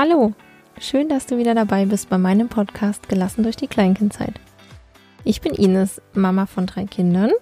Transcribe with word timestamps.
Hallo, 0.00 0.32
schön, 0.78 1.08
dass 1.08 1.26
du 1.26 1.38
wieder 1.38 1.56
dabei 1.56 1.84
bist 1.84 2.08
bei 2.08 2.18
meinem 2.18 2.48
Podcast 2.48 3.08
Gelassen 3.08 3.42
durch 3.42 3.56
die 3.56 3.66
Kleinkindzeit. 3.66 4.34
Ich 5.24 5.40
bin 5.40 5.54
Ines, 5.54 6.00
Mama 6.14 6.46
von 6.46 6.66
drei 6.66 6.84
Kindern, 6.84 7.32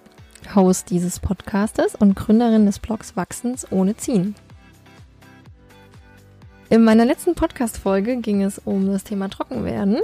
Host 0.55 0.89
dieses 0.89 1.19
Podcastes 1.19 1.93
und 1.93 2.15
Gründerin 2.15 2.65
des 2.65 2.79
Blogs 2.79 3.15
Wachsens 3.15 3.71
ohne 3.71 3.95
Ziehen. 3.95 4.33
In 6.71 6.83
meiner 6.83 7.05
letzten 7.05 7.35
Podcast-Folge 7.35 8.17
ging 8.17 8.41
es 8.41 8.57
um 8.57 8.91
das 8.91 9.03
Thema 9.03 9.29
Trockenwerden 9.29 9.99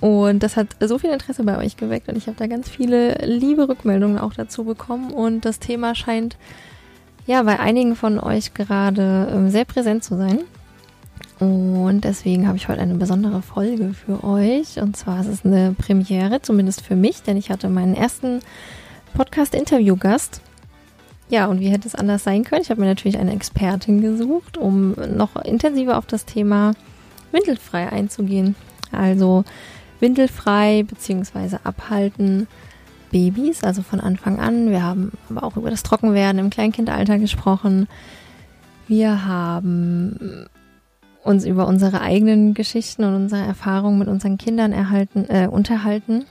und 0.00 0.44
das 0.44 0.56
hat 0.56 0.76
so 0.78 0.98
viel 0.98 1.10
Interesse 1.10 1.42
bei 1.42 1.58
euch 1.58 1.76
geweckt 1.76 2.08
und 2.08 2.16
ich 2.16 2.28
habe 2.28 2.36
da 2.38 2.46
ganz 2.46 2.68
viele 2.68 3.14
liebe 3.26 3.68
Rückmeldungen 3.68 4.18
auch 4.18 4.34
dazu 4.34 4.62
bekommen 4.62 5.12
und 5.12 5.44
das 5.44 5.58
Thema 5.58 5.96
scheint 5.96 6.36
ja 7.26 7.42
bei 7.42 7.58
einigen 7.58 7.96
von 7.96 8.20
euch 8.20 8.54
gerade 8.54 9.32
ähm, 9.32 9.50
sehr 9.50 9.64
präsent 9.64 10.04
zu 10.04 10.16
sein. 10.16 10.44
Und 11.42 12.02
deswegen 12.02 12.46
habe 12.46 12.56
ich 12.56 12.68
heute 12.68 12.82
eine 12.82 12.94
besondere 12.94 13.42
Folge 13.42 13.94
für 13.94 14.22
euch. 14.22 14.80
Und 14.80 14.96
zwar 14.96 15.22
ist 15.22 15.26
es 15.26 15.44
eine 15.44 15.74
Premiere, 15.76 16.40
zumindest 16.40 16.82
für 16.82 16.94
mich, 16.94 17.24
denn 17.24 17.36
ich 17.36 17.50
hatte 17.50 17.68
meinen 17.68 17.96
ersten 17.96 18.38
Podcast-Interview-Gast. 19.14 20.40
Ja, 21.30 21.46
und 21.46 21.58
wie 21.58 21.70
hätte 21.70 21.88
es 21.88 21.96
anders 21.96 22.22
sein 22.22 22.44
können? 22.44 22.62
Ich 22.62 22.70
habe 22.70 22.80
mir 22.80 22.86
natürlich 22.86 23.18
eine 23.18 23.32
Expertin 23.32 24.00
gesucht, 24.00 24.56
um 24.56 24.94
noch 25.16 25.34
intensiver 25.34 25.98
auf 25.98 26.06
das 26.06 26.26
Thema 26.26 26.74
windelfrei 27.32 27.90
einzugehen. 27.90 28.54
Also 28.92 29.42
windelfrei 29.98 30.84
bzw. 30.84 31.56
abhalten 31.64 32.46
Babys, 33.10 33.64
also 33.64 33.82
von 33.82 33.98
Anfang 33.98 34.38
an. 34.38 34.70
Wir 34.70 34.84
haben 34.84 35.10
aber 35.28 35.42
auch 35.42 35.56
über 35.56 35.70
das 35.70 35.82
Trockenwerden 35.82 36.38
im 36.38 36.50
Kleinkindalter 36.50 37.18
gesprochen. 37.18 37.88
Wir 38.86 39.26
haben 39.26 40.46
uns 41.22 41.44
über 41.44 41.66
unsere 41.66 42.00
eigenen 42.00 42.54
Geschichten 42.54 43.04
und 43.04 43.14
unsere 43.14 43.42
Erfahrungen 43.42 43.98
mit 43.98 44.08
unseren 44.08 44.38
Kindern 44.38 44.72
erhalten, 44.72 45.26
äh, 45.28 45.46
unterhalten. 45.46 46.24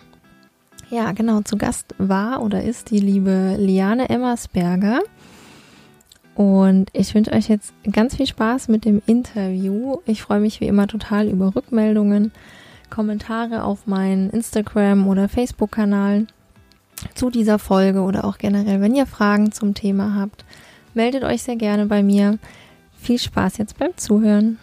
Ja, 0.90 1.14
genau, 1.14 1.42
zu 1.42 1.58
Gast 1.58 1.96
war 1.98 2.42
oder 2.42 2.64
ist 2.64 2.92
die 2.92 3.00
liebe 3.00 3.56
Liane 3.58 4.10
Emmersberger. 4.10 5.00
Und 6.36 6.90
ich 6.94 7.14
wünsche 7.14 7.32
euch 7.32 7.48
jetzt 7.48 7.74
ganz 7.92 8.16
viel 8.16 8.28
Spaß 8.28 8.68
mit 8.68 8.86
dem 8.86 9.02
Interview. 9.06 9.98
Ich 10.06 10.22
freue 10.22 10.40
mich 10.40 10.60
wie 10.60 10.68
immer 10.68 10.88
total 10.88 11.28
über 11.28 11.56
Rückmeldungen, 11.56 12.32
Kommentare 12.90 13.64
auf 13.64 13.88
meinen 13.88 14.30
Instagram- 14.30 15.08
oder 15.08 15.30
Facebook-Kanal 15.30 16.28
zu 17.16 17.30
dieser 17.30 17.60
Folge 17.60 18.02
oder 18.02 18.26
auch 18.26 18.38
generell, 18.38 18.82
wenn 18.82 18.96
ihr 18.96 19.06
Fragen 19.06 19.52
zum 19.52 19.74
Thema 19.74 20.16
habt, 20.16 20.46
meldet 20.94 21.24
euch 21.24 21.44
sehr 21.44 21.56
gerne 21.56 21.86
bei 21.86 22.04
mir. 22.04 22.38
Viel 22.98 23.18
Spaß 23.18 23.58
jetzt 23.58 23.78
beim 23.80 23.96
Zuhören. 23.98 24.60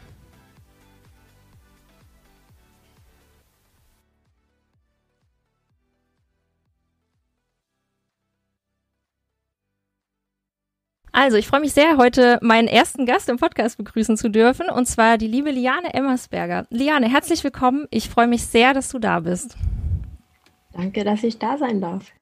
Also, 11.20 11.36
ich 11.36 11.48
freue 11.48 11.58
mich 11.58 11.72
sehr, 11.72 11.96
heute 11.96 12.38
meinen 12.42 12.68
ersten 12.68 13.04
Gast 13.04 13.28
im 13.28 13.38
Podcast 13.38 13.76
begrüßen 13.76 14.16
zu 14.16 14.30
dürfen, 14.30 14.70
und 14.70 14.86
zwar 14.86 15.18
die 15.18 15.26
liebe 15.26 15.50
Liane 15.50 15.92
Emmersberger. 15.92 16.68
Liane, 16.70 17.10
herzlich 17.10 17.42
willkommen. 17.42 17.88
Ich 17.90 18.08
freue 18.08 18.28
mich 18.28 18.46
sehr, 18.46 18.72
dass 18.72 18.88
du 18.90 19.00
da 19.00 19.18
bist. 19.18 19.56
Danke, 20.72 21.02
dass 21.02 21.24
ich 21.24 21.36
da 21.36 21.58
sein 21.58 21.80
darf. 21.80 22.12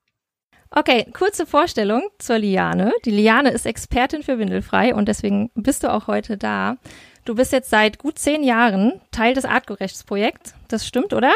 Okay, 0.71 1.05
kurze 1.13 1.45
Vorstellung 1.45 2.09
zur 2.19 2.39
Liane. 2.39 2.95
Die 3.05 3.11
Liane 3.11 3.51
ist 3.51 3.67
Expertin 3.67 4.23
für 4.23 4.39
Windelfrei 4.39 4.95
und 4.95 5.09
deswegen 5.09 5.51
bist 5.55 5.85
du 5.85 5.93
auch 5.93 6.07
heute 6.07 6.39
da. 6.39 6.79
Du 7.27 7.35
bist 7.35 7.53
jetzt 7.53 7.69
seit 7.69 7.99
gut 7.99 8.19
zehn 8.19 8.43
Jahren 8.43 9.03
Teil 9.11 9.35
des 9.35 9.45
Artgerechtsprojekts. 9.45 10.55
Das 10.69 10.87
stimmt, 10.87 11.13
oder? 11.13 11.35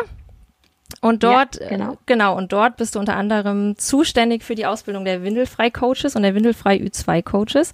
Und 1.01 1.23
dort, 1.23 1.61
ja, 1.61 1.69
genau. 1.69 1.99
genau, 2.07 2.37
und 2.37 2.53
dort 2.53 2.77
bist 2.77 2.95
du 2.95 2.99
unter 2.99 3.17
anderem 3.17 3.77
zuständig 3.79 4.43
für 4.43 4.55
die 4.55 4.67
Ausbildung 4.67 5.05
der 5.05 5.23
Windelfrei-Coaches 5.23 6.17
und 6.17 6.23
der 6.23 6.35
Windelfrei-Ü2-Coaches. 6.35 7.73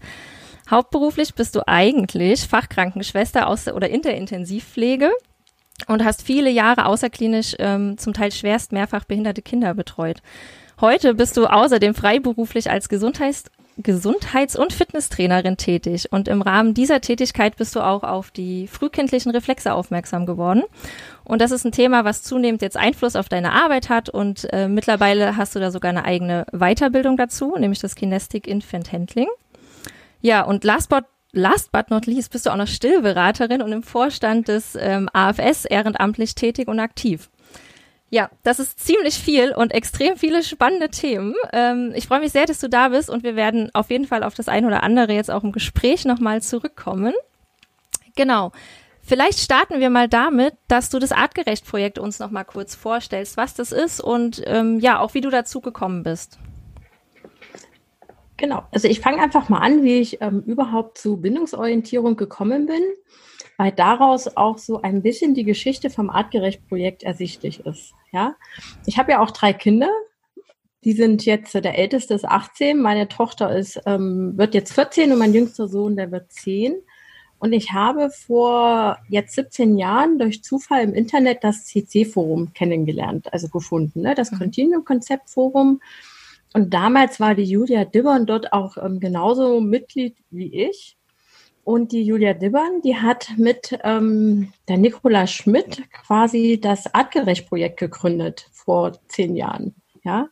Hauptberuflich 0.70 1.34
bist 1.34 1.54
du 1.54 1.66
eigentlich 1.66 2.46
Fachkrankenschwester 2.46 3.46
aus 3.46 3.68
oder 3.68 3.88
in 3.88 4.02
der 4.02 4.16
Intensivpflege 4.16 5.10
und 5.86 6.04
hast 6.04 6.22
viele 6.22 6.50
Jahre 6.50 6.86
außerklinisch 6.86 7.54
ähm, 7.58 7.98
zum 7.98 8.14
Teil 8.14 8.32
schwerst 8.32 8.72
mehrfach 8.72 9.04
behinderte 9.04 9.42
Kinder 9.42 9.74
betreut. 9.74 10.22
Heute 10.80 11.14
bist 11.14 11.36
du 11.36 11.46
außerdem 11.46 11.94
freiberuflich 11.94 12.70
als 12.70 12.88
Gesundheits 12.88 13.44
Gesundheits- 13.78 14.56
und 14.56 14.72
Fitnesstrainerin 14.72 15.58
tätig 15.58 16.10
und 16.10 16.28
im 16.28 16.40
Rahmen 16.40 16.72
dieser 16.72 17.00
Tätigkeit 17.02 17.56
bist 17.56 17.76
du 17.76 17.80
auch 17.80 18.04
auf 18.04 18.30
die 18.30 18.68
frühkindlichen 18.68 19.32
Reflexe 19.32 19.74
aufmerksam 19.74 20.24
geworden. 20.24 20.62
Und 21.24 21.42
das 21.42 21.50
ist 21.50 21.64
ein 21.66 21.72
Thema, 21.72 22.04
was 22.04 22.22
zunehmend 22.22 22.62
jetzt 22.62 22.76
Einfluss 22.76 23.16
auf 23.16 23.28
deine 23.28 23.52
Arbeit 23.52 23.90
hat 23.90 24.08
und 24.08 24.50
äh, 24.52 24.68
mittlerweile 24.68 25.36
hast 25.36 25.54
du 25.54 25.60
da 25.60 25.70
sogar 25.70 25.90
eine 25.90 26.04
eigene 26.04 26.46
Weiterbildung 26.52 27.16
dazu, 27.18 27.54
nämlich 27.58 27.80
das 27.80 27.94
Kinestic 27.94 28.46
Infant 28.46 28.92
Handling. 28.92 29.28
Ja, 30.22 30.42
und 30.42 30.64
last 30.64 30.88
but 30.88 31.04
Last 31.32 31.70
but 31.70 31.90
not 31.90 32.06
least 32.06 32.32
bist 32.32 32.46
du 32.46 32.50
auch 32.50 32.56
noch 32.56 32.66
Stillberaterin 32.66 33.60
und 33.60 33.70
im 33.70 33.82
Vorstand 33.82 34.48
des 34.48 34.74
ähm, 34.80 35.10
AFS 35.12 35.66
ehrenamtlich 35.66 36.34
tätig 36.34 36.66
und 36.66 36.80
aktiv. 36.80 37.28
Ja, 38.08 38.30
das 38.44 38.60
ist 38.60 38.78
ziemlich 38.78 39.14
viel 39.14 39.52
und 39.52 39.74
extrem 39.74 40.16
viele 40.16 40.44
spannende 40.44 40.90
Themen. 40.90 41.34
Ähm, 41.52 41.92
ich 41.96 42.06
freue 42.06 42.20
mich 42.20 42.30
sehr, 42.30 42.46
dass 42.46 42.60
du 42.60 42.68
da 42.68 42.90
bist 42.90 43.10
und 43.10 43.24
wir 43.24 43.34
werden 43.34 43.70
auf 43.74 43.90
jeden 43.90 44.06
Fall 44.06 44.22
auf 44.22 44.34
das 44.34 44.48
eine 44.48 44.66
oder 44.66 44.84
andere 44.84 45.12
jetzt 45.12 45.30
auch 45.30 45.42
im 45.42 45.50
Gespräch 45.50 46.04
nochmal 46.04 46.40
zurückkommen. 46.40 47.14
Genau. 48.14 48.52
Vielleicht 49.02 49.38
starten 49.40 49.80
wir 49.80 49.90
mal 49.90 50.08
damit, 50.08 50.54
dass 50.66 50.88
du 50.88 50.98
das 50.98 51.12
Artgerecht-Projekt 51.12 51.98
uns 51.98 52.18
nochmal 52.18 52.44
kurz 52.44 52.74
vorstellst, 52.74 53.36
was 53.36 53.54
das 53.54 53.70
ist 53.70 54.00
und 54.00 54.42
ähm, 54.46 54.80
ja, 54.80 54.98
auch 55.00 55.14
wie 55.14 55.20
du 55.20 55.30
dazu 55.30 55.60
gekommen 55.60 56.02
bist. 56.02 56.38
Genau, 58.36 58.64
also 58.72 58.88
ich 58.88 59.00
fange 59.00 59.22
einfach 59.22 59.48
mal 59.48 59.60
an, 59.60 59.82
wie 59.82 59.98
ich 59.98 60.20
ähm, 60.20 60.42
überhaupt 60.46 60.98
zu 60.98 61.16
Bindungsorientierung 61.16 62.16
gekommen 62.16 62.66
bin 62.66 62.82
weil 63.58 63.72
daraus 63.72 64.36
auch 64.36 64.58
so 64.58 64.82
ein 64.82 65.02
bisschen 65.02 65.34
die 65.34 65.44
Geschichte 65.44 65.90
vom 65.90 66.10
Artgerecht-Projekt 66.10 67.02
ersichtlich 67.02 67.60
ist. 67.60 67.94
Ja, 68.12 68.36
ich 68.86 68.98
habe 68.98 69.12
ja 69.12 69.20
auch 69.20 69.30
drei 69.30 69.52
Kinder. 69.52 69.90
Die 70.84 70.92
sind 70.92 71.24
jetzt, 71.24 71.54
der 71.54 71.78
älteste 71.78 72.14
ist 72.14 72.24
18, 72.24 72.80
meine 72.80 73.08
Tochter 73.08 73.56
ist, 73.56 73.80
ähm, 73.86 74.36
wird 74.36 74.54
jetzt 74.54 74.72
14 74.72 75.12
und 75.12 75.18
mein 75.18 75.34
jüngster 75.34 75.68
Sohn, 75.68 75.96
der 75.96 76.12
wird 76.12 76.30
10. 76.32 76.76
Und 77.38 77.52
ich 77.52 77.72
habe 77.72 78.10
vor 78.10 78.98
jetzt 79.08 79.34
17 79.34 79.76
Jahren 79.76 80.18
durch 80.18 80.42
Zufall 80.42 80.82
im 80.82 80.94
Internet 80.94 81.44
das 81.44 81.64
CC-Forum 81.66 82.52
kennengelernt, 82.54 83.32
also 83.32 83.48
gefunden, 83.48 84.02
ne? 84.02 84.14
das 84.14 84.32
mhm. 84.32 84.38
Continuum-Konzept-Forum. 84.38 85.80
Und 86.54 86.72
damals 86.72 87.20
war 87.20 87.34
die 87.34 87.44
Julia 87.44 87.84
Dibbern 87.84 88.24
dort 88.24 88.52
auch 88.52 88.78
ähm, 88.78 89.00
genauso 89.00 89.60
Mitglied 89.60 90.16
wie 90.30 90.54
ich. 90.54 90.96
Und 91.66 91.90
die 91.90 92.04
Julia 92.04 92.32
Dibbern, 92.32 92.80
die 92.82 92.94
hat 92.94 93.32
mit 93.38 93.76
ähm, 93.82 94.52
der 94.68 94.76
Nicola 94.76 95.26
Schmidt 95.26 95.82
quasi 95.90 96.60
das 96.62 96.94
Artgerecht-Projekt 96.94 97.80
gegründet 97.80 98.48
vor 98.52 98.92
zehn 99.08 99.34
Jahren. 99.34 99.74
Ja. 100.04 100.28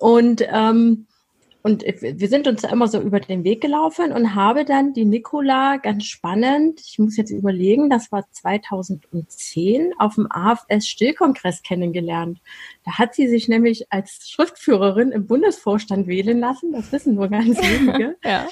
Und 0.00 0.42
ähm, 0.50 1.06
und 1.62 1.84
wir 1.84 2.28
sind 2.28 2.48
uns 2.48 2.62
da 2.62 2.70
immer 2.70 2.88
so 2.88 3.00
über 3.00 3.20
den 3.20 3.44
Weg 3.44 3.60
gelaufen 3.60 4.12
und 4.12 4.34
habe 4.34 4.64
dann 4.64 4.94
die 4.94 5.04
Nicola 5.04 5.76
ganz 5.76 6.04
spannend, 6.04 6.80
ich 6.80 6.98
muss 6.98 7.18
jetzt 7.18 7.30
überlegen, 7.30 7.90
das 7.90 8.10
war 8.10 8.24
2010 8.30 9.92
auf 9.98 10.14
dem 10.14 10.26
AFS 10.30 10.86
Stillkongress 10.86 11.62
kennengelernt. 11.62 12.40
Da 12.84 12.98
hat 12.98 13.14
sie 13.14 13.28
sich 13.28 13.48
nämlich 13.48 13.92
als 13.92 14.30
Schriftführerin 14.30 15.12
im 15.12 15.26
Bundesvorstand 15.26 16.06
wählen 16.06 16.40
lassen. 16.40 16.72
Das 16.72 16.92
wissen 16.92 17.14
nur 17.14 17.28
ganz 17.28 17.58
wenige. 17.62 18.16
ja, 18.24 18.48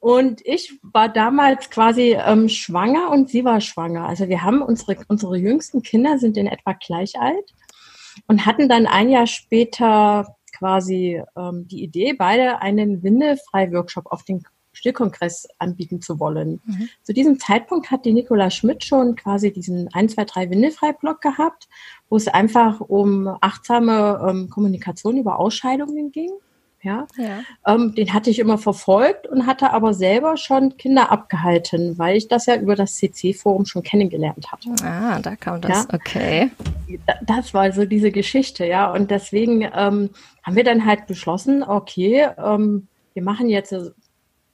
Und 0.00 0.42
ich 0.44 0.78
war 0.82 1.08
damals 1.08 1.70
quasi 1.70 2.18
ähm, 2.22 2.50
schwanger 2.50 3.10
und 3.10 3.30
sie 3.30 3.44
war 3.44 3.62
schwanger. 3.62 4.06
Also 4.06 4.28
wir 4.28 4.42
haben 4.42 4.60
unsere, 4.60 4.98
unsere 5.08 5.38
jüngsten 5.38 5.82
Kinder 5.82 6.18
sind 6.18 6.36
in 6.36 6.46
etwa 6.46 6.72
gleich 6.74 7.18
alt 7.18 7.54
und 8.26 8.44
hatten 8.44 8.68
dann 8.68 8.86
ein 8.86 9.08
Jahr 9.08 9.26
später 9.26 10.36
quasi 10.62 11.20
ähm, 11.36 11.66
die 11.66 11.82
Idee, 11.82 12.12
beide 12.12 12.62
einen 12.62 13.02
Windelfrei-Workshop 13.02 14.06
auf 14.06 14.22
den 14.22 14.44
Stillkongress 14.72 15.48
anbieten 15.58 16.00
zu 16.00 16.20
wollen. 16.20 16.60
Mhm. 16.64 16.88
Zu 17.02 17.12
diesem 17.12 17.40
Zeitpunkt 17.40 17.90
hat 17.90 18.04
die 18.04 18.12
Nicola 18.12 18.48
Schmidt 18.48 18.84
schon 18.84 19.16
quasi 19.16 19.52
diesen 19.52 19.92
1, 19.92 20.14
2, 20.14 20.24
3 20.24 20.50
Windelfrei-Blog 20.50 21.20
gehabt, 21.20 21.68
wo 22.08 22.16
es 22.16 22.28
einfach 22.28 22.80
um 22.80 23.26
achtsame 23.40 24.24
ähm, 24.28 24.50
Kommunikation 24.50 25.16
über 25.16 25.40
Ausscheidungen 25.40 26.12
ging. 26.12 26.30
Ja, 26.82 27.06
ja. 27.16 27.42
Ähm, 27.64 27.94
den 27.94 28.12
hatte 28.12 28.30
ich 28.30 28.40
immer 28.40 28.58
verfolgt 28.58 29.28
und 29.28 29.46
hatte 29.46 29.72
aber 29.72 29.94
selber 29.94 30.36
schon 30.36 30.76
Kinder 30.76 31.12
abgehalten, 31.12 31.96
weil 31.96 32.16
ich 32.16 32.26
das 32.26 32.46
ja 32.46 32.56
über 32.56 32.74
das 32.74 32.96
CC-Forum 32.96 33.66
schon 33.66 33.84
kennengelernt 33.84 34.50
hatte. 34.50 34.68
Ah, 34.84 35.20
da 35.20 35.36
kam 35.36 35.60
das, 35.60 35.86
ja? 35.90 35.94
okay. 35.94 36.50
Das 37.24 37.54
war 37.54 37.70
so 37.72 37.84
diese 37.84 38.10
Geschichte, 38.10 38.66
ja. 38.66 38.92
Und 38.92 39.12
deswegen 39.12 39.62
ähm, 39.62 40.10
haben 40.42 40.56
wir 40.56 40.64
dann 40.64 40.84
halt 40.84 41.06
beschlossen, 41.06 41.62
okay, 41.62 42.28
ähm, 42.36 42.88
wir 43.14 43.22
machen 43.22 43.48
jetzt 43.48 43.72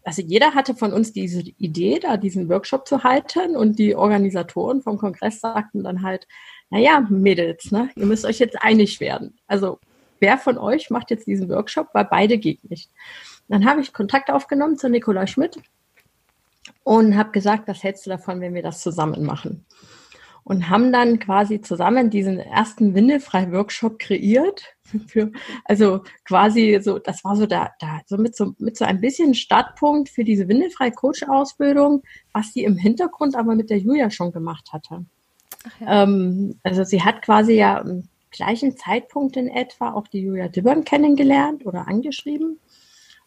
also 0.04 0.22
jeder 0.22 0.54
hatte 0.54 0.74
von 0.74 0.94
uns 0.94 1.12
diese 1.12 1.42
Idee, 1.58 1.98
da 2.00 2.16
diesen 2.16 2.48
Workshop 2.48 2.88
zu 2.88 3.04
halten 3.04 3.54
und 3.56 3.78
die 3.78 3.94
Organisatoren 3.94 4.80
vom 4.80 4.96
Kongress 4.96 5.40
sagten 5.40 5.84
dann 5.84 6.02
halt, 6.02 6.26
naja, 6.70 7.06
Mädels, 7.10 7.70
ne, 7.72 7.90
ihr 7.94 8.06
müsst 8.06 8.24
euch 8.24 8.38
jetzt 8.38 8.60
einig 8.62 9.00
werden. 9.00 9.38
Also 9.46 9.78
wer 10.20 10.38
von 10.38 10.58
euch 10.58 10.90
macht 10.90 11.10
jetzt 11.10 11.26
diesen 11.26 11.48
Workshop, 11.48 11.88
weil 11.92 12.04
beide 12.04 12.38
geht 12.38 12.68
nicht. 12.70 12.90
Dann 13.48 13.64
habe 13.64 13.80
ich 13.80 13.92
Kontakt 13.92 14.30
aufgenommen 14.30 14.76
zu 14.76 14.88
Nicola 14.88 15.26
Schmidt 15.26 15.58
und 16.84 17.16
habe 17.16 17.32
gesagt, 17.32 17.68
was 17.68 17.82
hältst 17.82 18.06
du 18.06 18.10
davon, 18.10 18.40
wenn 18.40 18.54
wir 18.54 18.62
das 18.62 18.82
zusammen 18.82 19.24
machen? 19.24 19.64
Und 20.44 20.70
haben 20.70 20.92
dann 20.92 21.18
quasi 21.18 21.60
zusammen 21.60 22.08
diesen 22.08 22.38
ersten 22.38 22.94
Windelfrei-Workshop 22.94 23.98
kreiert. 23.98 24.74
Für, 25.06 25.30
also 25.66 26.02
quasi 26.24 26.78
so, 26.80 26.98
das 26.98 27.22
war 27.24 27.36
so 27.36 27.44
da, 27.44 27.70
da 27.78 28.00
so 28.06 28.16
mit 28.16 28.34
so 28.34 28.54
mit 28.58 28.78
so 28.78 28.86
ein 28.86 29.02
bisschen 29.02 29.34
Startpunkt 29.34 30.08
für 30.08 30.24
diese 30.24 30.48
Windelfrei-Coach-Ausbildung, 30.48 32.02
was 32.32 32.54
sie 32.54 32.64
im 32.64 32.78
Hintergrund 32.78 33.36
aber 33.36 33.54
mit 33.54 33.68
der 33.68 33.76
Julia 33.76 34.10
schon 34.10 34.32
gemacht 34.32 34.72
hatte. 34.72 35.04
Ja. 35.80 36.04
Ähm, 36.04 36.58
also 36.62 36.84
sie 36.84 37.02
hat 37.02 37.20
quasi 37.20 37.52
ja 37.52 37.84
gleichen 38.30 38.76
Zeitpunkt 38.76 39.36
in 39.36 39.48
etwa 39.48 39.92
auch 39.92 40.08
die 40.08 40.20
Julia 40.20 40.48
Dibbern 40.48 40.84
kennengelernt 40.84 41.66
oder 41.66 41.88
angeschrieben 41.88 42.58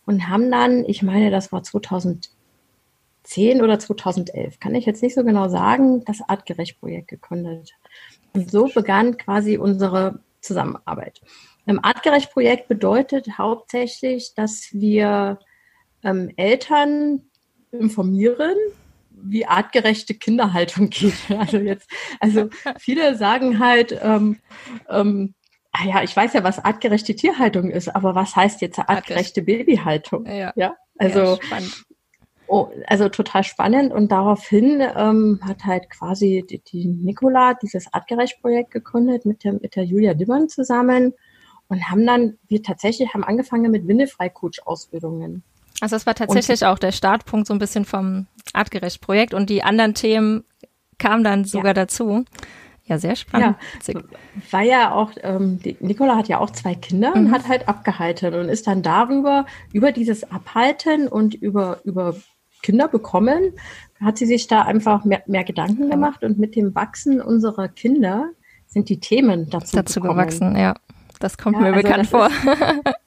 und 0.06 0.28
haben 0.28 0.50
dann, 0.52 0.86
ich 0.86 1.04
meine, 1.04 1.32
das 1.32 1.52
war 1.52 1.64
2010 1.64 2.32
oder 3.62 3.80
2011, 3.80 4.60
kann 4.60 4.76
ich 4.76 4.86
jetzt 4.86 5.04
nicht 5.04 5.16
so 5.16 5.24
genau 5.24 5.48
sagen, 5.50 6.04
das 6.06 6.22
Artgerecht-Projekt 6.28 7.08
gegründet. 7.08 7.74
Und 8.34 8.50
so 8.50 8.70
begann 8.74 9.18
quasi 9.18 9.58
unsere 9.58 10.20
Zusammenarbeit. 10.42 11.22
Im 11.66 11.84
Artgerecht-Projekt 11.84 12.68
bedeutet 12.68 13.38
hauptsächlich, 13.38 14.34
dass 14.36 14.70
wir 14.72 15.40
ähm, 16.04 16.32
Eltern 16.36 17.22
informieren, 17.72 18.56
wie 19.24 19.46
artgerechte 19.46 20.14
Kinderhaltung 20.14 20.90
geht. 20.90 21.14
Also 21.38 21.58
jetzt, 21.58 21.90
also 22.20 22.50
viele 22.80 23.16
sagen 23.16 23.60
halt, 23.60 23.98
ähm, 24.02 24.40
ähm, 24.90 25.34
ah 25.72 25.86
ja, 25.86 26.04
ich 26.04 26.16
weiß 26.16 26.34
ja, 26.34 26.44
was 26.44 26.60
artgerechte 26.60 27.16
Tierhaltung 27.16 27.70
ist, 27.70 27.90
aber 27.90 28.16
was 28.16 28.36
heißt 28.36 28.62
jetzt 28.62 28.80
artgerechte 28.80 29.42
Babyhaltung? 29.42 30.26
Ja, 30.26 30.54
ja 30.56 30.76
also 30.98 31.40
ja. 31.50 31.60
Oh, 32.54 32.70
also 32.86 33.08
total 33.08 33.46
spannend 33.46 33.94
und 33.94 34.12
daraufhin 34.12 34.82
ähm, 34.82 35.40
hat 35.42 35.64
halt 35.64 35.90
quasi 35.90 36.44
die, 36.50 36.60
die 36.60 36.86
Nicola 36.86 37.54
dieses 37.54 37.94
Artgerecht-Projekt 37.94 38.72
gegründet 38.72 39.26
mit 39.26 39.46
der, 39.46 39.54
mit 39.54 39.78
der 39.78 39.86
Julia 39.86 40.14
Dibbern 40.14 40.50
zusammen 40.50 41.14
und 41.70 41.90
haben 41.90 42.06
dann, 42.06 42.38
wir 42.50 42.62
tatsächlich 42.62 43.14
haben 43.14 43.24
angefangen 43.24 43.72
mit 43.72 43.88
Windelfrei-Coach-Ausbildungen. 43.88 45.44
Also 45.82 45.96
das 45.96 46.06
war 46.06 46.16
tatsächlich 46.16 46.62
und, 46.62 46.68
auch 46.68 46.80
der 46.80 46.92
Startpunkt 46.92 47.48
so 47.48 47.54
ein 47.54 47.60
bisschen 47.60 47.86
vom 47.86 48.28
Artgerecht-Projekt 48.54 49.34
und 49.34 49.50
die 49.50 49.64
anderen 49.64 49.94
Themen 49.94 50.44
kamen 51.00 51.24
dann 51.24 51.44
sogar 51.44 51.70
ja. 51.70 51.74
dazu. 51.74 52.24
Ja, 52.86 52.98
sehr 52.98 53.16
spannend. 53.16 53.56
Ja, 53.88 54.02
war 54.52 54.62
ja 54.62 54.92
auch, 54.94 55.12
ähm, 55.22 55.60
Nicola 55.80 56.18
hat 56.18 56.28
ja 56.28 56.40
auch 56.40 56.50
zwei 56.50 56.76
Kinder 56.76 57.12
mhm. 57.12 57.26
und 57.28 57.32
hat 57.32 57.48
halt 57.48 57.68
abgehalten 57.68 58.34
und 58.34 58.50
ist 58.50 58.68
dann 58.68 58.84
darüber, 58.84 59.46
über 59.72 59.92
dieses 59.92 60.30
Abhalten 60.30 61.08
und 61.08 61.34
über, 61.34 61.80
über 61.84 62.16
Kinder 62.62 62.88
bekommen, 62.88 63.54
hat 64.00 64.18
sie 64.18 64.26
sich 64.26 64.48
da 64.48 64.64
einfach 64.64 65.06
mehr, 65.06 65.24
mehr 65.26 65.44
Gedanken 65.44 65.90
gemacht 65.90 66.24
und 66.24 66.38
mit 66.38 66.56
dem 66.56 66.76
Wachsen 66.76 67.22
unserer 67.22 67.68
Kinder 67.68 68.30
sind 68.68 68.90
die 68.90 69.00
Themen 69.00 69.50
dazu, 69.50 69.76
dazu 69.76 70.00
gewachsen. 70.00 70.56
Ja, 70.56 70.76
das 71.20 71.38
kommt 71.38 71.58
ja, 71.58 71.62
mir 71.62 71.74
also 71.74 71.82
bekannt 71.82 72.08
vor. 72.08 72.28
Ist, 72.28 72.96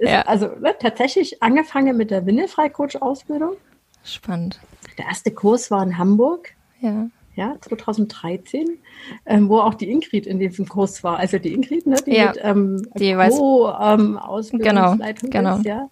ja. 0.00 0.22
Also 0.22 0.46
ne, 0.46 0.74
tatsächlich 0.78 1.42
angefangen 1.42 1.96
mit 1.96 2.10
der 2.10 2.26
Windelfrei-Coach-Ausbildung. 2.26 3.56
Spannend. 4.04 4.60
Der 4.98 5.06
erste 5.06 5.30
Kurs 5.30 5.70
war 5.70 5.82
in 5.82 5.96
Hamburg. 5.98 6.52
Ja. 6.80 7.08
Ja, 7.34 7.54
2013, 7.60 8.78
ähm, 9.26 9.48
wo 9.50 9.58
auch 9.58 9.74
die 9.74 9.90
Ingrid 9.90 10.26
in 10.26 10.38
diesem 10.38 10.66
Kurs 10.66 11.04
war. 11.04 11.18
Also 11.18 11.38
die 11.38 11.52
Ingrid, 11.52 11.86
ne, 11.86 11.96
die 12.06 12.12
ja, 12.12 12.28
mit 12.28 12.38
ähm, 12.42 12.82
die 12.96 13.12
Co-Ausbildungsleitung 13.12 15.28
ähm, 15.28 15.30
genau, 15.30 15.30
genau. 15.30 15.58
ist, 15.58 15.66
ja, 15.66 15.90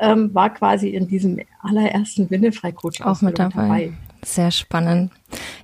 ähm, 0.00 0.34
war 0.34 0.52
quasi 0.52 0.88
in 0.88 1.06
diesem 1.06 1.38
allerersten 1.60 2.28
Windelfrei-Coach 2.28 3.02
auch 3.02 3.22
mit 3.22 3.38
dabei. 3.38 3.54
dabei. 3.54 3.92
Sehr 4.24 4.50
spannend. 4.50 5.12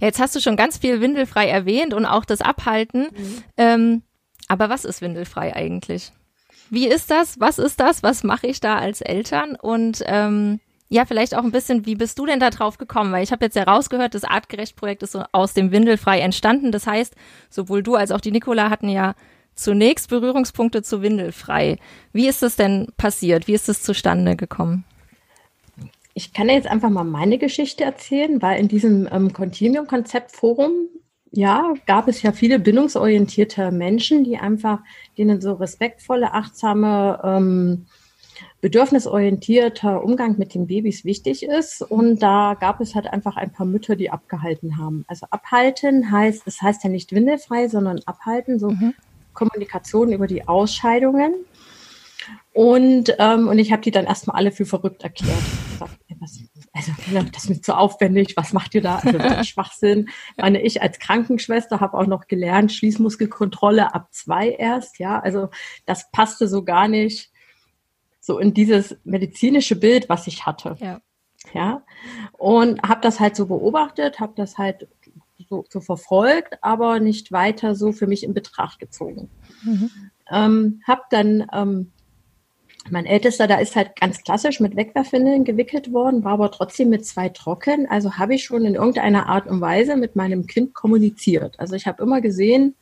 Jetzt 0.00 0.21
hast 0.21 0.37
du 0.37 0.41
schon 0.41 0.56
ganz 0.56 0.79
viel 0.79 1.00
Windelfrei 1.00 1.49
erwähnt 1.49 1.93
und 1.93 2.06
auch 2.06 2.25
das 2.25 2.41
Abhalten. 2.41 3.03
Mhm. 3.03 3.43
Ähm, 3.56 4.03
aber 4.47 4.69
was 4.69 4.85
ist 4.85 5.03
Windelfrei 5.03 5.56
eigentlich? 5.56 6.12
Wie 6.70 6.87
ist 6.87 7.11
das? 7.11 7.40
Was 7.40 7.58
ist 7.58 7.81
das? 7.81 8.02
Was 8.02 8.22
mache 8.25 8.46
ich 8.46 8.61
da 8.61 8.78
als 8.78 9.00
Eltern? 9.00 9.56
Und 9.56 10.02
ähm, 10.06 10.61
ja, 10.88 11.05
vielleicht 11.05 11.34
auch 11.34 11.44
ein 11.44 11.52
bisschen, 11.52 11.84
wie 11.84 11.96
bist 11.96 12.19
du 12.19 12.26
denn 12.26 12.40
da 12.40 12.50
drauf 12.50 12.78
gekommen? 12.78 13.12
Weil 13.12 13.25
ich 13.25 13.32
habe 13.32 13.44
jetzt 13.44 13.56
ja 13.56 13.64
rausgehört, 13.64 14.14
das 14.14 14.25
Artgerecht-Projekt 14.25 15.02
ist 15.02 15.12
so 15.12 15.25
aus 15.32 15.52
dem 15.52 15.72
Windelfrei 15.72 16.20
entstanden. 16.20 16.72
Das 16.72 16.87
heißt, 16.87 17.14
sowohl 17.49 17.82
du 17.82 17.96
als 17.96 18.12
auch 18.12 18.20
die 18.20 18.32
Nicola 18.32 18.70
hatten 18.70 18.88
ja 18.88 19.14
zunächst 19.55 20.08
Berührungspunkte 20.08 20.82
zu 20.82 21.02
Windelfrei. 21.02 21.78
Wie 22.12 22.28
ist 22.28 22.43
das 22.43 22.56
denn 22.56 22.88
passiert? 22.96 23.46
Wie 23.46 23.55
ist 23.55 23.69
das 23.69 23.82
zustande 23.82 24.37
gekommen? 24.37 24.84
Ich 26.14 26.32
kann 26.32 26.49
jetzt 26.49 26.67
einfach 26.67 26.90
mal 26.90 27.05
meine 27.05 27.38
Geschichte 27.38 27.84
erzählen, 27.84 28.43
weil 28.43 28.61
in 28.61 28.69
diesem 28.69 29.08
ähm, 29.12 29.32
Continuum-Konzept-Forum 29.32 30.72
ja, 31.32 31.75
gab 31.87 32.09
es 32.09 32.23
ja 32.23 32.32
viele 32.32 32.59
bindungsorientierte 32.59 33.71
Menschen, 33.71 34.25
die 34.25 34.37
einfach, 34.37 34.81
denen 35.17 35.41
so 35.41 35.53
respektvolle, 35.55 36.35
achtsame, 36.35 37.21
ähm, 37.23 37.87
bedürfnisorientierter 38.61 40.05
Umgang 40.05 40.37
mit 40.38 40.55
den 40.55 40.67
Babys 40.67 41.05
wichtig 41.05 41.44
ist. 41.44 41.82
Und 41.82 42.23
da 42.23 42.55
gab 42.59 42.81
es 42.81 42.94
halt 42.94 43.06
einfach 43.06 43.37
ein 43.37 43.53
paar 43.53 43.67
Mütter, 43.67 43.97
die 43.97 44.11
abgehalten 44.11 44.77
haben. 44.77 45.05
Also 45.09 45.27
abhalten 45.31 46.11
heißt, 46.11 46.47
es 46.47 46.56
das 46.56 46.62
heißt 46.62 46.85
ja 46.85 46.91
nicht 46.91 47.12
windelfrei, 47.12 47.69
sondern 47.69 48.00
abhalten, 48.05 48.59
so 48.59 48.71
mhm. 48.71 48.94
Kommunikation 49.32 50.12
über 50.12 50.27
die 50.27 50.47
Ausscheidungen. 50.47 51.35
Und, 52.53 53.15
ähm, 53.19 53.49
und 53.49 53.59
ich 53.59 53.73
habe 53.73 53.82
die 53.82 53.91
dann 53.91 54.05
erstmal 54.05 54.37
alle 54.37 54.53
für 54.53 54.67
verrückt 54.67 55.03
erklärt. 55.03 55.38
Gesagt, 55.73 55.97
was, 56.19 56.43
also 56.72 56.93
das 57.32 57.44
ist 57.44 57.50
mir 57.50 57.61
zu 57.61 57.76
aufwendig, 57.76 58.34
was 58.37 58.52
macht 58.52 58.75
ihr 58.75 58.81
da? 58.81 58.96
Also 58.96 59.19
Schwachsinn. 59.44 60.08
Meine, 60.37 60.62
ich 60.62 60.82
als 60.82 60.99
Krankenschwester 60.99 61.81
habe 61.81 61.99
auch 61.99 62.06
noch 62.06 62.28
gelernt, 62.28 62.72
Schließmuskelkontrolle 62.72 63.94
ab 63.94 64.08
zwei 64.12 64.50
erst, 64.50 64.99
ja. 64.99 65.19
Also 65.19 65.49
das 65.87 66.11
passte 66.12 66.46
so 66.46 66.64
gar 66.64 66.87
nicht 66.87 67.32
so 68.20 68.38
in 68.38 68.55
dieses 68.55 68.96
medizinische 69.05 69.76
Bild, 69.76 70.08
was 70.08 70.26
ich 70.26 70.46
hatte. 70.46 70.76
Ja. 70.81 71.00
Ja. 71.55 71.82
Und 72.32 72.82
habe 72.82 73.00
das 73.00 73.19
halt 73.19 73.34
so 73.34 73.46
beobachtet, 73.46 74.20
habe 74.20 74.34
das 74.36 74.58
halt 74.58 74.86
so, 75.48 75.65
so, 75.69 75.81
verfolgt, 75.81 76.62
aber 76.62 77.00
nicht 77.00 77.32
weiter 77.32 77.74
so 77.74 77.93
für 77.93 78.06
mich 78.06 78.22
in 78.22 78.34
Betracht 78.34 78.79
gezogen. 78.79 79.31
Mhm. 79.65 79.91
Ähm, 80.31 80.82
habe 80.86 81.03
dann 81.10 81.46
ähm, 81.53 81.93
mein 82.89 83.06
Ältester, 83.06 83.46
da 83.46 83.56
ist 83.56 83.77
halt 83.77 83.96
ganz 84.01 84.22
klassisch 84.22 84.60
mit 84.60 84.77
Wegwerfwindeln 84.77 85.44
gewickelt 85.44 85.93
worden, 85.93 86.25
war 86.25 86.32
aber 86.32 86.51
trotzdem 86.51 86.89
mit 86.89 87.05
zwei 87.05 87.29
trocken. 87.29 87.87
Also 87.89 88.17
habe 88.17 88.34
ich 88.34 88.44
schon 88.44 88.65
in 88.65 88.75
irgendeiner 88.75 89.29
Art 89.29 89.46
und 89.46 89.60
Weise 89.60 89.96
mit 89.96 90.17
meinem 90.17 90.46
Kind 90.46 90.75
kommuniziert. 90.75 91.58
Also 91.60 91.75
ich 91.75 91.87
habe 91.87 92.03
immer 92.03 92.20
gesehen, 92.20 92.75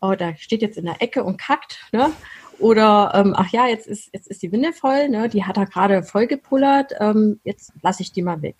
oh, 0.00 0.14
da 0.16 0.36
steht 0.36 0.62
jetzt 0.62 0.78
in 0.78 0.84
der 0.84 1.00
Ecke 1.00 1.24
und 1.24 1.38
kackt, 1.38 1.80
ne? 1.92 2.12
Oder 2.58 3.12
ähm, 3.14 3.34
ach 3.36 3.50
ja, 3.50 3.66
jetzt 3.66 3.86
ist 3.86 4.10
jetzt 4.12 4.28
ist 4.28 4.42
die 4.42 4.52
Windel 4.52 4.72
voll, 4.72 5.08
ne? 5.08 5.28
Die 5.28 5.44
hat 5.44 5.56
er 5.56 5.66
gerade 5.66 6.02
vollgepullert. 6.02 6.92
Ähm, 7.00 7.40
jetzt 7.44 7.72
lasse 7.82 8.02
ich 8.02 8.12
die 8.12 8.22
mal 8.22 8.42
weg. 8.42 8.56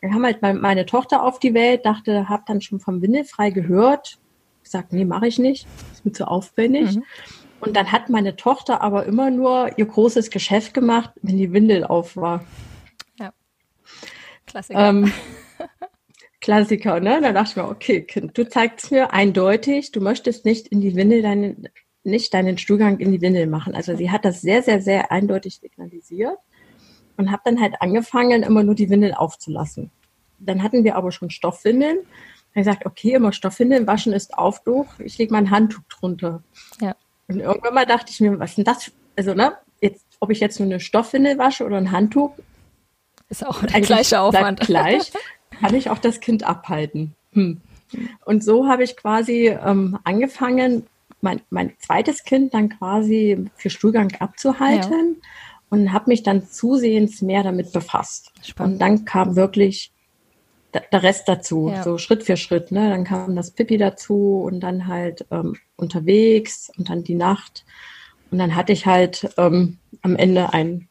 Dann 0.00 0.14
haben 0.14 0.24
halt 0.24 0.42
meine 0.42 0.84
Tochter 0.84 1.22
auf 1.22 1.38
die 1.38 1.54
Welt, 1.54 1.86
dachte, 1.86 2.28
habe 2.28 2.42
dann 2.46 2.60
schon 2.60 2.80
vom 2.80 3.02
Windelfrei 3.02 3.50
gehört. 3.50 4.18
Gesagt, 4.62 4.92
nee, 4.92 5.04
mache 5.04 5.28
ich 5.28 5.38
nicht, 5.38 5.66
ist 5.92 6.04
mir 6.04 6.12
zu 6.12 6.26
aufwendig. 6.26 6.96
Mhm. 6.96 7.04
Und 7.62 7.76
dann 7.76 7.92
hat 7.92 8.08
meine 8.08 8.34
Tochter 8.34 8.80
aber 8.80 9.06
immer 9.06 9.30
nur 9.30 9.78
ihr 9.78 9.86
großes 9.86 10.30
Geschäft 10.30 10.74
gemacht, 10.74 11.12
wenn 11.22 11.36
die 11.36 11.52
Windel 11.52 11.84
auf 11.84 12.16
war. 12.16 12.44
Ja. 13.20 13.32
Klassiker. 14.46 14.88
Ähm, 14.88 15.12
Klassiker, 16.40 16.98
ne? 16.98 17.20
Da 17.22 17.32
dachte 17.32 17.50
ich 17.50 17.56
mir, 17.56 17.68
okay, 17.68 18.02
Kind, 18.02 18.36
du 18.36 18.48
zeigst 18.48 18.90
mir 18.90 19.12
eindeutig, 19.12 19.92
du 19.92 20.00
möchtest 20.00 20.44
nicht 20.44 20.66
in 20.66 20.80
die 20.80 20.96
Windel 20.96 21.22
deinen, 21.22 21.68
nicht 22.02 22.34
deinen 22.34 22.58
Stuhlgang 22.58 22.98
in 22.98 23.12
die 23.12 23.20
Windel 23.20 23.46
machen. 23.46 23.76
Also 23.76 23.94
sie 23.94 24.10
hat 24.10 24.24
das 24.24 24.40
sehr, 24.40 24.64
sehr, 24.64 24.82
sehr 24.82 25.12
eindeutig 25.12 25.60
signalisiert 25.60 26.38
und 27.16 27.30
habe 27.30 27.42
dann 27.44 27.60
halt 27.60 27.76
angefangen, 27.78 28.42
immer 28.42 28.64
nur 28.64 28.74
die 28.74 28.90
Windel 28.90 29.14
aufzulassen. 29.14 29.92
Dann 30.40 30.64
hatten 30.64 30.82
wir 30.82 30.96
aber 30.96 31.12
schon 31.12 31.30
Stoffwindeln. 31.30 31.98
Dann 32.54 32.64
gesagt, 32.64 32.86
okay, 32.86 33.12
immer 33.12 33.32
Stoffwindeln 33.32 33.86
waschen 33.86 34.12
ist 34.12 34.36
Aufdruck. 34.36 34.88
Ich 34.98 35.16
lege 35.16 35.32
mein 35.32 35.52
Handtuch 35.52 35.84
drunter. 35.88 36.42
Ja. 36.80 36.96
Und 37.28 37.40
irgendwann 37.40 37.74
mal 37.74 37.86
dachte 37.86 38.10
ich 38.10 38.20
mir, 38.20 38.38
was 38.38 38.50
ist 38.50 38.58
denn 38.58 38.64
das? 38.64 38.90
Also, 39.16 39.34
ne, 39.34 39.56
jetzt, 39.80 40.04
ob 40.20 40.30
ich 40.30 40.40
jetzt 40.40 40.58
nur 40.58 40.66
eine 40.66 40.80
Stoffwindel 40.80 41.38
wasche 41.38 41.64
oder 41.64 41.76
ein 41.76 41.92
Handtuch, 41.92 42.32
ist 43.28 43.46
auch 43.46 43.64
der 43.64 43.80
gleiche 43.80 44.20
Aufwand. 44.20 44.60
Gleich, 44.60 45.10
kann 45.60 45.74
ich 45.74 45.88
auch 45.88 45.98
das 45.98 46.20
Kind 46.20 46.44
abhalten. 46.44 47.14
Hm. 47.32 47.60
Und 48.24 48.44
so 48.44 48.68
habe 48.68 48.84
ich 48.84 48.96
quasi 48.96 49.48
ähm, 49.48 49.98
angefangen, 50.04 50.86
mein, 51.20 51.40
mein 51.50 51.72
zweites 51.78 52.24
Kind 52.24 52.52
dann 52.52 52.68
quasi 52.68 53.46
für 53.56 53.70
Stuhlgang 53.70 54.12
abzuhalten. 54.18 55.16
Ja. 55.20 55.28
und 55.70 55.92
habe 55.92 56.10
mich 56.10 56.22
dann 56.22 56.46
zusehends 56.46 57.22
mehr 57.22 57.42
damit 57.42 57.72
befasst. 57.72 58.32
Spannend. 58.42 58.74
Und 58.74 58.78
dann 58.80 59.04
kam 59.04 59.36
wirklich 59.36 59.92
der 60.72 61.02
Rest 61.02 61.28
dazu, 61.28 61.70
ja. 61.72 61.82
so 61.82 61.98
Schritt 61.98 62.22
für 62.22 62.36
Schritt. 62.36 62.72
Ne? 62.72 62.90
Dann 62.90 63.04
kam 63.04 63.36
das 63.36 63.50
Pipi 63.50 63.78
dazu 63.78 64.42
und 64.44 64.60
dann 64.60 64.86
halt 64.86 65.26
ähm, 65.30 65.56
unterwegs 65.76 66.70
und 66.76 66.88
dann 66.88 67.04
die 67.04 67.14
Nacht. 67.14 67.64
Und 68.30 68.38
dann 68.38 68.56
hatte 68.56 68.72
ich 68.72 68.86
halt 68.86 69.28
ähm, 69.36 69.78
am 70.00 70.16
Ende 70.16 70.52
ein 70.54 70.88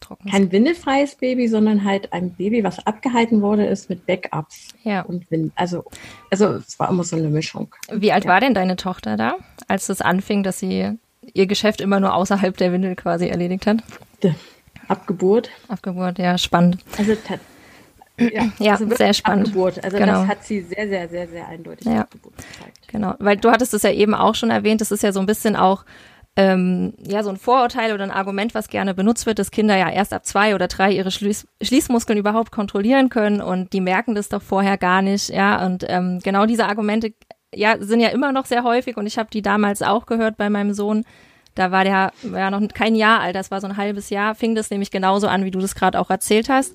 Trockenes. 0.00 0.32
kein 0.32 0.52
windelfreies 0.52 1.16
Baby, 1.16 1.48
sondern 1.48 1.84
halt 1.84 2.12
ein 2.12 2.34
Baby, 2.34 2.62
was 2.62 2.86
abgehalten 2.86 3.42
wurde, 3.42 3.66
ist 3.66 3.88
mit 3.90 4.06
Backups. 4.06 4.68
Ja. 4.84 5.02
Und 5.02 5.30
Wind. 5.30 5.52
Also, 5.56 5.84
also 6.30 6.54
es 6.54 6.78
war 6.78 6.90
immer 6.90 7.04
so 7.04 7.16
eine 7.16 7.28
Mischung. 7.28 7.74
Wie 7.90 8.12
alt 8.12 8.24
ja. 8.24 8.30
war 8.30 8.40
denn 8.40 8.54
deine 8.54 8.76
Tochter 8.76 9.16
da, 9.16 9.36
als 9.66 9.88
es 9.88 10.00
anfing, 10.00 10.42
dass 10.42 10.58
sie 10.58 10.96
ihr 11.32 11.46
Geschäft 11.46 11.80
immer 11.80 12.00
nur 12.00 12.14
außerhalb 12.14 12.56
der 12.56 12.72
Windel 12.72 12.94
quasi 12.96 13.28
erledigt 13.28 13.66
hat? 13.66 13.78
Abgeburt. 14.88 15.50
Abgeburt, 15.68 16.18
ja, 16.18 16.36
spannend. 16.38 16.84
Also 16.98 17.16
ja, 18.18 18.44
ja 18.58 18.72
also 18.72 18.88
sehr 18.94 19.14
spannend. 19.14 19.48
Abgeburt. 19.48 19.82
Also 19.84 19.96
genau. 19.96 20.20
das 20.20 20.28
hat 20.28 20.44
sie 20.44 20.60
sehr, 20.60 20.88
sehr, 20.88 21.08
sehr, 21.08 21.28
sehr 21.28 21.48
eindeutig 21.48 21.86
ja. 21.86 22.06
Genau, 22.88 23.14
weil 23.18 23.36
du 23.36 23.50
hattest 23.50 23.74
es 23.74 23.82
ja 23.82 23.90
eben 23.90 24.14
auch 24.14 24.34
schon 24.34 24.50
erwähnt, 24.50 24.80
das 24.80 24.92
ist 24.92 25.02
ja 25.02 25.12
so 25.12 25.20
ein 25.20 25.26
bisschen 25.26 25.56
auch 25.56 25.84
ähm, 26.36 26.94
ja 26.98 27.22
so 27.22 27.30
ein 27.30 27.36
Vorurteil 27.36 27.92
oder 27.92 28.04
ein 28.04 28.10
Argument, 28.10 28.54
was 28.54 28.68
gerne 28.68 28.94
benutzt 28.94 29.26
wird, 29.26 29.38
dass 29.38 29.50
Kinder 29.50 29.76
ja 29.76 29.88
erst 29.88 30.12
ab 30.12 30.26
zwei 30.26 30.54
oder 30.54 30.66
drei 30.66 30.90
ihre 30.90 31.10
Schließ 31.10 31.46
Schließmuskeln 31.62 32.18
überhaupt 32.18 32.50
kontrollieren 32.50 33.08
können 33.08 33.40
und 33.40 33.72
die 33.72 33.80
merken 33.80 34.14
das 34.14 34.28
doch 34.28 34.42
vorher 34.42 34.76
gar 34.76 35.00
nicht, 35.02 35.30
ja. 35.30 35.64
Und 35.64 35.84
ähm, 35.88 36.20
genau 36.22 36.46
diese 36.46 36.66
Argumente 36.66 37.14
ja 37.54 37.76
sind 37.78 38.00
ja 38.00 38.08
immer 38.08 38.32
noch 38.32 38.46
sehr 38.46 38.64
häufig 38.64 38.96
und 38.96 39.06
ich 39.06 39.16
habe 39.16 39.30
die 39.32 39.42
damals 39.42 39.82
auch 39.82 40.06
gehört 40.06 40.36
bei 40.36 40.50
meinem 40.50 40.74
Sohn. 40.74 41.04
Da 41.54 41.70
war 41.70 41.84
der 41.84 42.12
ja 42.32 42.50
noch 42.50 42.66
kein 42.74 42.96
Jahr 42.96 43.20
alt, 43.20 43.36
das 43.36 43.52
war 43.52 43.60
so 43.60 43.68
ein 43.68 43.76
halbes 43.76 44.10
Jahr, 44.10 44.34
fing 44.34 44.56
das 44.56 44.70
nämlich 44.70 44.90
genauso 44.90 45.28
an, 45.28 45.44
wie 45.44 45.52
du 45.52 45.60
das 45.60 45.76
gerade 45.76 46.00
auch 46.00 46.10
erzählt 46.10 46.48
hast. 46.48 46.74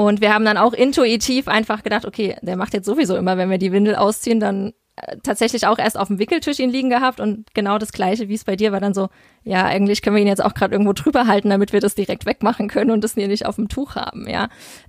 Und 0.00 0.22
wir 0.22 0.32
haben 0.32 0.46
dann 0.46 0.56
auch 0.56 0.72
intuitiv 0.72 1.46
einfach 1.46 1.82
gedacht, 1.82 2.06
okay, 2.06 2.34
der 2.40 2.56
macht 2.56 2.72
jetzt 2.72 2.86
sowieso 2.86 3.18
immer, 3.18 3.36
wenn 3.36 3.50
wir 3.50 3.58
die 3.58 3.70
Windel 3.70 3.96
ausziehen, 3.96 4.40
dann 4.40 4.72
tatsächlich 5.22 5.66
auch 5.66 5.78
erst 5.78 5.98
auf 5.98 6.08
dem 6.08 6.18
Wickeltisch 6.18 6.58
ihn 6.58 6.70
liegen 6.70 6.90
gehabt 6.90 7.20
und 7.20 7.52
genau 7.54 7.78
das 7.78 7.92
gleiche, 7.92 8.28
wie 8.28 8.34
es 8.34 8.44
bei 8.44 8.56
dir 8.56 8.72
war, 8.72 8.80
dann 8.80 8.94
so, 8.94 9.08
ja, 9.42 9.64
eigentlich 9.64 10.02
können 10.02 10.16
wir 10.16 10.22
ihn 10.22 10.28
jetzt 10.28 10.44
auch 10.44 10.54
gerade 10.54 10.74
irgendwo 10.74 10.92
drüber 10.92 11.26
halten, 11.26 11.50
damit 11.50 11.72
wir 11.72 11.80
das 11.80 11.94
direkt 11.94 12.26
wegmachen 12.26 12.68
können 12.68 12.90
und 12.90 13.02
das 13.02 13.14
hier 13.14 13.28
nicht 13.28 13.46
auf 13.46 13.56
dem 13.56 13.68
Tuch 13.68 13.94
haben, 13.94 14.28
ja. 14.28 14.48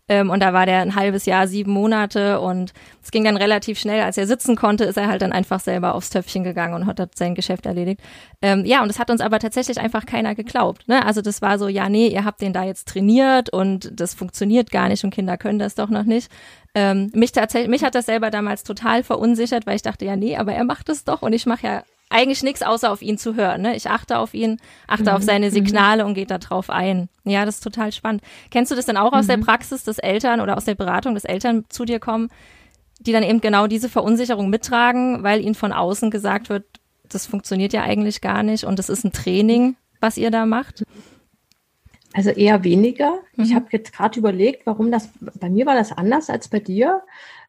Ähm, 0.10 0.30
und 0.30 0.42
da 0.42 0.54
war 0.54 0.66
der 0.66 0.80
ein 0.80 0.96
halbes 0.96 1.26
Jahr, 1.26 1.48
sieben 1.48 1.72
Monate 1.72 2.42
und 2.42 2.74
es 3.02 3.12
ging 3.12 3.24
dann 3.24 3.38
relativ 3.38 3.80
schnell. 3.80 4.02
Als 4.02 4.18
er 4.18 4.28
sitzen 4.28 4.56
konnte, 4.56 4.84
ist 4.84 4.98
er 4.98 5.08
halt 5.08 5.22
dann 5.22 5.32
einfach 5.32 5.60
selber 5.60 5.96
aufs 5.96 6.10
Töpfchen 6.10 6.44
gegangen 6.44 6.74
und 6.74 6.86
hat 6.86 7.18
sein 7.18 7.36
Geschäft 7.36 7.66
erledigt. 7.66 8.02
Ähm, 8.42 8.66
ja, 8.66 8.82
und 8.82 8.90
das 8.90 9.00
hat 9.00 9.10
uns 9.10 9.22
aber 9.22 9.40
tatsächlich 9.40 9.80
einfach 9.80 10.06
keiner 10.06 10.36
geglaubt. 10.36 10.88
Ne? 10.88 11.06
Also 11.06 11.22
das 11.22 11.42
war 11.42 11.58
so, 11.58 11.68
ja, 11.68 11.88
nee, 11.88 12.08
ihr 12.08 12.26
habt 12.26 12.42
den 12.42 12.54
da 12.54 12.64
jetzt 12.64 12.88
trainiert 12.88 13.52
und 13.52 13.92
das 14.00 14.14
funktioniert 14.14 14.72
gar 14.72 14.90
nicht 14.90 15.04
und 15.04 15.14
Kinder 15.14 15.38
können 15.38 15.60
das 15.60 15.76
doch 15.76 15.90
noch 15.90 16.04
nicht. 16.04 16.30
Ähm, 16.74 17.12
mich 17.14 17.32
tatsächlich, 17.32 17.70
mich 17.70 17.84
hat 17.84 17.96
das 17.96 18.06
selber 18.06 18.30
damals 18.30 18.64
total 18.64 19.04
verunsichert, 19.04 19.66
weil 19.66 19.76
ich 19.76 19.82
dachte, 19.82 20.06
ja, 20.06 20.16
nee, 20.16 20.38
aber 20.38 20.54
er 20.54 20.64
macht 20.64 20.90
es 20.90 21.04
doch 21.04 21.22
und 21.22 21.34
ich 21.34 21.46
mache 21.46 21.68
ja 21.68 21.84
eigentlich 22.10 22.44
nichts 22.44 22.62
außer 22.62 22.92
auf 22.92 23.02
ihn 23.02 23.18
zu 23.18 23.36
hören. 23.36 23.62
Ne? 23.62 23.76
Ich 23.76 23.90
achte 23.90 24.18
auf 24.18 24.34
ihn, 24.34 24.60
achte 24.88 25.04
mhm. 25.04 25.10
auf 25.10 25.24
seine 25.24 25.48
mhm. 25.48 25.52
Signale 25.52 26.06
und 26.06 26.14
gehe 26.14 26.26
da 26.26 26.38
drauf 26.38 26.70
ein. 26.70 27.10
Ja, 27.24 27.46
das 27.46 27.56
ist 27.56 27.64
total 27.64 27.92
spannend. 27.92 28.22
Kennst 28.52 28.72
du 28.72 28.76
das 28.76 28.86
denn 28.86 28.98
auch 28.98 29.14
aus 29.14 29.26
mhm. 29.26 29.30
der 29.30 29.38
Praxis, 29.38 29.84
dass 29.84 29.98
Eltern 29.98 30.42
oder 30.42 30.58
aus 30.58 30.66
der 30.66 30.76
Beratung, 30.76 31.14
dass 31.14 31.24
Eltern 31.24 31.66
zu 31.70 31.86
dir 31.86 32.00
kommen, 32.00 32.30
die 33.00 33.12
dann 33.12 33.24
eben 33.24 33.42
genau 33.42 33.68
diese 33.68 33.90
Verunsicherung 33.90 34.50
mittragen, 34.50 35.24
weil 35.24 35.42
ihnen 35.42 35.56
von 35.56 35.74
außen 35.74 36.12
gesagt 36.12 36.50
wird, 36.50 36.66
das 37.10 37.26
funktioniert 37.26 37.74
ja 37.74 37.82
eigentlich 37.84 38.22
gar 38.22 38.44
nicht 38.44 38.64
und 38.64 38.78
das 38.78 38.90
ist 38.90 39.04
ein 39.04 39.12
Training, 39.12 39.76
was 40.00 40.18
ihr 40.18 40.32
da 40.32 40.46
macht? 40.46 40.84
Also 42.14 42.30
eher 42.30 42.64
weniger. 42.64 43.20
Mhm. 43.36 43.44
Ich 43.44 43.56
habe 43.56 43.68
jetzt 43.72 43.94
gerade 43.94 44.20
überlegt, 44.20 44.66
warum 44.66 44.92
das, 44.92 45.10
bei 45.40 45.50
mir 45.50 45.66
war 45.66 45.76
das 45.76 45.92
anders 45.92 46.30
als 46.30 46.48
bei 46.48 46.60
dir. 46.60 47.02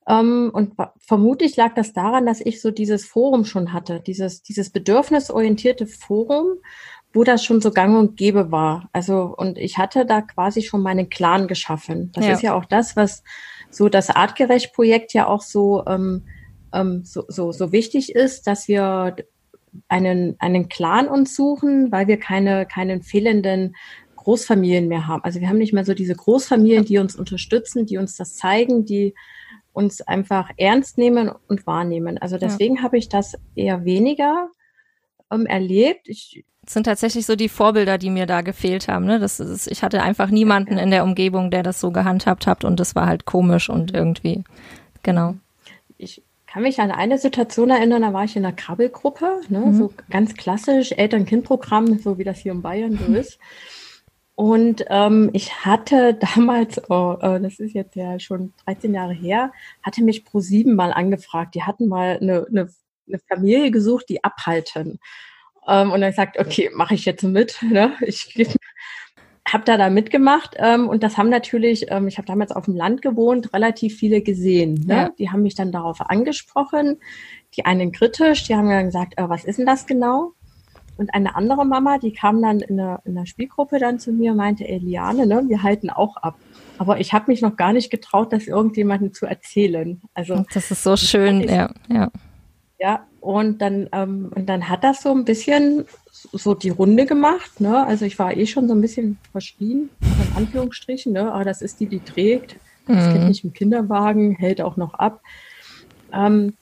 Ähm, 0.09 0.50
und 0.52 0.75
vermutlich 0.99 1.57
lag 1.57 1.75
das 1.75 1.92
daran, 1.92 2.26
dass 2.26 2.40
ich 2.40 2.61
so 2.61 2.71
dieses 2.71 3.04
Forum 3.04 3.45
schon 3.45 3.73
hatte, 3.73 4.00
dieses, 4.00 4.42
dieses 4.42 4.71
bedürfnisorientierte 4.71 5.87
Forum, 5.87 6.59
wo 7.12 7.25
das 7.25 7.45
schon 7.45 7.61
so 7.61 7.71
gang 7.71 7.97
und 7.97 8.16
gäbe 8.16 8.50
war. 8.50 8.88
Also, 8.92 9.35
und 9.37 9.59
ich 9.59 9.78
hatte 9.78 10.07
da 10.07 10.23
quasi 10.23 10.62
schon 10.62 10.83
meinen 10.83 11.11
Clan 11.11 11.47
geschaffen. 11.47 12.11
Das 12.14 12.26
ja. 12.26 12.33
ist 12.33 12.42
ja 12.42 12.54
auch 12.54 12.64
das, 12.64 12.97
was 12.97 13.23
so 13.71 13.88
das 13.88 14.11
Artgerecht-Projekt 14.11 15.12
ja 15.12 15.26
auch 15.26 15.42
so, 15.42 15.85
ähm, 15.87 16.25
ähm, 16.73 17.02
so, 17.04 17.25
so, 17.28 17.52
so 17.52 17.73
wichtig 17.73 18.14
ist, 18.14 18.47
dass 18.47 18.66
wir 18.69 19.16
einen, 19.88 20.37
einen 20.38 20.69
Clan 20.69 21.09
uns 21.09 21.35
suchen, 21.35 21.92
weil 21.92 22.07
wir 22.07 22.19
keine, 22.19 22.66
keinen 22.66 23.02
fehlenden 23.02 23.76
Großfamilien 24.23 24.88
mehr 24.88 25.07
haben. 25.07 25.25
Also 25.25 25.41
wir 25.41 25.49
haben 25.49 25.59
nicht 25.59 25.73
mehr 25.73 25.85
so 25.85 25.95
diese 25.95 26.14
Großfamilien, 26.14 26.85
die 26.85 26.99
uns 26.99 27.17
unterstützen, 27.17 27.87
die 27.87 27.99
uns 27.99 28.17
das 28.17 28.37
zeigen, 28.37 28.85
die 28.85 29.14
uns 29.73 30.00
einfach 30.02 30.50
ernst 30.57 30.99
nehmen 30.99 31.31
und 31.49 31.67
wahrnehmen. 31.67 32.19
Also 32.19 32.38
deswegen 32.38 32.76
ja. 32.76 32.83
habe 32.83 32.99
ich 32.99 33.09
das 33.09 33.35
eher 33.55 33.85
weniger 33.85 34.49
ähm, 35.31 35.47
erlebt. 35.47 36.09
Ich, 36.09 36.45
das 36.62 36.75
sind 36.75 36.85
tatsächlich 36.85 37.26
so 37.26 37.37
die 37.37 37.49
Vorbilder, 37.49 37.99
die 37.99 38.11
mir 38.11 38.26
da 38.26 38.43
gefehlt 38.43 38.88
haben. 38.88 39.07
Ne? 39.07 39.19
Das 39.19 39.41
ist, 39.41 39.67
ich 39.71 39.83
hatte 39.83 40.02
einfach 40.02 40.31
niemanden 40.31 40.79
in 40.79 40.91
der 40.91 41.05
Umgebung, 41.05 41.50
der 41.50 41.62
das 41.62 41.81
so 41.81 41.91
gehandhabt 41.91 42.47
hat 42.47 42.64
und 42.64 42.79
das 42.79 42.95
war 42.95 43.07
halt 43.07 43.25
komisch 43.25 43.71
und 43.71 43.95
irgendwie, 43.95 44.45
genau. 45.02 45.35
Ich 45.99 46.23
kann 46.47 46.62
mich 46.62 46.81
an 46.81 46.91
eine 46.91 47.17
Situation 47.17 47.71
erinnern, 47.71 48.02
da 48.02 48.12
war 48.12 48.25
ich 48.25 48.37
in 48.37 48.45
einer 48.45 48.55
Krabbelgruppe, 48.55 49.41
ne? 49.49 49.61
Mhm. 49.61 49.75
so 49.75 49.93
ganz 50.11 50.35
klassisch 50.35 50.93
Eltern-Kind-Programm, 50.93 51.99
so 51.99 52.19
wie 52.19 52.25
das 52.25 52.41
hier 52.41 52.52
in 52.52 52.61
Bayern 52.61 52.99
so 52.99 53.12
ist. 53.14 53.38
Und 54.35 54.85
ähm, 54.89 55.31
ich 55.33 55.65
hatte 55.65 56.15
damals, 56.35 56.81
oh, 56.91 57.17
oh, 57.21 57.39
das 57.39 57.59
ist 57.59 57.75
jetzt 57.75 57.97
ja 57.97 58.19
schon 58.19 58.53
13 58.65 58.95
Jahre 58.95 59.12
her, 59.12 59.53
hatte 59.83 60.03
mich 60.03 60.25
pro 60.25 60.41
sieben 60.41 60.75
mal 60.75 60.93
angefragt. 60.93 61.55
Die 61.55 61.62
hatten 61.62 61.89
mal 61.89 62.19
eine, 62.21 62.47
eine, 62.49 62.69
eine 63.09 63.19
Familie 63.29 63.71
gesucht, 63.71 64.09
die 64.09 64.25
abhalten. 64.25 64.99
Ähm, 65.67 65.93
und 65.93 66.01
dann 66.01 66.11
gesagt, 66.11 66.39
okay, 66.39 66.71
mache 66.75 66.95
ich 66.95 67.05
jetzt 67.05 67.23
mit. 67.23 67.59
Ne? 67.73 67.93
Ich 68.01 68.35
habe 69.49 69.65
da 69.65 69.77
da 69.77 69.91
mitgemacht 69.91 70.57
ähm, 70.59 70.89
und 70.89 71.03
das 71.03 71.19
haben 71.19 71.29
natürlich, 71.29 71.91
ähm, 71.91 72.09
ich 72.09 72.17
habe 72.17 72.27
damals 72.27 72.53
auf 72.53 72.65
dem 72.65 72.77
Land 72.77 73.03
gewohnt, 73.03 73.53
relativ 73.53 73.97
viele 73.97 74.23
gesehen. 74.23 74.75
Ne? 74.87 74.95
Ja. 74.95 75.09
Die 75.19 75.31
haben 75.31 75.43
mich 75.43 75.55
dann 75.55 75.73
darauf 75.73 76.01
angesprochen, 76.01 77.01
die 77.57 77.65
einen 77.65 77.93
kritisch, 77.93 78.45
die 78.45 78.55
haben 78.55 78.69
dann 78.69 78.87
gesagt, 78.87 79.19
äh, 79.19 79.29
was 79.29 79.45
ist 79.45 79.59
denn 79.59 79.67
das 79.67 79.87
genau? 79.87 80.33
Und 81.02 81.12
eine 81.14 81.35
andere 81.35 81.66
Mama, 81.66 81.99
die 81.99 82.12
kam 82.12 82.40
dann 82.40 82.61
in 82.61 82.76
der, 82.76 83.02
in 83.04 83.16
der 83.16 83.26
Spielgruppe 83.26 83.80
dann 83.80 83.99
zu 83.99 84.12
mir 84.12 84.30
und 84.30 84.37
meinte, 84.37 84.68
Eliane, 84.68 85.26
ne, 85.26 85.42
wir 85.49 85.64
halten 85.64 85.90
auch 85.90 86.16
ab. 86.16 86.37
Aber 86.78 87.00
ich 87.00 87.12
habe 87.12 87.25
mich 87.26 87.42
noch 87.42 87.56
gar 87.56 87.73
nicht 87.73 87.90
getraut, 87.90 88.32
das 88.32 88.47
irgendjemandem 88.47 89.12
zu 89.12 89.26
erzählen. 89.26 90.00
Also 90.14 90.44
das 90.54 90.71
ist 90.71 90.85
so 90.85 90.97
schön, 90.97 91.40
ja, 91.40 91.75
ja. 91.88 92.09
Ja, 92.78 93.04
und 93.21 93.61
dann, 93.61 93.88
ähm, 93.90 94.30
und 94.32 94.49
dann 94.49 94.68
hat 94.68 94.85
das 94.85 95.02
so 95.02 95.11
ein 95.11 95.25
bisschen 95.25 95.87
so 96.32 96.54
die 96.54 96.71
Runde 96.71 97.04
gemacht. 97.04 97.61
Ne? 97.61 97.85
Also 97.85 98.04
ich 98.04 98.16
war 98.21 98.37
eh 98.37 98.47
schon 98.47 98.68
so 98.68 98.75
ein 98.75 98.80
bisschen 98.80 99.18
verschrien, 99.32 99.90
in 100.02 100.37
Anführungsstrichen. 100.37 101.12
Ne? 101.12 101.32
Aber 101.32 101.42
das 101.42 101.62
ist 101.62 101.80
die, 101.80 101.87
die 101.87 101.99
trägt. 101.99 102.54
Das 102.87 103.09
mhm. 103.09 103.12
Kind 103.12 103.28
nicht 103.28 103.42
im 103.42 103.52
Kinderwagen, 103.52 104.37
hält 104.37 104.61
auch 104.61 104.76
noch 104.76 104.94
ab. 104.94 105.21
Ähm, 106.12 106.54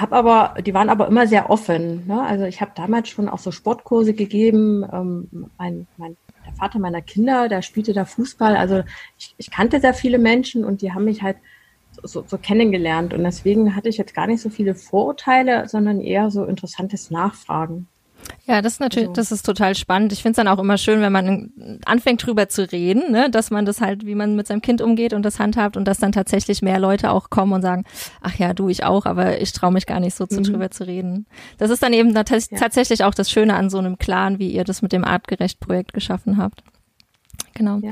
hab 0.00 0.12
aber, 0.12 0.54
die 0.62 0.74
waren 0.74 0.88
aber 0.88 1.06
immer 1.08 1.26
sehr 1.26 1.50
offen. 1.50 2.06
Ne? 2.06 2.20
Also 2.22 2.44
ich 2.44 2.60
habe 2.60 2.72
damals 2.74 3.08
schon 3.08 3.28
auch 3.28 3.38
so 3.38 3.50
Sportkurse 3.50 4.14
gegeben. 4.14 4.84
Ähm, 4.92 5.50
mein, 5.58 5.86
mein, 5.96 6.16
der 6.46 6.54
Vater 6.54 6.78
meiner 6.78 7.02
Kinder, 7.02 7.48
der 7.48 7.62
spielte 7.62 7.92
da 7.92 8.04
Fußball. 8.04 8.56
Also 8.56 8.82
ich, 9.18 9.34
ich 9.38 9.50
kannte 9.50 9.80
sehr 9.80 9.94
viele 9.94 10.18
Menschen 10.18 10.64
und 10.64 10.82
die 10.82 10.92
haben 10.92 11.04
mich 11.04 11.22
halt 11.22 11.36
so, 12.02 12.24
so 12.26 12.38
kennengelernt. 12.38 13.14
Und 13.14 13.24
deswegen 13.24 13.74
hatte 13.74 13.88
ich 13.88 13.96
jetzt 13.96 14.14
gar 14.14 14.26
nicht 14.26 14.40
so 14.40 14.50
viele 14.50 14.74
Vorurteile, 14.74 15.68
sondern 15.68 16.00
eher 16.00 16.30
so 16.30 16.44
interessantes 16.44 17.10
Nachfragen. 17.10 17.88
Ja, 18.46 18.62
das 18.62 18.74
ist 18.74 18.80
natürlich, 18.80 19.08
also. 19.08 19.20
das 19.20 19.32
ist 19.32 19.44
total 19.44 19.74
spannend. 19.74 20.12
Ich 20.12 20.22
finde 20.22 20.32
es 20.32 20.36
dann 20.36 20.48
auch 20.48 20.58
immer 20.58 20.78
schön, 20.78 21.00
wenn 21.00 21.12
man 21.12 21.52
anfängt 21.84 22.24
drüber 22.24 22.48
zu 22.48 22.70
reden, 22.70 23.12
ne? 23.12 23.30
dass 23.30 23.50
man 23.50 23.66
das 23.66 23.80
halt, 23.80 24.06
wie 24.06 24.14
man 24.14 24.36
mit 24.36 24.46
seinem 24.46 24.62
Kind 24.62 24.80
umgeht 24.80 25.12
und 25.12 25.22
das 25.22 25.38
handhabt 25.38 25.76
und 25.76 25.84
dass 25.86 25.98
dann 25.98 26.12
tatsächlich 26.12 26.62
mehr 26.62 26.78
Leute 26.78 27.10
auch 27.10 27.30
kommen 27.30 27.52
und 27.52 27.62
sagen, 27.62 27.84
ach 28.20 28.34
ja, 28.36 28.54
du, 28.54 28.68
ich 28.68 28.84
auch, 28.84 29.06
aber 29.06 29.40
ich 29.40 29.52
traue 29.52 29.72
mich 29.72 29.86
gar 29.86 30.00
nicht 30.00 30.14
so 30.14 30.26
zu, 30.26 30.40
mhm. 30.40 30.44
drüber 30.44 30.70
zu 30.70 30.86
reden. 30.86 31.26
Das 31.58 31.70
ist 31.70 31.82
dann 31.82 31.92
eben 31.92 32.14
ja. 32.14 32.24
tatsächlich 32.24 33.04
auch 33.04 33.14
das 33.14 33.30
Schöne 33.30 33.54
an 33.54 33.70
so 33.70 33.78
einem 33.78 33.98
Clan, 33.98 34.38
wie 34.38 34.50
ihr 34.50 34.64
das 34.64 34.82
mit 34.82 34.92
dem 34.92 35.04
Artgerecht-Projekt 35.04 35.92
geschaffen 35.92 36.36
habt. 36.36 36.62
Genau. 37.54 37.78
Ja. 37.82 37.90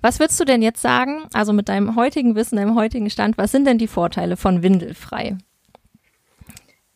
Was 0.00 0.18
würdest 0.18 0.40
du 0.40 0.44
denn 0.44 0.62
jetzt 0.62 0.82
sagen, 0.82 1.22
also 1.32 1.52
mit 1.52 1.68
deinem 1.68 1.94
heutigen 1.94 2.34
Wissen, 2.34 2.56
deinem 2.56 2.74
heutigen 2.74 3.08
Stand, 3.08 3.38
was 3.38 3.52
sind 3.52 3.66
denn 3.66 3.78
die 3.78 3.86
Vorteile 3.86 4.36
von 4.36 4.62
Windelfrei? 4.62 5.38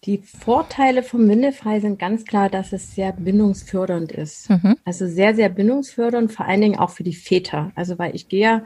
Die 0.07 0.19
Vorteile 0.19 1.03
vom 1.03 1.29
Windelfrei 1.29 1.81
sind 1.81 1.99
ganz 1.99 2.25
klar, 2.25 2.49
dass 2.49 2.73
es 2.73 2.95
sehr 2.95 3.13
bindungsfördernd 3.13 4.13
ist. 4.13 4.49
Mhm. 4.49 4.77
Also 4.85 5.07
sehr, 5.07 5.35
sehr 5.35 5.49
bindungsfördernd, 5.49 6.33
vor 6.33 6.47
allen 6.47 6.61
Dingen 6.61 6.79
auch 6.79 6.91
für 6.91 7.03
die 7.03 7.15
Väter. 7.15 7.73
Also 7.75 7.99
weil 7.99 8.15
ich 8.15 8.29
gehe 8.29 8.41
ja 8.41 8.63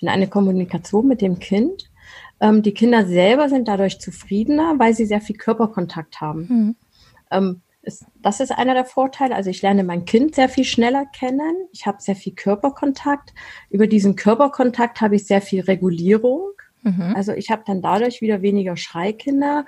in 0.00 0.08
eine 0.08 0.26
Kommunikation 0.26 1.06
mit 1.06 1.20
dem 1.20 1.38
Kind. 1.38 1.90
Ähm, 2.40 2.62
die 2.62 2.74
Kinder 2.74 3.06
selber 3.06 3.48
sind 3.48 3.68
dadurch 3.68 4.00
zufriedener, 4.00 4.74
weil 4.78 4.94
sie 4.94 5.06
sehr 5.06 5.20
viel 5.20 5.36
Körperkontakt 5.36 6.20
haben. 6.20 6.40
Mhm. 6.48 6.76
Ähm, 7.30 7.60
Ist, 7.82 8.04
das 8.20 8.40
ist 8.40 8.50
einer 8.50 8.74
der 8.74 8.84
Vorteile. 8.84 9.34
Also 9.34 9.48
ich 9.48 9.62
lerne 9.62 9.84
mein 9.84 10.04
Kind 10.04 10.34
sehr 10.34 10.48
viel 10.48 10.64
schneller 10.64 11.06
kennen. 11.06 11.68
Ich 11.72 11.86
habe 11.86 11.98
sehr 12.00 12.16
viel 12.16 12.34
Körperkontakt. 12.34 13.32
Über 13.70 13.86
diesen 13.86 14.16
Körperkontakt 14.16 15.00
habe 15.00 15.16
ich 15.16 15.26
sehr 15.26 15.40
viel 15.40 15.62
Regulierung. 15.62 16.50
Mhm. 16.82 17.14
Also 17.14 17.32
ich 17.32 17.50
habe 17.50 17.62
dann 17.66 17.82
dadurch 17.82 18.20
wieder 18.20 18.42
weniger 18.42 18.76
Schreikinder, 18.76 19.66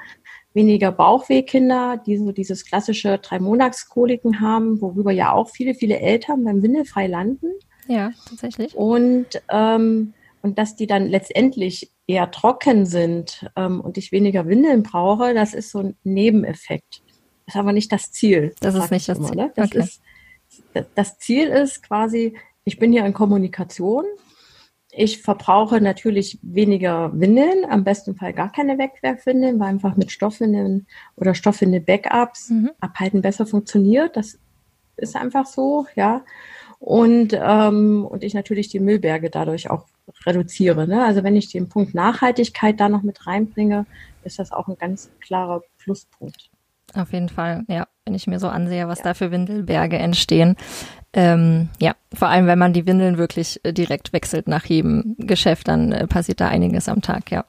weniger 0.55 0.93
Bauchwehkinder, 0.93 2.03
die 2.05 2.17
so 2.19 2.33
dieses 2.33 2.65
klassische 2.65 3.19
Drei-Monats-Koliken 3.19 4.41
haben, 4.41 4.81
worüber 4.81 5.13
ja 5.13 5.33
auch 5.33 5.51
viele, 5.51 5.75
viele 5.75 5.99
Eltern 5.99 6.45
beim 6.45 6.63
Windelfrei 6.63 7.07
landen. 7.07 7.49
Ja, 7.89 8.13
tatsächlich. 8.29 8.75
Und, 8.77 9.43
ähm, 9.51 10.15
und 10.43 10.59
dass 10.59 10.77
die 10.77 10.87
dann 10.87 11.07
letztendlich 11.07 11.91
eher 12.07 12.31
trocken 12.31 12.87
sind 12.87 13.49
ähm, 13.57 13.81
und 13.81 13.97
ich 13.97 14.13
weniger 14.13 14.47
Windeln 14.47 14.83
brauche, 14.83 15.35
das 15.35 15.55
ist 15.55 15.71
so 15.71 15.79
ein 15.79 15.97
Nebeneffekt. 16.05 17.03
Das 17.47 17.55
ist 17.55 17.61
aber 17.61 17.73
nicht 17.73 17.93
das 17.93 18.13
Ziel. 18.13 18.55
Das 18.61 18.75
ist 18.75 18.91
nicht 18.91 19.09
das 19.09 19.19
immer, 19.19 19.29
Ziel. 19.29 19.37
Ne? 19.37 19.53
Das, 19.55 19.67
okay. 19.69 19.79
ist, 19.79 20.03
das 20.95 21.19
Ziel 21.19 21.49
ist 21.49 21.83
quasi, 21.83 22.37
ich 22.65 22.79
bin 22.79 22.93
hier 22.93 23.05
in 23.05 23.13
Kommunikation 23.13 24.05
ich 24.95 25.23
verbrauche 25.23 25.81
natürlich 25.81 26.39
weniger 26.43 27.19
Windeln, 27.19 27.65
am 27.69 27.83
besten 27.83 28.15
Fall 28.15 28.35
gar 28.35 28.53
keine 28.53 28.77
Wegwerfwindeln, 28.77 29.59
weil 29.59 29.69
einfach 29.69 29.97
mit 29.97 30.13
Stoffwindeln 30.13 30.87
oder 31.17 31.35
Stoffwindel-Backups 31.35 32.51
mhm. 32.51 32.71
abhalten 32.79 33.23
besser 33.23 33.47
funktioniert. 33.47 34.17
Das 34.17 34.39
ist 34.97 35.17
einfach 35.17 35.47
so, 35.47 35.87
ja. 35.97 36.23
Und, 36.79 37.33
ähm, 37.33 38.05
und 38.05 38.23
ich 38.23 38.35
natürlich 38.35 38.69
die 38.69 38.81
Müllberge 38.81 39.31
dadurch 39.31 39.71
auch 39.71 39.87
reduziere. 40.27 40.87
Ne? 40.87 41.03
Also 41.03 41.25
wenn 41.25 41.37
ich 41.37 41.51
den 41.51 41.71
Punkt 41.71 41.95
Nachhaltigkeit 41.95 42.79
da 42.79 42.91
noch 42.91 43.03
mit 43.03 43.27
reinbringe, 43.27 43.87
ist 44.25 44.39
das 44.39 44.53
auch 44.53 44.69
ein 44.69 44.77
ganz 44.77 45.11
klarer 45.21 45.63
Pluspunkt. 45.79 46.51
Auf 46.95 47.13
jeden 47.15 47.31
Fall, 47.31 47.65
ja, 47.69 47.87
wenn 48.05 48.15
ich 48.15 48.27
mir 48.27 48.39
so 48.39 48.49
ansehe, 48.49 48.89
was 48.89 48.99
ja. 48.99 49.05
da 49.05 49.15
für 49.15 49.31
Windelberge 49.31 49.97
entstehen. 49.97 50.57
Ähm, 51.15 51.69
ja, 51.79 51.95
vor 52.15 52.29
allem, 52.29 52.47
wenn 52.47 52.59
man 52.59 52.73
die 52.73 52.87
Windeln 52.87 53.19
wirklich 53.19 53.61
äh, 53.65 53.73
direkt 53.73 54.15
wechselt 54.15 54.49
nach 54.49 54.65
jedem 54.65 55.15
Geschäft, 55.19 55.69
dann 55.69 55.93
äh, 55.93 56.07
passiert 56.07 56.41
da 56.41 56.49
einiges 56.49 56.89
am 56.89 57.03
Tag, 57.03 57.31
ja. 57.31 57.45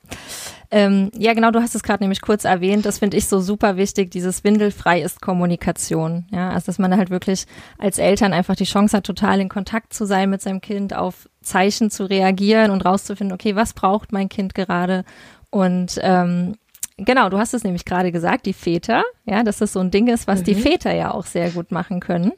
Ähm, 0.69 1.11
ja, 1.15 1.33
genau, 1.33 1.51
du 1.51 1.61
hast 1.61 1.75
es 1.75 1.83
gerade 1.83 2.03
nämlich 2.03 2.21
kurz 2.21 2.45
erwähnt. 2.45 2.85
Das 2.85 2.97
finde 2.97 3.15
ich 3.15 3.27
so 3.27 3.39
super 3.39 3.77
wichtig. 3.77 4.09
Dieses 4.09 4.43
Windelfrei 4.43 5.03
ist 5.03 5.21
Kommunikation. 5.21 6.25
Ja, 6.31 6.49
also 6.49 6.65
dass 6.65 6.79
man 6.79 6.97
halt 6.97 7.11
wirklich 7.11 7.45
als 7.77 7.99
Eltern 7.99 8.33
einfach 8.33 8.55
die 8.55 8.63
Chance 8.63 8.97
hat, 8.97 9.05
total 9.05 9.39
in 9.39 9.49
Kontakt 9.49 9.93
zu 9.93 10.05
sein 10.05 10.31
mit 10.31 10.41
seinem 10.41 10.61
Kind, 10.61 10.95
auf 10.95 11.29
Zeichen 11.43 11.91
zu 11.91 12.05
reagieren 12.09 12.71
und 12.71 12.83
rauszufinden, 12.83 13.35
okay, 13.35 13.55
was 13.55 13.73
braucht 13.73 14.11
mein 14.11 14.29
Kind 14.29 14.55
gerade? 14.55 15.05
Und 15.51 15.99
ähm, 16.01 16.55
genau, 16.97 17.29
du 17.29 17.37
hast 17.37 17.53
es 17.53 17.63
nämlich 17.63 17.85
gerade 17.85 18.11
gesagt, 18.11 18.47
die 18.47 18.53
Väter, 18.53 19.03
ja, 19.25 19.43
dass 19.43 19.59
das 19.59 19.73
so 19.73 19.79
ein 19.79 19.91
Ding 19.91 20.07
ist, 20.07 20.25
was 20.25 20.39
mhm. 20.39 20.45
die 20.45 20.55
Väter 20.55 20.93
ja 20.93 21.13
auch 21.13 21.27
sehr 21.27 21.51
gut 21.51 21.71
machen 21.71 21.99
können. 21.99 22.31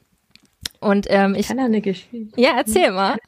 Und 0.80 1.06
ähm, 1.10 1.34
ich, 1.34 1.48
kann 1.48 1.58
eine 1.58 1.80
Geschichte. 1.80 2.40
Ja, 2.40 2.54
erzähl 2.56 2.92
mal. 2.92 3.18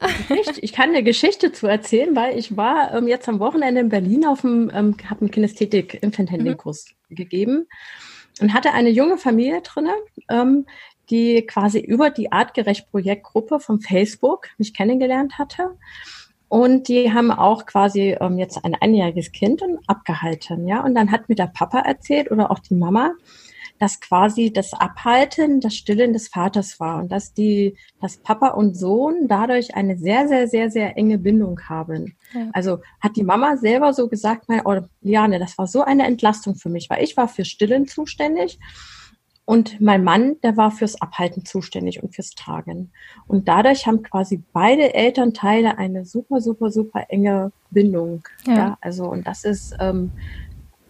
Ich 0.61 0.73
kann 0.73 0.91
eine 0.91 1.03
Geschichte 1.03 1.53
zu 1.53 1.67
erzählen, 1.67 2.15
weil 2.15 2.39
ich 2.39 2.57
war 2.57 2.95
ähm, 2.95 3.09
jetzt 3.09 3.29
am 3.29 3.39
Wochenende 3.41 3.81
in 3.81 3.89
Berlin 3.89 4.27
auf 4.27 4.43
dem, 4.43 4.71
ähm, 4.75 4.97
habe 5.09 5.23
einen 5.23 5.31
Kinästhetik 5.31 6.03
Infant 6.03 6.31
Handling 6.31 6.57
Kurs 6.57 6.87
mhm. 7.09 7.15
gegeben 7.15 7.67
und 8.41 8.55
hatte 8.55 8.73
eine 8.73 8.91
junge 8.91 9.19
Familie 9.19 9.63
drinne, 9.63 9.95
ähm, 10.29 10.67
die 11.11 11.47
quasi 11.47 11.81
über 11.81 12.11
die 12.11 12.33
artgerecht 12.33 12.91
Projektgruppe 12.91 13.61
von 13.61 13.81
Facebook 13.81 14.49
mich 14.59 14.75
kennengelernt 14.75 15.39
hatte. 15.39 15.77
Und 16.49 16.89
die 16.89 17.13
haben 17.13 17.31
auch 17.31 17.67
quasi 17.67 18.17
ähm, 18.21 18.39
jetzt 18.39 18.65
ein 18.65 18.75
einjähriges 18.75 19.33
Kind 19.33 19.63
abgehalten, 19.87 20.67
ja. 20.67 20.83
Und 20.83 20.95
dann 20.95 21.13
hat 21.13 21.29
mir 21.29 21.35
der 21.35 21.49
Papa 21.49 21.81
erzählt 21.81 22.31
oder 22.31 22.51
auch 22.51 22.59
die 22.59 22.75
Mama, 22.75 23.13
dass 23.79 24.01
quasi 24.01 24.53
das 24.53 24.73
Abhalten, 24.75 25.61
das 25.61 25.75
Stillen 25.75 26.13
des 26.13 26.29
Vaters 26.29 26.81
war 26.81 27.01
und 27.01 27.13
dass 27.13 27.33
die, 27.33 27.77
dass 28.01 28.19
Papa 28.19 28.49
und 28.49 28.75
Sohn 28.75 29.29
dadurch 29.29 29.75
eine 29.75 29.97
sehr, 29.97 30.29
sehr, 30.29 30.49
sehr, 30.49 30.71
sehr 30.71 30.97
enge 30.97 31.19
Bindung 31.19 31.61
haben. 31.69 32.17
Ja. 32.35 32.49
Also 32.53 32.79
hat 33.01 33.17
die 33.17 33.23
Mama 33.23 33.57
selber 33.57 33.93
so 33.93 34.09
gesagt, 34.09 34.49
mein, 34.49 34.63
oh, 34.65 34.81
Liane, 35.01 35.39
das 35.39 35.59
war 35.59 35.67
so 35.67 35.83
eine 35.83 36.07
Entlastung 36.07 36.57
für 36.57 36.69
mich, 36.69 36.91
weil 36.91 37.03
ich 37.03 37.17
war 37.17 37.29
für 37.29 37.45
Stillen 37.45 37.87
zuständig. 37.87 38.59
Und 39.45 39.81
mein 39.81 40.05
Mann, 40.05 40.37
der 40.43 40.59
war 40.59 40.71
fürs 40.71 41.01
Abhalten 41.01 41.47
zuständig 41.47 42.03
und 42.03 42.15
fürs 42.15 42.33
Tragen. 42.33 42.93
Und 43.27 43.49
dadurch 43.49 43.87
haben 43.87 44.03
quasi 44.03 44.43
beide 44.53 44.93
Elternteile 44.93 45.79
eine 45.79 46.05
super, 46.05 46.43
super, 46.43 46.71
super 46.71 47.07
enge 47.09 47.51
Bindung. 47.71 48.25
Ja. 48.45 48.55
ja 48.55 48.79
also, 48.83 49.07
und 49.07 49.27
das 49.27 49.45
ist 49.45 49.75
ähm, 49.81 50.11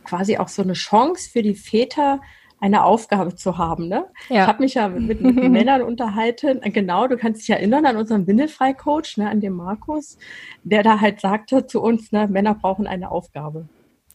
quasi 0.03 0.39
auch 0.39 0.49
so 0.49 0.63
eine 0.63 0.73
Chance 0.73 1.31
für 1.31 1.43
die 1.43 1.55
Väter, 1.55 2.21
eine 2.61 2.85
Aufgabe 2.85 3.35
zu 3.35 3.59
haben. 3.59 3.89
Ne? 3.89 4.07
Ja. 4.29 4.43
Ich 4.43 4.49
habe 4.49 4.63
mich 4.63 4.75
ja 4.75 4.89
mit, 4.89 5.21
mit 5.21 5.37
Männern 5.51 5.83
unterhalten. 5.83 6.61
Genau, 6.73 7.07
du 7.07 7.17
kannst 7.17 7.43
dich 7.43 7.51
erinnern 7.51 7.87
an 7.87 7.97
unseren 7.97 8.27
Windelfrei-Coach, 8.27 9.19
ne, 9.19 9.31
an 9.31 9.41
den 9.41 9.53
Markus, 9.53 10.19
der 10.65 10.83
da 10.83 11.01
halt 11.01 11.21
sagte 11.21 11.67
zu 11.67 11.81
uns, 11.81 12.13
ne, 12.13 12.29
Männer 12.29 12.55
brauchen 12.55 12.87
eine 12.87 13.11
Aufgabe. 13.11 13.69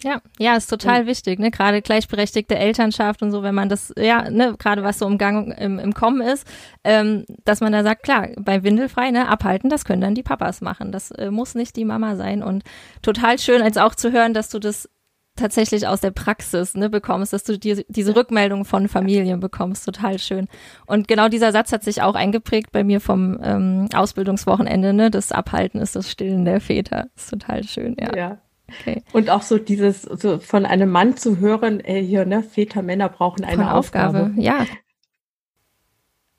Ja, 0.04 0.22
ja, 0.38 0.56
ist 0.58 0.68
total 0.68 1.02
und, 1.02 1.08
wichtig, 1.08 1.40
ne? 1.40 1.50
Gerade 1.50 1.82
gleichberechtigte 1.82 2.58
Elternschaft 2.58 3.22
und 3.22 3.32
so, 3.32 3.42
wenn 3.42 3.56
man 3.56 3.70
das, 3.70 3.94
ja, 3.98 4.30
ne, 4.30 4.56
gerade 4.58 4.84
was 4.84 5.00
so 5.00 5.08
im 5.08 5.18
Gang 5.18 5.58
im, 5.58 5.80
im 5.80 5.94
Kommen 5.94 6.20
ist, 6.20 6.46
ähm, 6.84 7.26
dass 7.46 7.62
man 7.62 7.72
da 7.72 7.84
sagt, 7.84 8.04
klar, 8.04 8.28
bei 8.38 8.64
Windelfrei, 8.64 9.12
ne, 9.12 9.30
abhalten, 9.30 9.70
das 9.70 9.86
können 9.86 10.02
dann 10.02 10.16
die 10.16 10.24
Papas 10.24 10.60
machen. 10.60 10.92
Das 10.92 11.12
äh, 11.12 11.32
muss 11.32 11.56
nicht 11.56 11.78
die 11.78 11.86
Mama 11.86 12.18
sein. 12.18 12.44
Und 12.44 12.64
total 13.02 13.40
schön, 13.40 13.62
als 13.62 13.78
auch 13.78 13.96
zu 13.96 14.12
hören, 14.12 14.34
dass 14.34 14.50
du 14.50 14.60
das 14.60 14.90
tatsächlich 15.36 15.88
aus 15.88 16.02
der 16.02 16.12
Praxis 16.12 16.76
ne, 16.76 16.90
bekommst, 16.90 17.34
dass 17.34 17.44
du 17.44 17.58
die, 17.58 17.86
diese 17.88 18.16
Rückmeldung 18.16 18.66
von 18.66 18.88
Familien 18.88 19.40
bekommst, 19.40 19.86
total 19.86 20.20
schön. 20.20 20.48
Und 20.86 21.08
genau 21.08 21.28
dieser 21.28 21.52
Satz 21.52 21.72
hat 21.72 21.84
sich 21.84 22.02
auch 22.02 22.16
eingeprägt 22.16 22.72
bei 22.72 22.84
mir 22.84 23.02
vom 23.02 23.40
ähm, 23.42 23.90
Ausbildungswochenende, 23.94 24.94
ne? 24.94 25.10
Das 25.12 25.32
Abhalten 25.32 25.80
ist 25.80 25.96
das 25.96 26.10
Stillen 26.10 26.46
der 26.46 26.62
Väter. 26.62 27.08
ist 27.16 27.30
total 27.30 27.64
schön, 27.64 27.96
ja. 28.00 28.16
Ja. 28.16 28.38
Okay. 28.82 29.04
Und 29.12 29.30
auch 29.30 29.42
so 29.42 29.58
dieses, 29.58 30.04
so 30.04 30.40
von 30.40 30.66
einem 30.66 30.90
Mann 30.90 31.18
zu 31.18 31.38
hören, 31.40 31.80
ey, 31.80 32.06
hier, 32.06 32.26
ne, 32.26 32.44
Väter, 32.44 32.82
Männer 32.82 33.10
brauchen 33.10 33.44
eine 33.44 33.74
Aufgabe. 33.74 34.20
Aufgabe. 34.20 34.42
Ja, 34.42 34.66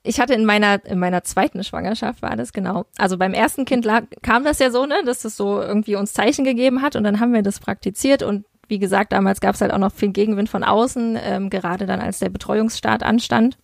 ich 0.07 0.21
hatte 0.21 0.35
in 0.35 0.45
meiner, 0.45 0.85
in 0.85 0.99
meiner 0.99 1.25
zweiten 1.25 1.65
Schwangerschaft 1.65 2.21
war 2.21 2.37
das 2.37 2.53
genau. 2.53 2.85
Also 2.99 3.17
beim 3.17 3.33
ersten 3.33 3.65
Kind 3.65 3.87
lag, 3.87 4.05
kam 4.23 4.45
das 4.45 4.59
ja 4.59 4.71
so, 4.71 4.85
ne, 4.85 5.03
dass 5.07 5.25
es 5.25 5.35
so 5.37 5.61
irgendwie 5.61 5.97
uns 5.97 6.13
Zeichen 6.13 6.45
gegeben 6.45 6.83
hat 6.83 6.95
und 6.95 7.05
dann 7.05 7.21
haben 7.21 7.33
wir 7.33 7.43
das 7.43 7.59
praktiziert 7.59 8.23
und 8.23 8.45
wie 8.69 8.79
gesagt, 8.79 9.13
damals 9.13 9.41
gab 9.41 9.55
es 9.55 9.61
halt 9.61 9.73
auch 9.73 9.79
noch 9.79 9.93
viel 9.93 10.11
Gegenwind 10.11 10.49
von 10.49 10.65
außen, 10.65 11.19
ähm, 11.21 11.51
gerade 11.51 11.87
dann 11.87 12.01
als 12.01 12.19
der 12.19 12.31
Betreuungsstart 12.31 13.03
anstand, 13.03 13.57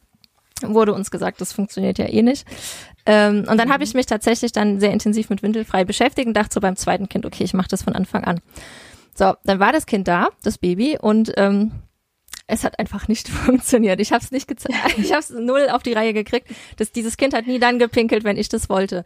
wurde 0.62 0.92
uns 0.92 1.10
gesagt, 1.10 1.40
das 1.40 1.52
funktioniert 1.52 1.98
ja 1.98 2.06
eh 2.06 2.22
nicht. 2.22 2.46
Ähm, 3.06 3.46
und 3.48 3.58
dann 3.58 3.72
habe 3.72 3.84
ich 3.84 3.94
mich 3.94 4.06
tatsächlich 4.06 4.52
dann 4.52 4.80
sehr 4.80 4.92
intensiv 4.92 5.30
mit 5.30 5.42
Windelfrei 5.42 5.84
beschäftigt 5.84 6.28
und 6.28 6.34
dachte 6.34 6.54
so 6.54 6.60
beim 6.60 6.76
zweiten 6.76 7.08
Kind, 7.08 7.24
okay, 7.26 7.44
ich 7.44 7.54
mache 7.54 7.68
das 7.68 7.82
von 7.82 7.94
Anfang 7.94 8.24
an. 8.24 8.40
So, 9.14 9.34
dann 9.44 9.58
war 9.58 9.72
das 9.72 9.86
Kind 9.86 10.06
da, 10.08 10.28
das 10.42 10.58
Baby, 10.58 10.98
und 11.00 11.32
ähm, 11.36 11.72
es 12.46 12.64
hat 12.64 12.78
einfach 12.78 13.08
nicht 13.08 13.28
funktioniert. 13.28 14.00
Ich 14.00 14.12
habe 14.12 14.22
es 14.22 14.30
nicht 14.30 14.48
gezeigt, 14.48 14.76
ich 14.98 15.10
habe 15.12 15.20
es 15.20 15.30
null 15.30 15.68
auf 15.70 15.82
die 15.82 15.92
Reihe 15.92 16.12
gekriegt. 16.12 16.48
dass 16.76 16.92
dieses 16.92 17.16
Kind 17.16 17.34
hat 17.34 17.46
nie 17.46 17.58
dann 17.58 17.78
gepinkelt, 17.78 18.24
wenn 18.24 18.36
ich 18.36 18.48
das 18.48 18.68
wollte. 18.68 19.04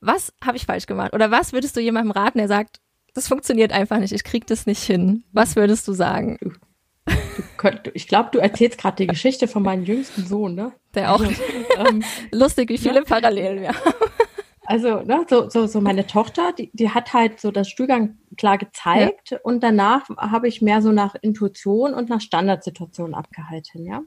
Was 0.00 0.32
habe 0.44 0.56
ich 0.56 0.66
falsch 0.66 0.86
gemacht? 0.86 1.14
Oder 1.14 1.30
was 1.30 1.52
würdest 1.52 1.76
du 1.76 1.80
jemandem 1.80 2.10
raten, 2.10 2.38
der 2.38 2.48
sagt, 2.48 2.80
das 3.14 3.28
funktioniert 3.28 3.72
einfach 3.72 3.98
nicht. 3.98 4.12
Ich 4.12 4.24
krieg 4.24 4.46
das 4.46 4.66
nicht 4.66 4.82
hin. 4.82 5.24
Was 5.32 5.56
würdest 5.56 5.86
du 5.88 5.92
sagen? 5.92 6.38
Könnt, 7.56 7.90
ich 7.94 8.08
glaube, 8.08 8.30
du 8.32 8.38
erzählst 8.38 8.78
gerade 8.78 8.96
die 8.96 9.06
Geschichte 9.06 9.48
von 9.48 9.62
meinem 9.62 9.84
jüngsten 9.84 10.26
Sohn, 10.26 10.54
ne? 10.54 10.72
Der 10.94 11.14
auch. 11.14 11.20
Also, 11.20 11.42
ähm, 11.78 12.04
lustig, 12.32 12.68
wie 12.68 12.78
viele 12.78 12.96
ja. 12.96 13.04
Parallelen 13.04 13.60
wir 13.60 13.68
haben. 13.68 13.94
Also, 14.66 15.02
ne, 15.02 15.26
so, 15.28 15.50
so, 15.50 15.66
so 15.66 15.80
meine 15.80 16.06
Tochter, 16.06 16.52
die, 16.56 16.70
die 16.72 16.88
hat 16.88 17.12
halt 17.12 17.38
so 17.38 17.50
das 17.50 17.68
Stuhlgang 17.68 18.16
klar 18.38 18.56
gezeigt 18.56 19.30
ja. 19.30 19.38
und 19.42 19.62
danach 19.62 20.08
habe 20.16 20.48
ich 20.48 20.62
mehr 20.62 20.80
so 20.80 20.90
nach 20.90 21.14
Intuition 21.20 21.92
und 21.92 22.08
nach 22.08 22.22
Standardsituationen 22.22 23.14
abgehalten, 23.14 23.84
ja. 23.84 24.00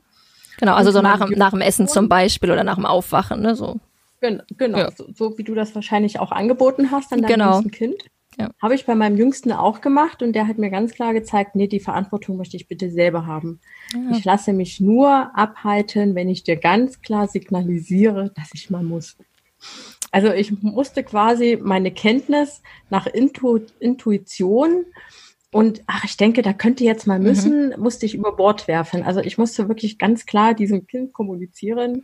Genau, 0.60 0.74
also 0.74 0.90
und 0.90 0.96
so 0.96 1.02
nach, 1.04 1.30
nach 1.30 1.52
dem 1.52 1.62
Essen 1.62 1.88
zum 1.88 2.10
Beispiel 2.10 2.52
oder 2.52 2.64
nach 2.64 2.76
dem 2.76 2.88
Aufwachen, 2.88 3.42
ne, 3.42 3.56
so. 3.56 3.80
Genau, 4.20 4.44
genau 4.58 4.78
ja. 4.80 4.92
so, 4.92 5.06
so, 5.14 5.38
wie 5.38 5.44
du 5.44 5.54
das 5.54 5.76
wahrscheinlich 5.76 6.20
auch 6.20 6.32
angeboten 6.32 6.90
hast 6.90 7.14
an 7.14 7.22
deinem 7.22 7.34
genau. 7.34 7.62
Kind. 7.62 8.04
Ja. 8.40 8.52
Habe 8.62 8.76
ich 8.76 8.86
bei 8.86 8.94
meinem 8.94 9.18
Jüngsten 9.18 9.52
auch 9.52 9.82
gemacht 9.82 10.22
und 10.22 10.34
der 10.34 10.48
hat 10.48 10.60
mir 10.60 10.70
ganz 10.70 10.94
klar 10.94 11.14
gezeigt, 11.14 11.56
nee, 11.56 11.68
die 11.68 11.80
Verantwortung 11.80 12.38
möchte 12.38 12.56
ich 12.56 12.68
bitte 12.68 12.92
selber 12.92 13.26
haben. 13.26 13.60
Ja. 13.94 14.18
Ich 14.18 14.24
lasse 14.26 14.54
mich 14.54 14.80
nur 14.80 15.36
abhalten, 15.36 16.14
wenn 16.14 16.30
ich 16.30 16.44
dir 16.44 16.56
ganz 16.56 17.02
klar 17.02 17.28
signalisiere, 17.28 18.32
dass 18.36 18.50
ich 18.54 18.70
mal 18.70 18.84
muss. 18.84 19.18
Also 20.12 20.32
ich 20.32 20.62
musste 20.62 21.04
quasi 21.04 21.58
meine 21.62 21.92
Kenntnis 21.92 22.62
nach 22.90 23.08
Intu 23.08 23.60
Intuition 23.80 24.86
und 25.52 25.82
ach, 25.88 26.04
ich 26.04 26.18
denke, 26.18 26.44
da 26.44 26.54
könnte 26.54 26.84
jetzt 26.84 27.08
mal 27.08 27.20
mhm. 27.20 27.26
müssen, 27.26 27.70
mhm. 27.70 27.82
musste 27.82 28.06
ich 28.06 28.14
über 28.14 28.36
Bord 28.36 28.68
werfen. 28.68 29.04
Also 29.04 29.20
ich 29.22 29.38
musste 29.38 29.68
wirklich 29.68 29.98
ganz 29.98 30.26
klar 30.28 30.54
diesem 30.54 30.86
Kind 30.86 31.14
kommunizieren. 31.14 32.04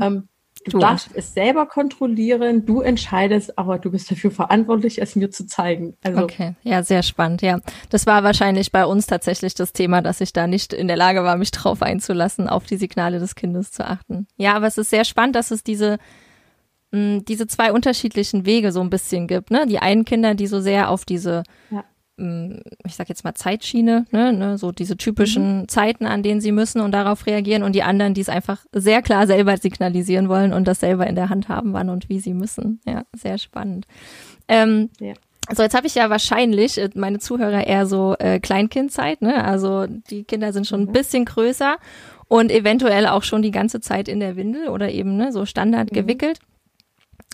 Ähm, 0.00 0.28
Du, 0.64 0.78
darfst 0.78 1.08
es 1.14 1.32
selber 1.32 1.64
kontrollieren, 1.64 2.66
du 2.66 2.82
entscheidest, 2.82 3.56
aber 3.58 3.78
du 3.78 3.90
bist 3.90 4.10
dafür 4.10 4.30
verantwortlich, 4.30 5.00
es 5.00 5.16
mir 5.16 5.30
zu 5.30 5.46
zeigen. 5.46 5.96
Also 6.02 6.22
okay, 6.22 6.54
ja, 6.62 6.82
sehr 6.82 7.02
spannend, 7.02 7.40
ja. 7.40 7.60
Das 7.88 8.06
war 8.06 8.22
wahrscheinlich 8.24 8.70
bei 8.70 8.84
uns 8.84 9.06
tatsächlich 9.06 9.54
das 9.54 9.72
Thema, 9.72 10.02
dass 10.02 10.20
ich 10.20 10.34
da 10.34 10.46
nicht 10.46 10.74
in 10.74 10.86
der 10.86 10.98
Lage 10.98 11.24
war, 11.24 11.36
mich 11.38 11.50
drauf 11.50 11.80
einzulassen, 11.80 12.46
auf 12.46 12.66
die 12.66 12.76
Signale 12.76 13.18
des 13.20 13.36
Kindes 13.36 13.72
zu 13.72 13.86
achten. 13.86 14.26
Ja, 14.36 14.54
aber 14.54 14.66
es 14.66 14.76
ist 14.76 14.90
sehr 14.90 15.04
spannend, 15.04 15.34
dass 15.34 15.50
es 15.50 15.64
diese 15.64 15.96
mh, 16.92 17.20
diese 17.26 17.46
zwei 17.46 17.72
unterschiedlichen 17.72 18.44
Wege 18.44 18.70
so 18.70 18.82
ein 18.82 18.90
bisschen 18.90 19.28
gibt. 19.28 19.50
Ne? 19.50 19.66
Die 19.66 19.78
einen 19.78 20.04
Kinder, 20.04 20.34
die 20.34 20.46
so 20.46 20.60
sehr 20.60 20.90
auf 20.90 21.06
diese 21.06 21.42
ja 21.70 21.84
ich 22.84 22.94
sag 22.94 23.08
jetzt 23.08 23.24
mal 23.24 23.34
Zeitschiene, 23.34 24.06
ne, 24.10 24.32
ne, 24.32 24.58
so 24.58 24.72
diese 24.72 24.96
typischen 24.96 25.60
mhm. 25.60 25.68
Zeiten, 25.68 26.06
an 26.06 26.22
denen 26.22 26.40
sie 26.40 26.52
müssen 26.52 26.80
und 26.80 26.92
darauf 26.92 27.26
reagieren 27.26 27.62
und 27.62 27.74
die 27.74 27.82
anderen, 27.82 28.14
die 28.14 28.20
es 28.20 28.28
einfach 28.28 28.64
sehr 28.72 29.02
klar 29.02 29.26
selber 29.26 29.56
signalisieren 29.56 30.28
wollen 30.28 30.52
und 30.52 30.68
das 30.68 30.80
selber 30.80 31.06
in 31.06 31.14
der 31.14 31.28
Hand 31.28 31.48
haben, 31.48 31.72
wann 31.72 31.88
und 31.88 32.08
wie 32.08 32.20
sie 32.20 32.34
müssen. 32.34 32.80
Ja, 32.86 33.04
sehr 33.16 33.38
spannend. 33.38 33.86
Ähm, 34.48 34.90
ja. 34.98 35.14
So, 35.52 35.62
jetzt 35.62 35.74
habe 35.74 35.86
ich 35.86 35.94
ja 35.94 36.10
wahrscheinlich 36.10 36.78
äh, 36.78 36.90
meine 36.94 37.18
Zuhörer 37.18 37.66
eher 37.66 37.86
so 37.86 38.14
äh, 38.18 38.38
Kleinkindzeit, 38.38 39.22
ne? 39.22 39.42
Also 39.44 39.86
die 39.86 40.24
Kinder 40.24 40.52
sind 40.52 40.66
schon 40.66 40.82
mhm. 40.82 40.88
ein 40.88 40.92
bisschen 40.92 41.24
größer 41.24 41.78
und 42.28 42.52
eventuell 42.52 43.06
auch 43.06 43.24
schon 43.24 43.42
die 43.42 43.50
ganze 43.50 43.80
Zeit 43.80 44.08
in 44.08 44.20
der 44.20 44.36
Windel 44.36 44.68
oder 44.68 44.90
eben 44.90 45.16
ne, 45.16 45.32
so 45.32 45.46
Standard 45.46 45.90
mhm. 45.90 45.94
gewickelt. 45.94 46.38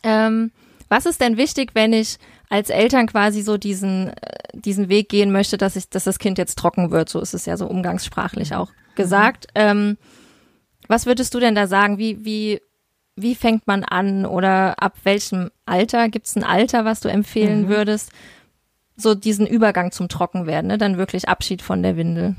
Ähm, 0.02 0.52
was 0.88 1.04
ist 1.04 1.20
denn 1.20 1.36
wichtig, 1.36 1.72
wenn 1.74 1.92
ich 1.92 2.18
als 2.48 2.70
Eltern 2.70 3.06
quasi 3.06 3.42
so 3.42 3.56
diesen, 3.56 4.08
äh, 4.08 4.38
diesen 4.52 4.88
Weg 4.88 5.08
gehen 5.08 5.32
möchte, 5.32 5.56
dass 5.56 5.76
ich, 5.76 5.88
dass 5.88 6.04
das 6.04 6.18
Kind 6.18 6.38
jetzt 6.38 6.58
trocken 6.58 6.90
wird? 6.90 7.08
So 7.08 7.20
ist 7.20 7.34
es 7.34 7.46
ja 7.46 7.56
so 7.56 7.66
umgangssprachlich 7.66 8.54
auch 8.54 8.70
gesagt. 8.94 9.46
Mhm. 9.54 9.60
Ähm, 9.62 9.98
was 10.88 11.06
würdest 11.06 11.34
du 11.34 11.40
denn 11.40 11.54
da 11.54 11.66
sagen? 11.66 11.98
Wie, 11.98 12.24
wie, 12.24 12.60
wie 13.16 13.34
fängt 13.34 13.66
man 13.66 13.82
an 13.82 14.24
oder 14.26 14.80
ab 14.82 14.96
welchem 15.04 15.50
Alter? 15.64 16.08
Gibt 16.08 16.26
es 16.26 16.36
ein 16.36 16.44
Alter, 16.44 16.84
was 16.84 17.00
du 17.00 17.08
empfehlen 17.08 17.62
mhm. 17.62 17.68
würdest? 17.68 18.12
So 18.96 19.14
diesen 19.14 19.46
Übergang 19.46 19.92
zum 19.92 20.08
Trockenwerden, 20.08 20.68
ne? 20.68 20.78
dann 20.78 20.96
wirklich 20.96 21.28
Abschied 21.28 21.60
von 21.62 21.82
der 21.82 21.96
Windel. 21.96 22.36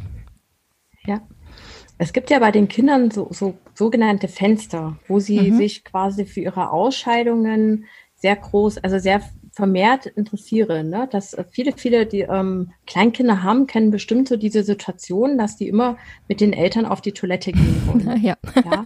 Ja. 1.05 1.21
Es 1.99 2.13
gibt 2.13 2.29
ja 2.29 2.39
bei 2.39 2.51
den 2.51 2.67
Kindern 2.67 3.09
so, 3.09 3.27
so 3.31 3.57
sogenannte 3.73 4.27
Fenster, 4.27 4.97
wo 5.07 5.19
sie 5.19 5.51
mhm. 5.51 5.57
sich 5.57 5.83
quasi 5.83 6.25
für 6.25 6.41
ihre 6.41 6.71
Ausscheidungen 6.71 7.85
sehr 8.15 8.35
groß, 8.35 8.79
also 8.79 8.99
sehr 8.99 9.21
vermehrt 9.57 10.05
interessieren. 10.05 10.89
Ne? 10.91 11.09
Dass 11.11 11.33
äh, 11.33 11.43
viele, 11.49 11.73
viele, 11.75 12.05
die 12.05 12.21
ähm, 12.21 12.71
Kleinkinder 12.85 13.41
haben, 13.41 13.65
kennen 13.65 13.89
bestimmt 13.89 14.29
so 14.29 14.37
diese 14.37 14.63
Situation, 14.63 15.39
dass 15.39 15.57
die 15.57 15.67
immer 15.67 15.97
mit 16.27 16.41
den 16.41 16.53
Eltern 16.53 16.85
auf 16.85 17.01
die 17.01 17.11
Toilette 17.11 17.51
gehen 17.51 17.81
wollen. 17.87 18.23
Ja. 18.23 18.37
ja? 18.55 18.85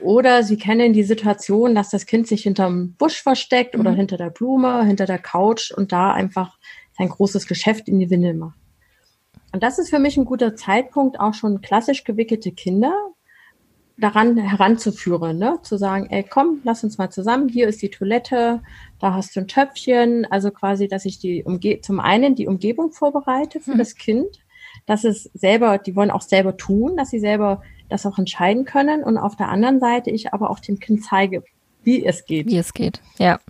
Oder 0.00 0.44
sie 0.44 0.56
kennen 0.56 0.92
die 0.92 1.02
Situation, 1.02 1.74
dass 1.74 1.90
das 1.90 2.06
Kind 2.06 2.28
sich 2.28 2.44
hinterm 2.44 2.94
Busch 2.96 3.20
versteckt 3.20 3.74
mhm. 3.74 3.80
oder 3.80 3.90
hinter 3.90 4.16
der 4.16 4.30
Blume, 4.30 4.84
hinter 4.84 5.06
der 5.06 5.18
Couch 5.18 5.72
und 5.72 5.90
da 5.90 6.12
einfach 6.12 6.58
sein 6.96 7.08
großes 7.08 7.48
Geschäft 7.48 7.88
in 7.88 7.98
die 7.98 8.08
Windel 8.08 8.34
macht. 8.34 8.56
Und 9.52 9.64
das 9.64 9.80
ist 9.80 9.90
für 9.90 9.98
mich 9.98 10.16
ein 10.16 10.26
guter 10.26 10.54
Zeitpunkt, 10.54 11.18
auch 11.18 11.34
schon 11.34 11.60
klassisch 11.60 12.04
gewickelte 12.04 12.52
Kinder 12.52 12.94
daran 13.98 14.36
heranzuführen, 14.36 15.38
ne? 15.38 15.58
zu 15.62 15.76
sagen, 15.76 16.06
ey, 16.10 16.22
komm, 16.22 16.60
lass 16.62 16.84
uns 16.84 16.98
mal 16.98 17.10
zusammen, 17.10 17.48
hier 17.48 17.66
ist 17.66 17.82
die 17.82 17.90
Toilette, 17.90 18.62
da 19.00 19.14
hast 19.14 19.34
du 19.34 19.40
ein 19.40 19.48
Töpfchen, 19.48 20.24
also 20.30 20.50
quasi, 20.50 20.86
dass 20.86 21.04
ich 21.04 21.18
die 21.18 21.42
Umge 21.42 21.80
zum 21.80 21.98
einen 21.98 22.36
die 22.36 22.46
Umgebung 22.46 22.92
vorbereite 22.92 23.60
für 23.60 23.74
mhm. 23.74 23.78
das 23.78 23.96
Kind, 23.96 24.40
dass 24.86 25.02
es 25.02 25.24
selber, 25.34 25.78
die 25.78 25.96
wollen 25.96 26.12
auch 26.12 26.22
selber 26.22 26.56
tun, 26.56 26.96
dass 26.96 27.10
sie 27.10 27.18
selber 27.18 27.62
das 27.88 28.06
auch 28.06 28.18
entscheiden 28.18 28.64
können 28.64 29.02
und 29.02 29.18
auf 29.18 29.34
der 29.34 29.48
anderen 29.48 29.80
Seite 29.80 30.10
ich 30.10 30.32
aber 30.32 30.50
auch 30.50 30.60
dem 30.60 30.78
Kind 30.78 31.04
zeige, 31.04 31.42
wie 31.82 32.04
es 32.04 32.24
geht. 32.24 32.46
Wie 32.46 32.58
es 32.58 32.72
geht, 32.72 33.00
ja. 33.18 33.40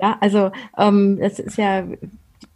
Ja, 0.00 0.16
also 0.20 0.50
ähm, 0.78 1.18
es 1.20 1.38
ist 1.38 1.58
ja, 1.58 1.84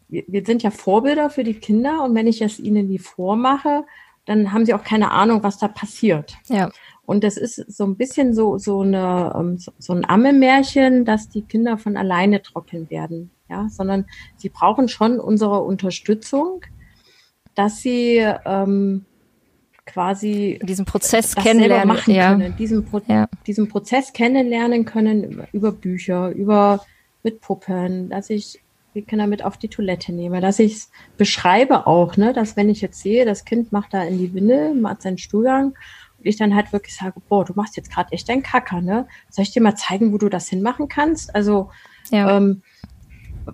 wir, 0.09 0.25
wir 0.27 0.47
sind 0.47 0.63
ja 0.63 0.71
Vorbilder 0.71 1.29
für 1.29 1.45
die 1.45 1.55
Kinder 1.55 2.03
und 2.05 2.15
wenn 2.15 2.27
ich 2.27 2.41
es 2.41 2.59
ihnen 2.59 2.89
nie 2.89 2.99
vormache, 2.99 3.85
dann 4.25 4.53
haben 4.53 4.65
sie 4.65 4.73
auch 4.73 4.85
keine 4.85 5.11
Ahnung, 5.11 5.43
was 5.43 5.59
da 5.59 5.69
passiert. 5.69 6.37
Ja. 6.49 6.71
Und 7.07 7.23
das 7.23 7.37
ist 7.37 7.57
so 7.57 7.85
ein 7.85 7.97
bisschen 7.97 8.35
so, 8.35 8.59
so, 8.59 8.81
eine, 8.81 9.35
ähm, 9.39 9.59
so 9.79 9.93
ein 9.93 10.09
Ammelmärchen, 10.09 11.05
dass 11.05 11.29
die 11.29 11.43
Kinder 11.43 11.77
von 11.77 11.97
alleine 11.97 12.43
trocken 12.43 12.91
werden. 12.91 13.31
Ja, 13.51 13.69
sondern 13.69 14.07
sie 14.37 14.49
brauchen 14.49 14.89
schon 14.89 15.21
unsere 15.21 15.63
Unterstützung, 15.63 16.63
dass 17.55 17.83
sie 17.83 18.27
ähm, 18.47 19.05
quasi 19.87 20.59
diesen 20.63 20.87
Prozess 20.87 21.35
kennenlernen 21.35 21.89
machen 21.89 22.15
ja. 22.15 22.31
können, 22.31 22.57
diesen, 22.57 22.85
Pro 22.85 23.03
ja. 23.07 23.29
diesen 23.47 23.69
Prozess 23.69 24.13
kennenlernen 24.15 24.87
können 24.87 25.47
über 25.53 25.73
Bücher, 25.73 26.31
über 26.31 26.85
mit 27.23 27.41
Puppen, 27.43 28.09
dass 28.09 28.31
ich 28.31 28.61
die 28.95 29.03
Kinder 29.03 29.27
mit 29.27 29.45
auf 29.45 29.59
die 29.59 29.69
Toilette 29.69 30.13
nehme, 30.13 30.41
dass 30.41 30.59
ich 30.59 30.73
es 30.75 30.91
beschreibe 31.17 31.87
auch, 31.87 32.17
ne, 32.17 32.33
dass 32.33 32.57
wenn 32.57 32.71
ich 32.71 32.81
jetzt 32.81 33.01
sehe, 33.01 33.25
das 33.25 33.45
Kind 33.45 33.73
macht 33.73 33.93
da 33.93 34.05
in 34.05 34.19
die 34.19 34.33
Windel, 34.33 34.75
macht 34.75 35.03
seinen 35.03 35.19
Stuhlgang 35.19 35.75
ich 36.29 36.37
dann 36.37 36.55
halt 36.55 36.73
wirklich 36.73 36.97
sage, 36.97 37.21
boah, 37.29 37.45
du 37.45 37.55
machst 37.55 37.77
jetzt 37.77 37.91
gerade 37.91 38.13
echt 38.13 38.29
einen 38.31 38.43
Kacker, 38.43 38.81
ne? 38.81 39.07
Soll 39.31 39.43
ich 39.43 39.53
dir 39.53 39.63
mal 39.63 39.77
zeigen, 39.77 40.13
wo 40.13 40.19
du 40.19 40.29
das 40.29 40.49
hinmachen 40.49 40.89
kannst? 40.89 41.35
Also, 41.35 41.71
ja. 42.11 42.37
ähm, 42.37 42.63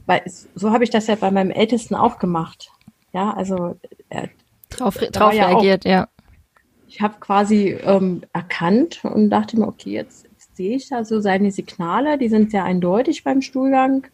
weil, 0.06 0.22
so 0.54 0.70
habe 0.72 0.84
ich 0.84 0.90
das 0.90 1.06
ja 1.06 1.14
bei 1.14 1.30
meinem 1.30 1.50
Ältesten 1.50 1.94
auch 1.94 2.18
gemacht. 2.18 2.70
Ja, 3.12 3.32
also 3.32 3.76
äh, 4.08 4.28
drauf, 4.68 4.96
drauf 4.96 5.34
ja 5.34 5.46
reagiert, 5.46 5.86
auch, 5.86 5.90
ja. 5.90 6.08
Ich 6.86 7.00
habe 7.00 7.14
quasi 7.20 7.78
ähm, 7.82 8.22
erkannt 8.32 9.04
und 9.04 9.30
dachte 9.30 9.58
mir, 9.58 9.68
okay, 9.68 9.90
jetzt, 9.90 10.24
jetzt 10.24 10.56
sehe 10.56 10.76
ich 10.76 10.88
da 10.88 11.04
so 11.04 11.20
seine 11.20 11.50
Signale, 11.52 12.18
die 12.18 12.28
sind 12.28 12.50
sehr 12.50 12.64
eindeutig 12.64 13.22
beim 13.22 13.42
Stuhlgang 13.42 14.06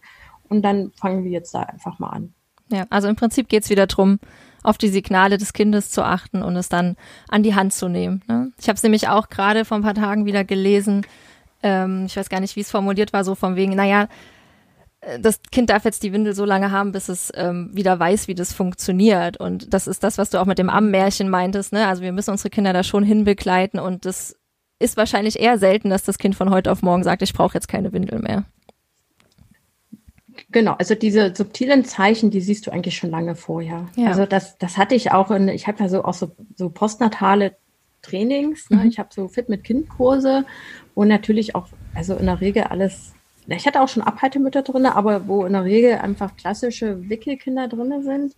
und 0.48 0.62
dann 0.62 0.92
fangen 0.92 1.24
wir 1.24 1.30
jetzt 1.30 1.54
da 1.54 1.60
einfach 1.60 1.98
mal 1.98 2.10
an. 2.10 2.34
Ja, 2.70 2.84
also 2.90 3.08
im 3.08 3.16
Prinzip 3.16 3.48
geht's 3.48 3.70
wieder 3.70 3.86
drum, 3.86 4.18
auf 4.66 4.78
die 4.78 4.88
Signale 4.88 5.38
des 5.38 5.52
Kindes 5.52 5.90
zu 5.90 6.02
achten 6.02 6.42
und 6.42 6.56
es 6.56 6.68
dann 6.68 6.96
an 7.28 7.44
die 7.44 7.54
Hand 7.54 7.72
zu 7.72 7.88
nehmen. 7.88 8.22
Ne? 8.26 8.50
Ich 8.58 8.68
habe 8.68 8.76
es 8.76 8.82
nämlich 8.82 9.08
auch 9.08 9.28
gerade 9.28 9.64
vor 9.64 9.76
ein 9.76 9.82
paar 9.84 9.94
Tagen 9.94 10.26
wieder 10.26 10.42
gelesen. 10.42 11.06
Ähm, 11.62 12.06
ich 12.06 12.16
weiß 12.16 12.28
gar 12.28 12.40
nicht, 12.40 12.56
wie 12.56 12.60
es 12.60 12.70
formuliert 12.70 13.12
war, 13.12 13.22
so 13.22 13.36
von 13.36 13.54
wegen, 13.54 13.76
naja, 13.76 14.08
äh, 15.02 15.20
das 15.20 15.40
Kind 15.52 15.70
darf 15.70 15.84
jetzt 15.84 16.02
die 16.02 16.12
Windel 16.12 16.34
so 16.34 16.44
lange 16.44 16.72
haben, 16.72 16.90
bis 16.90 17.08
es 17.08 17.30
ähm, 17.36 17.70
wieder 17.72 17.98
weiß, 17.98 18.26
wie 18.26 18.34
das 18.34 18.52
funktioniert. 18.52 19.36
Und 19.36 19.72
das 19.72 19.86
ist 19.86 20.02
das, 20.02 20.18
was 20.18 20.30
du 20.30 20.40
auch 20.40 20.46
mit 20.46 20.58
dem 20.58 20.68
Ammenmärchen 20.68 21.28
meintest. 21.28 21.72
Ne? 21.72 21.86
Also 21.86 22.02
wir 22.02 22.10
müssen 22.10 22.32
unsere 22.32 22.50
Kinder 22.50 22.72
da 22.72 22.82
schon 22.82 23.04
hinbegleiten 23.04 23.78
und 23.78 24.04
das 24.04 24.36
ist 24.80 24.96
wahrscheinlich 24.96 25.38
eher 25.38 25.58
selten, 25.58 25.90
dass 25.90 26.02
das 26.02 26.18
Kind 26.18 26.34
von 26.34 26.50
heute 26.50 26.72
auf 26.72 26.82
morgen 26.82 27.04
sagt, 27.04 27.22
ich 27.22 27.32
brauche 27.32 27.54
jetzt 27.54 27.68
keine 27.68 27.92
Windel 27.92 28.18
mehr. 28.18 28.44
Genau, 30.56 30.72
also 30.78 30.94
diese 30.94 31.34
subtilen 31.36 31.84
Zeichen, 31.84 32.30
die 32.30 32.40
siehst 32.40 32.66
du 32.66 32.70
eigentlich 32.70 32.96
schon 32.96 33.10
lange 33.10 33.34
vorher. 33.34 33.88
Ja. 33.94 34.06
Also 34.06 34.24
das, 34.24 34.56
das 34.56 34.78
hatte 34.78 34.94
ich 34.94 35.12
auch 35.12 35.30
in, 35.30 35.48
ich 35.48 35.66
habe 35.66 35.80
ja 35.80 35.90
so 35.90 36.02
auch 36.02 36.14
so, 36.14 36.30
so 36.54 36.70
postnatale 36.70 37.58
Trainings, 38.00 38.70
ne? 38.70 38.78
Mhm. 38.78 38.88
ich 38.88 38.98
habe 38.98 39.10
so 39.12 39.28
Fit 39.28 39.50
mit 39.50 39.64
Kind 39.64 39.90
Kurse, 39.90 40.46
wo 40.94 41.04
natürlich 41.04 41.54
auch, 41.54 41.68
also 41.94 42.14
in 42.14 42.24
der 42.24 42.40
Regel 42.40 42.62
alles, 42.62 43.12
ich 43.46 43.66
hatte 43.66 43.82
auch 43.82 43.88
schon 43.88 44.02
Abhaltemütter 44.02 44.62
drin, 44.62 44.86
aber 44.86 45.28
wo 45.28 45.44
in 45.44 45.52
der 45.52 45.64
Regel 45.64 45.98
einfach 45.98 46.34
klassische 46.38 47.06
Wickelkinder 47.06 47.68
drin 47.68 48.02
sind 48.02 48.34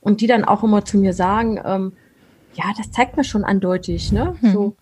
und 0.00 0.22
die 0.22 0.26
dann 0.26 0.44
auch 0.44 0.64
immer 0.64 0.84
zu 0.84 0.98
mir 0.98 1.12
sagen, 1.12 1.60
ähm, 1.64 1.92
ja, 2.54 2.64
das 2.76 2.90
zeigt 2.90 3.16
mir 3.16 3.22
schon 3.22 3.44
andeutig, 3.44 4.10
ne? 4.10 4.34
Mhm. 4.40 4.50
So, 4.50 4.76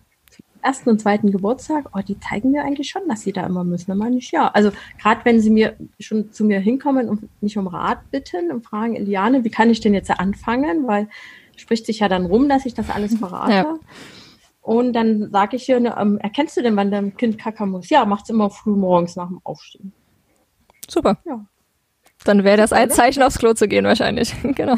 ersten 0.61 0.89
und 0.89 0.99
zweiten 0.99 1.31
Geburtstag, 1.31 1.85
oh, 1.93 1.99
die 2.05 2.19
zeigen 2.19 2.51
mir 2.51 2.63
eigentlich 2.63 2.89
schon, 2.89 3.07
dass 3.07 3.21
sie 3.21 3.31
da 3.31 3.45
immer 3.45 3.63
müssen. 3.63 3.91
Dann 3.91 3.97
meine 3.97 4.17
ich, 4.17 4.31
ja. 4.31 4.47
Also 4.49 4.71
gerade 5.01 5.21
wenn 5.23 5.39
sie 5.39 5.49
mir 5.49 5.75
schon 5.99 6.31
zu 6.31 6.45
mir 6.45 6.59
hinkommen 6.59 7.09
und 7.09 7.29
mich 7.41 7.57
um 7.57 7.67
Rat 7.67 8.09
bitten 8.11 8.51
und 8.51 8.65
fragen, 8.65 8.95
Eliane, 8.95 9.43
wie 9.43 9.49
kann 9.49 9.69
ich 9.69 9.79
denn 9.79 9.93
jetzt 9.93 10.11
anfangen? 10.11 10.87
Weil 10.87 11.07
spricht 11.55 11.85
sich 11.85 11.99
ja 11.99 12.07
dann 12.07 12.25
rum, 12.25 12.49
dass 12.49 12.65
ich 12.65 12.73
das 12.73 12.89
alles 12.89 13.17
verrate. 13.17 13.51
Ja. 13.53 13.79
Und 14.61 14.93
dann 14.93 15.31
sage 15.31 15.55
ich 15.55 15.67
ihr, 15.67 15.77
ähm, 15.77 16.17
erkennst 16.19 16.55
du 16.57 16.61
denn, 16.61 16.75
wann 16.75 16.91
dein 16.91 17.15
Kind 17.17 17.37
kacken 17.37 17.69
muss? 17.69 17.89
Ja, 17.89 18.05
macht's 18.05 18.29
immer 18.29 18.49
früh 18.49 18.75
morgens 18.75 19.15
nach 19.15 19.27
dem 19.27 19.39
Aufstehen. 19.43 19.93
Super. 20.87 21.17
Ja. 21.25 21.45
Dann 22.25 22.43
wäre 22.43 22.57
das 22.57 22.73
ein 22.73 22.89
Zeichen, 22.89 23.23
aufs 23.23 23.37
Klo 23.37 23.53
zu 23.53 23.67
gehen 23.67 23.85
wahrscheinlich. 23.85 24.33
genau. 24.55 24.75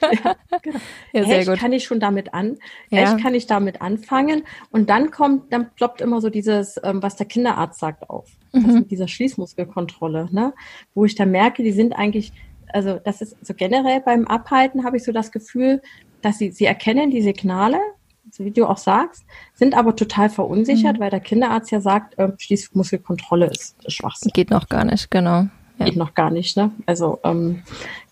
Ja, 0.00 0.34
genau. 0.60 0.78
ja 1.12 1.24
sehr 1.24 1.38
Echt 1.38 1.48
gut. 1.48 1.58
kann 1.58 1.72
ich 1.72 1.84
schon 1.84 2.00
damit 2.00 2.34
an. 2.34 2.56
Ja. 2.90 3.02
Echt 3.02 3.22
kann 3.22 3.34
ich 3.34 3.46
damit 3.46 3.80
anfangen. 3.80 4.42
Und 4.70 4.90
dann 4.90 5.10
kommt, 5.12 5.52
dann 5.52 5.70
ploppt 5.74 6.00
immer 6.00 6.20
so 6.20 6.30
dieses, 6.30 6.80
ähm, 6.82 7.02
was 7.02 7.16
der 7.16 7.26
Kinderarzt 7.26 7.78
sagt, 7.78 8.10
auf. 8.10 8.28
Mhm. 8.52 8.66
Das 8.66 8.74
mit 8.74 8.90
dieser 8.90 9.08
Schließmuskelkontrolle, 9.08 10.28
ne? 10.32 10.52
Wo 10.94 11.04
ich 11.04 11.14
dann 11.14 11.30
merke, 11.30 11.62
die 11.62 11.72
sind 11.72 11.92
eigentlich, 11.92 12.32
also 12.68 12.98
das 13.04 13.20
ist 13.20 13.36
so 13.40 13.54
generell 13.54 14.00
beim 14.00 14.26
Abhalten 14.26 14.84
habe 14.84 14.96
ich 14.96 15.04
so 15.04 15.12
das 15.12 15.30
Gefühl, 15.30 15.82
dass 16.22 16.38
sie, 16.38 16.50
sie 16.50 16.64
erkennen 16.64 17.10
die 17.10 17.22
Signale, 17.22 17.78
so 18.32 18.44
wie 18.44 18.50
du 18.50 18.66
auch 18.66 18.76
sagst, 18.76 19.24
sind 19.54 19.74
aber 19.74 19.94
total 19.94 20.28
verunsichert, 20.28 20.96
mhm. 20.96 21.00
weil 21.00 21.10
der 21.10 21.20
Kinderarzt 21.20 21.70
ja 21.70 21.80
sagt, 21.80 22.18
äh, 22.18 22.32
Schließmuskelkontrolle 22.36 23.46
ist 23.46 23.76
Schwachsinn. 23.90 24.32
Geht 24.34 24.50
noch 24.50 24.68
gar 24.68 24.84
nicht, 24.84 25.10
genau 25.10 25.46
ja. 25.80 25.86
geht 25.86 25.96
noch 25.96 26.14
gar 26.14 26.30
nicht. 26.30 26.56
Ne? 26.56 26.70
Also 26.86 27.18
ähm, 27.24 27.62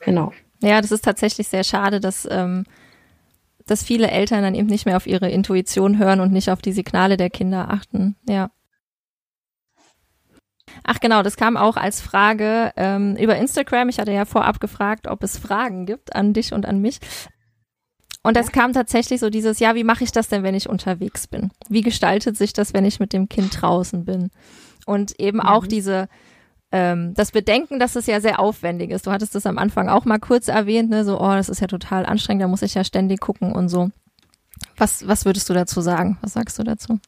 genau. 0.01 0.33
Ja, 0.61 0.81
das 0.81 0.91
ist 0.91 1.05
tatsächlich 1.05 1.49
sehr 1.49 1.65
schade, 1.65 2.01
dass 2.01 2.27
ähm, 2.31 2.65
dass 3.69 3.85
viele 3.85 4.11
Eltern 4.11 4.43
dann 4.43 4.55
eben 4.55 4.67
nicht 4.67 4.87
mehr 4.87 4.97
auf 4.97 5.07
ihre 5.07 5.31
Intuition 5.31 5.99
hören 5.99 6.21
und 6.21 6.33
nicht 6.33 6.51
auf 6.51 6.63
die 6.63 6.73
Signale 6.73 7.17
der 7.17 7.31
Kinder 7.31 7.71
achten. 7.71 8.17
Ja. 8.29 8.51
Ach 10.85 11.01
genau, 11.01 11.23
das 11.23 11.37
kam 11.37 11.57
auch 11.57 11.77
als 11.77 12.01
Frage 12.01 12.73
ähm, 12.77 13.17
über 13.17 13.37
Instagram. 13.37 13.89
Ich 13.89 13.99
hatte 13.99 14.13
ja 14.13 14.25
vorab 14.25 14.61
gefragt, 14.61 15.07
ob 15.07 15.23
es 15.23 15.39
Fragen 15.39 15.87
gibt 15.87 16.15
an 16.15 16.33
dich 16.33 16.53
und 16.53 16.67
an 16.67 16.81
mich. 16.81 16.99
Und 18.23 18.37
das 18.37 18.53
kam 18.53 18.73
tatsächlich 18.73 19.21
so 19.21 19.31
dieses, 19.31 19.59
ja, 19.59 19.75
wie 19.75 19.85
mache 19.85 20.05
ich 20.05 20.13
das 20.13 20.29
denn, 20.29 20.43
wenn 20.43 20.55
ich 20.55 20.69
unterwegs 20.69 21.27
bin? 21.27 21.51
Wie 21.69 21.83
gestaltet 21.83 22.37
sich 22.37 22.53
das, 22.53 22.75
wenn 22.75 22.85
ich 22.85 23.01
mit 23.01 23.13
dem 23.13 23.29
Kind 23.29 23.61
draußen 23.61 24.05
bin? 24.05 24.31
Und 24.87 25.19
eben 25.21 25.39
mhm. 25.39 25.47
auch 25.47 25.67
diese, 25.67 26.09
ähm, 26.71 27.15
das 27.15 27.33
Bedenken, 27.33 27.79
dass 27.79 27.97
es 27.97 28.07
ja 28.07 28.21
sehr 28.21 28.41
aufwendig 28.41 28.91
ist. 28.91 29.07
Du 29.07 29.11
hattest 29.11 29.35
das 29.35 29.47
am 29.47 29.59
Anfang 29.59 29.89
auch 29.89 30.05
mal 30.05 30.19
kurz 30.19 30.49
erwähnt, 30.49 30.91
ne? 30.91 31.05
so, 31.05 31.21
oh, 31.21 31.31
das 31.31 31.49
ist 31.49 31.61
ja 31.61 31.67
total 31.67 32.05
anstrengend, 32.07 32.43
da 32.43 32.49
muss 32.49 32.63
ich 32.63 32.75
ja 32.75 32.85
ständig 32.85 33.21
gucken 33.21 33.53
und 33.53 33.69
so. 33.69 33.91
Was, 34.77 35.07
was 35.07 35.25
würdest 35.25 35.49
du 35.49 35.55
dazu 35.55 35.81
sagen? 35.81 36.19
Was 36.21 36.35
sagst 36.35 36.59
du 36.59 36.65
dazu? 36.65 36.99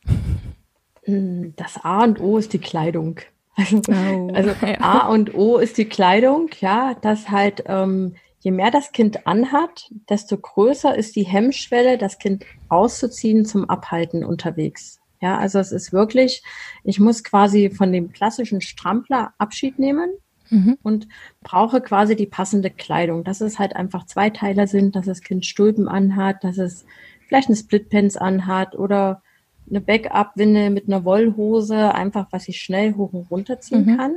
Hm, 1.05 1.55
das 1.57 1.83
A 1.83 2.05
und 2.05 2.21
O 2.21 2.39
ist 2.39 2.53
die 2.53 2.59
Kleidung. 2.59 3.21
Also, 3.57 3.83
oh, 3.89 4.31
also. 4.33 4.51
A 4.81 5.09
und 5.09 5.35
O 5.35 5.59
ist 5.59 5.77
die 5.77 5.85
Kleidung, 5.85 6.49
ja, 6.61 6.95
dass 6.95 7.29
halt 7.29 7.65
ähm, 7.67 8.15
je 8.39 8.53
mehr 8.53 8.71
das 8.71 8.93
Kind 8.93 9.27
anhat, 9.27 9.91
desto 10.09 10.39
größer 10.39 10.97
ist 10.97 11.15
die 11.17 11.25
Hemmschwelle, 11.25 11.99
das 11.99 12.19
Kind 12.19 12.47
auszuziehen 12.69 13.45
zum 13.45 13.69
Abhalten 13.69 14.25
unterwegs. 14.25 15.00
Ja, 15.21 15.39
also 15.39 15.59
es 15.59 15.71
ist 15.71 15.93
wirklich, 15.93 16.43
ich 16.83 16.99
muss 16.99 17.23
quasi 17.23 17.71
von 17.71 17.93
dem 17.93 18.13
klassischen 18.13 18.61
Strampler 18.61 19.35
Abschied 19.39 19.79
nehmen 19.79 20.11
mhm. 20.49 20.79
und 20.83 21.09
brauche 21.43 21.81
quasi 21.81 22.17
die 22.17 22.27
passende 22.27 22.71
Kleidung. 22.71 23.25
Dass 23.25 23.41
es 23.41 23.59
halt 23.59 23.77
einfach 23.77 24.07
zwei 24.07 24.31
Teile 24.31 24.67
sind, 24.67 24.97
dass 24.97 25.07
das 25.07 25.21
Kind 25.21 25.45
Stulpen 25.45 25.89
anhat, 25.89 26.43
dass 26.43 26.59
es 26.59 26.87
vielleicht 27.27 27.49
eine 27.49 27.57
Splitpants 27.57 28.17
anhat 28.17 28.75
oder 28.75 29.23
eine 29.69 29.81
Backup-Winde 29.81 30.71
mit 30.71 30.89
einer 30.89 31.05
Wollhose, 31.05 31.95
einfach 31.95 32.27
was 32.31 32.49
ich 32.49 32.61
schnell 32.61 32.95
hoch 32.95 33.13
und 33.13 33.31
runter 33.31 33.61
ziehen 33.61 33.87
mhm. 33.87 33.97
kann. 33.97 34.17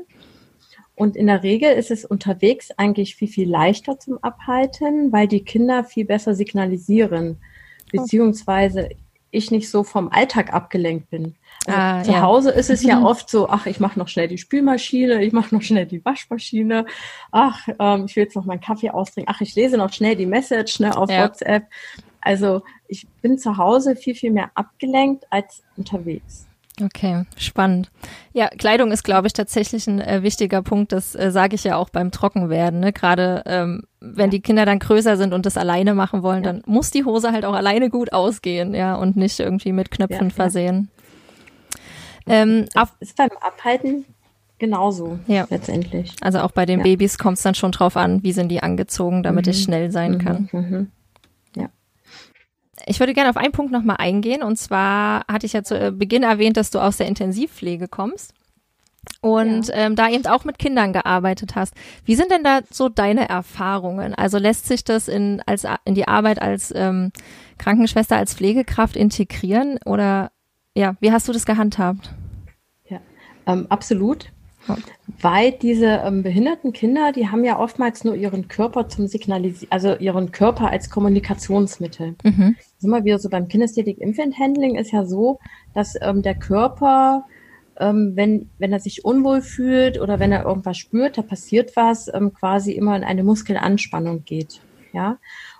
Und 0.95 1.15
in 1.15 1.27
der 1.27 1.43
Regel 1.43 1.71
ist 1.71 1.91
es 1.91 2.05
unterwegs 2.05 2.71
eigentlich 2.77 3.15
viel, 3.15 3.27
viel 3.27 3.49
leichter 3.49 3.99
zum 3.99 4.19
Abhalten, 4.23 5.11
weil 5.11 5.27
die 5.27 5.43
Kinder 5.43 5.83
viel 5.83 6.05
besser 6.05 6.35
signalisieren, 6.35 7.37
beziehungsweise 7.91 8.89
ich 9.33 9.51
nicht 9.51 9.69
so 9.69 9.83
vom 9.83 10.09
Alltag 10.09 10.53
abgelenkt 10.53 11.09
bin. 11.09 11.35
Also 11.65 11.79
ah, 11.79 12.03
zu 12.03 12.11
ja. 12.11 12.21
Hause 12.21 12.51
ist 12.51 12.69
es 12.69 12.83
ja 12.83 13.01
oft 13.03 13.29
so, 13.29 13.49
ach, 13.49 13.65
ich 13.65 13.79
mache 13.79 13.97
noch 13.97 14.07
schnell 14.07 14.27
die 14.27 14.37
Spülmaschine, 14.37 15.23
ich 15.23 15.33
mache 15.33 15.53
noch 15.53 15.61
schnell 15.61 15.85
die 15.85 16.03
Waschmaschine, 16.03 16.85
ach, 17.31 17.67
ähm, 17.79 18.05
ich 18.05 18.15
will 18.15 18.23
jetzt 18.23 18.35
noch 18.35 18.45
meinen 18.45 18.61
Kaffee 18.61 18.91
austrinken, 18.91 19.33
ach, 19.35 19.41
ich 19.41 19.55
lese 19.55 19.77
noch 19.77 19.91
schnell 19.91 20.15
die 20.15 20.25
Message 20.25 20.79
ne, 20.79 20.95
auf 20.95 21.09
ja. 21.09 21.23
WhatsApp. 21.23 21.63
Also 22.21 22.61
ich 22.87 23.07
bin 23.21 23.37
zu 23.37 23.57
Hause 23.57 23.95
viel, 23.95 24.15
viel 24.15 24.31
mehr 24.31 24.51
abgelenkt 24.55 25.25
als 25.29 25.63
unterwegs. 25.75 26.47
Okay, 26.81 27.23
spannend. 27.37 27.91
Ja, 28.33 28.47
Kleidung 28.47 28.91
ist, 28.91 29.03
glaube 29.03 29.27
ich, 29.27 29.33
tatsächlich 29.33 29.85
ein 29.87 30.01
äh, 30.01 30.23
wichtiger 30.23 30.63
Punkt. 30.63 30.91
Das 30.91 31.13
äh, 31.13 31.29
sage 31.29 31.55
ich 31.55 31.63
ja 31.63 31.75
auch 31.75 31.89
beim 31.89 32.09
Trockenwerden. 32.09 32.79
Ne? 32.79 32.91
Gerade 32.91 33.43
ähm, 33.45 33.83
wenn 33.99 34.31
die 34.31 34.41
Kinder 34.41 34.65
dann 34.65 34.79
größer 34.79 35.15
sind 35.15 35.33
und 35.33 35.45
das 35.45 35.55
alleine 35.55 35.93
machen 35.93 36.23
wollen, 36.23 36.43
ja. 36.43 36.51
dann 36.51 36.63
muss 36.65 36.89
die 36.89 37.05
Hose 37.05 37.31
halt 37.31 37.45
auch 37.45 37.53
alleine 37.53 37.89
gut 37.89 38.11
ausgehen, 38.11 38.73
ja, 38.73 38.95
und 38.95 39.15
nicht 39.15 39.39
irgendwie 39.39 39.71
mit 39.71 39.91
Knöpfen 39.91 40.29
ja, 40.29 40.33
versehen. 40.33 40.89
Ähm, 42.25 42.65
das 42.73 42.89
ist 42.99 43.17
beim 43.17 43.29
Abhalten 43.39 44.05
genauso 44.57 45.19
ja. 45.27 45.45
letztendlich. 45.49 46.15
Also 46.21 46.39
auch 46.39 46.51
bei 46.51 46.65
den 46.65 46.81
Babys 46.81 47.17
kommt 47.17 47.37
es 47.37 47.43
dann 47.43 47.55
schon 47.55 47.71
drauf 47.71 47.97
an, 47.97 48.23
wie 48.23 48.31
sind 48.31 48.49
die 48.49 48.63
angezogen, 48.63 49.21
damit 49.21 49.45
mhm. 49.45 49.51
es 49.51 49.61
schnell 49.61 49.91
sein 49.91 50.13
mhm. 50.13 50.17
kann. 50.19 50.49
Mhm. 50.51 50.91
Ich 52.85 52.99
würde 52.99 53.13
gerne 53.13 53.29
auf 53.29 53.37
einen 53.37 53.51
Punkt 53.51 53.71
nochmal 53.71 53.97
eingehen. 53.99 54.43
Und 54.43 54.57
zwar 54.57 55.25
hatte 55.27 55.45
ich 55.45 55.53
ja 55.53 55.63
zu 55.63 55.79
äh, 55.79 55.91
Beginn 55.91 56.23
erwähnt, 56.23 56.57
dass 56.57 56.71
du 56.71 56.79
aus 56.79 56.97
der 56.97 57.07
Intensivpflege 57.07 57.87
kommst 57.87 58.33
und 59.21 59.67
ja. 59.67 59.75
ähm, 59.75 59.95
da 59.95 60.09
eben 60.09 60.25
auch 60.27 60.45
mit 60.45 60.59
Kindern 60.59 60.93
gearbeitet 60.93 61.55
hast. 61.55 61.73
Wie 62.05 62.15
sind 62.15 62.31
denn 62.31 62.43
da 62.43 62.61
so 62.69 62.89
deine 62.89 63.29
Erfahrungen? 63.29 64.13
Also 64.15 64.37
lässt 64.37 64.67
sich 64.67 64.83
das 64.83 65.07
in, 65.07 65.41
als, 65.45 65.65
in 65.85 65.95
die 65.95 66.07
Arbeit 66.07 66.41
als 66.41 66.73
ähm, 66.75 67.11
Krankenschwester, 67.57 68.17
als 68.17 68.33
Pflegekraft 68.33 68.95
integrieren? 68.95 69.79
Oder 69.85 70.31
ja, 70.75 70.95
wie 70.99 71.11
hast 71.11 71.27
du 71.27 71.33
das 71.33 71.45
gehandhabt? 71.45 72.13
Ja, 72.89 72.99
ähm, 73.45 73.67
absolut. 73.69 74.31
Weil 75.21 75.51
diese 75.51 76.01
ähm, 76.05 76.23
behinderten 76.23 76.73
Kinder, 76.73 77.11
die 77.11 77.27
haben 77.27 77.43
ja 77.43 77.59
oftmals 77.59 78.03
nur 78.03 78.15
ihren 78.15 78.47
Körper 78.47 78.87
zum 78.87 79.07
Signalisieren, 79.07 79.71
also 79.71 79.95
ihren 79.95 80.31
Körper 80.31 80.69
als 80.69 80.89
Kommunikationsmittel. 80.89 82.15
Mhm. 82.23 82.55
Ist 82.59 82.83
immer 82.83 83.03
wieder 83.03 83.19
so 83.19 83.29
beim 83.29 83.47
Kinesthetik 83.47 83.99
Infant 83.99 84.37
Handling 84.39 84.75
ist 84.75 84.91
ja 84.91 85.05
so, 85.05 85.39
dass 85.73 85.95
ähm, 86.01 86.21
der 86.21 86.35
Körper, 86.35 87.25
ähm, 87.79 88.13
wenn, 88.15 88.49
wenn 88.59 88.71
er 88.71 88.79
sich 88.79 89.03
unwohl 89.03 89.41
fühlt 89.41 89.99
oder 89.99 90.19
wenn 90.19 90.31
er 90.31 90.45
irgendwas 90.45 90.77
spürt, 90.77 91.17
da 91.17 91.21
passiert 91.21 91.75
was, 91.75 92.13
ähm, 92.13 92.33
quasi 92.33 92.71
immer 92.71 92.95
in 92.95 93.03
eine 93.03 93.23
Muskelanspannung 93.23 94.23
geht. 94.23 94.61
Ja. 94.93 95.17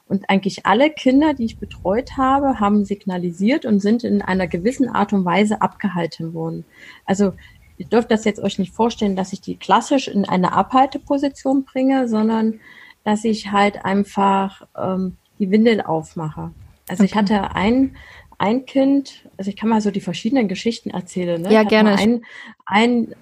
Und 0.08 0.30
eigentlich 0.30 0.66
alle 0.66 0.90
Kinder, 0.90 1.34
die 1.34 1.46
ich 1.46 1.58
betreut 1.58 2.18
habe, 2.18 2.60
haben 2.60 2.86
signalisiert 2.86 3.66
und 3.66 3.80
sind 3.80 4.04
in 4.04 4.22
einer 4.22 4.48
gewissen 4.48 4.90
Art 4.90 5.14
und 5.14 5.26
Weise 5.26 5.62
abgehalten 5.62 6.34
worden. 6.34 6.66
Also 7.06 7.34
ihr 7.78 7.88
dürft 7.88 8.12
das 8.12 8.26
jetzt 8.26 8.40
euch 8.40 8.60
nicht 8.60 8.74
vorstellen, 8.74 9.16
dass 9.16 9.34
ich 9.34 9.42
die 9.42 9.58
klassisch 9.58 10.08
in 10.08 10.26
eine 10.26 10.54
Abhalteposition 10.54 11.64
bringe, 11.66 12.08
sondern 12.08 12.60
dass 13.04 13.24
ich 13.24 13.52
halt 13.52 13.84
einfach 13.84 14.68
ähm, 14.78 15.18
die 15.40 15.52
Windel 15.52 15.82
aufmache. 15.82 16.52
Also 16.88 17.04
okay. 17.04 17.12
ich 17.12 17.16
hatte 17.16 17.56
ein, 17.56 17.96
ein 18.38 18.66
Kind, 18.66 19.28
also 19.38 19.50
ich 19.50 19.56
kann 19.56 19.70
mal 19.70 19.82
so 19.82 19.92
die 19.92 20.02
verschiedenen 20.02 20.48
Geschichten 20.48 20.90
erzählen. 20.90 21.42
Ne? 21.42 21.52
Ja, 21.52 21.64
gerne. 21.64 21.98
Ein, 21.98 22.22
ein, 22.66 23.16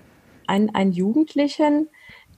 ein, 0.47 0.75
ein 0.75 0.91
Jugendlichen, 0.91 1.87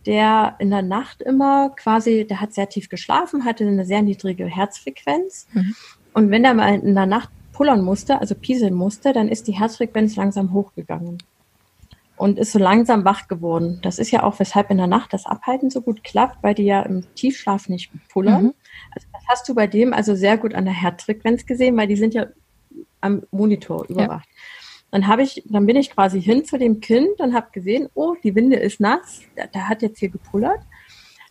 der 0.06 0.56
in 0.60 0.69
der 0.69 0.82
Nacht 0.82 1.21
immer 1.21 1.69
quasi, 1.69 2.26
der 2.28 2.41
hat 2.41 2.54
sehr 2.54 2.69
tief 2.69 2.89
geschlafen, 2.89 3.45
hatte 3.45 3.65
eine 3.65 3.86
sehr 3.86 4.02
niedrige 4.02 4.45
Herzfrequenz. 4.45 5.47
Mhm. 5.54 5.76
Und 6.13 6.30
wenn 6.30 6.45
er 6.45 6.54
mal 6.54 6.76
in 6.76 6.93
der 6.93 7.06
Nacht 7.06 7.30
pullern 7.54 7.82
musste, 7.82 8.19
also 8.19 8.36
pieseln 8.36 8.73
musste, 8.73 9.13
dann 9.13 9.30
ist 9.30 9.47
die 9.47 9.54
Herzfrequenz 9.54 10.15
langsam 10.15 10.54
hochgegangen 10.54 11.17
und 12.15 12.38
ist 12.38 12.52
so 12.52 12.60
langsam 12.60 13.06
wach 13.06 13.28
geworden. 13.28 13.80
Das 13.82 13.99
ist 13.99 14.12
ja 14.12 14.23
auch, 14.23 14.39
weshalb 14.39 14.69
in 14.69 14.78
der 14.78 14.88
Nacht 14.88 15.13
das 15.13 15.26
Abhalten 15.26 15.69
so 15.69 15.82
gut 15.82 16.04
klappt, 16.04 16.43
weil 16.43 16.54
die 16.54 16.63
ja 16.63 16.82
im 16.82 17.04
Tiefschlaf 17.15 17.69
nicht 17.69 17.91
pullern. 18.10 18.43
Mhm. 18.43 18.54
Also 18.91 19.08
das 19.12 19.23
hast 19.28 19.49
du 19.49 19.56
bei 19.56 19.67
dem 19.67 19.93
also 19.93 20.15
sehr 20.15 20.38
gut 20.38 20.54
an 20.54 20.65
der 20.65 20.73
Herzfrequenz 20.73 21.45
gesehen, 21.45 21.76
weil 21.78 21.88
die 21.88 21.95
sind 21.95 22.13
ja 22.13 22.28
am 23.02 23.23
Monitor 23.32 23.86
überwacht. 23.89 24.28
Ja. 24.28 24.41
Dann 24.91 25.08
habe 25.08 25.23
ich, 25.23 25.43
dann 25.45 25.65
bin 25.65 25.76
ich 25.76 25.89
quasi 25.89 26.21
hin 26.21 26.45
zu 26.45 26.60
dem 26.60 26.80
Kind 26.80 27.19
und 27.19 27.34
habe 27.34 27.47
gesehen, 27.52 27.89
oh, 27.95 28.15
die 28.23 28.36
Winde 28.36 28.58
ist 28.58 28.80
nass, 28.80 29.21
der, 29.36 29.47
der 29.47 29.67
hat 29.67 29.82
jetzt 29.82 29.97
hier 29.97 30.10
gepullert, 30.10 30.60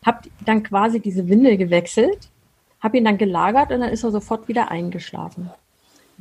habe 0.05 0.29
dann 0.45 0.65
quasi 0.65 0.99
diese 0.99 1.29
Winde 1.29 1.57
gewechselt, 1.57 2.29
habe 2.81 2.99
ihn 2.99 3.05
dann 3.05 3.19
gelagert 3.19 3.71
und 3.71 3.81
dann 3.81 3.91
ist 3.91 4.03
er 4.03 4.11
sofort 4.11 4.49
wieder 4.49 4.73
eingeschlafen. 4.73 5.51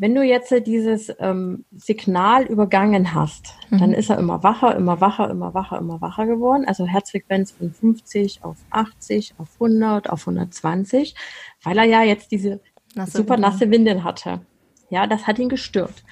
Wenn 0.01 0.15
du 0.15 0.23
jetzt 0.23 0.51
dieses 0.65 1.13
ähm, 1.19 1.63
Signal 1.71 2.45
übergangen 2.45 3.13
hast, 3.13 3.53
mhm. 3.69 3.77
dann 3.77 3.93
ist 3.93 4.09
er 4.09 4.17
immer 4.17 4.41
wacher, 4.41 4.75
immer 4.75 4.99
wacher, 4.99 5.29
immer 5.29 5.53
wacher, 5.53 5.77
immer 5.77 6.01
wacher 6.01 6.25
geworden. 6.25 6.65
Also 6.65 6.87
Herzfrequenz 6.87 7.51
von 7.51 7.71
50 7.71 8.43
auf 8.43 8.57
80, 8.71 9.35
auf 9.37 9.49
100, 9.59 10.09
auf 10.09 10.21
120, 10.21 11.13
weil 11.61 11.77
er 11.77 11.83
ja 11.83 12.01
jetzt 12.01 12.31
diese 12.31 12.61
nasse 12.95 13.19
super 13.19 13.35
Winde. 13.35 13.47
nasse 13.47 13.69
Windeln 13.69 14.03
hatte. 14.03 14.41
Ja, 14.89 15.05
das 15.05 15.27
hat 15.27 15.37
ihn 15.37 15.49
gestört. 15.49 16.03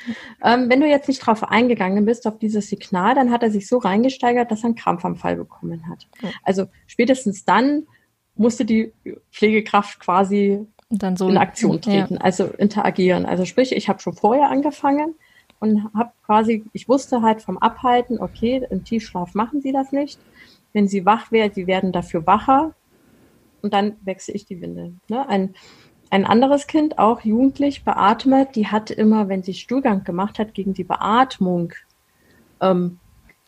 Ähm, 0.44 0.70
wenn 0.70 0.82
du 0.82 0.88
jetzt 0.88 1.08
nicht 1.08 1.26
drauf 1.26 1.44
eingegangen 1.44 2.06
bist, 2.06 2.28
auf 2.28 2.38
dieses 2.38 2.70
Signal, 2.70 3.16
dann 3.16 3.32
hat 3.32 3.42
er 3.42 3.50
sich 3.50 3.68
so 3.68 3.80
reingesteigert, 3.80 4.52
dass 4.52 4.60
er 4.60 4.66
einen 4.66 4.76
Krampfanfall 4.76 5.36
bekommen 5.36 5.90
hat. 5.90 6.08
Mhm. 6.22 6.30
Also 6.44 6.68
spätestens 6.86 7.44
dann 7.44 7.88
musste 8.36 8.66
die 8.66 8.94
Pflegekraft 9.32 10.00
quasi 10.00 10.68
dann 10.90 11.18
so 11.18 11.30
in 11.30 11.38
Aktion 11.38 11.82
treten, 11.82 12.16
ja. 12.16 12.22
also 12.22 12.46
interagieren. 12.46 13.26
Also 13.26 13.46
sprich, 13.46 13.72
ich 13.72 13.90
habe 13.90 14.00
schon 14.00 14.14
vorher 14.14 14.50
angefangen 14.50 15.16
und 15.60 15.94
habe 15.94 16.12
quasi, 16.26 16.66
ich 16.74 16.90
wusste 16.90 17.22
halt 17.22 17.42
vom 17.42 17.58
Abhalten, 17.58 18.20
okay, 18.20 18.66
im 18.70 18.84
Tiefschlaf 18.84 19.36
machen 19.36 19.62
sie 19.62 19.72
das 19.72 19.92
nicht. 19.92 20.20
Wenn 20.74 20.88
sie 20.88 21.06
wach 21.06 21.32
werden, 21.32 21.54
sie 21.54 21.68
werden 21.68 21.92
dafür 21.92 22.26
wacher 22.26 22.74
und 23.62 23.74
dann 23.74 23.98
wechsle 24.02 24.34
ich 24.34 24.46
die 24.46 24.62
Windeln. 24.62 25.00
Ne? 25.10 25.28
Ein, 25.28 25.54
ein 26.10 26.26
anderes 26.26 26.66
Kind, 26.66 26.98
auch 26.98 27.22
jugendlich, 27.22 27.84
beatmet, 27.84 28.56
die 28.56 28.68
hat 28.68 28.90
immer, 28.90 29.30
wenn 29.30 29.44
sie 29.44 29.54
Stuhlgang 29.54 30.04
gemacht 30.04 30.40
hat, 30.40 30.54
gegen 30.54 30.74
die 30.74 30.84
Beatmung 30.84 31.74
ähm, 32.62 33.00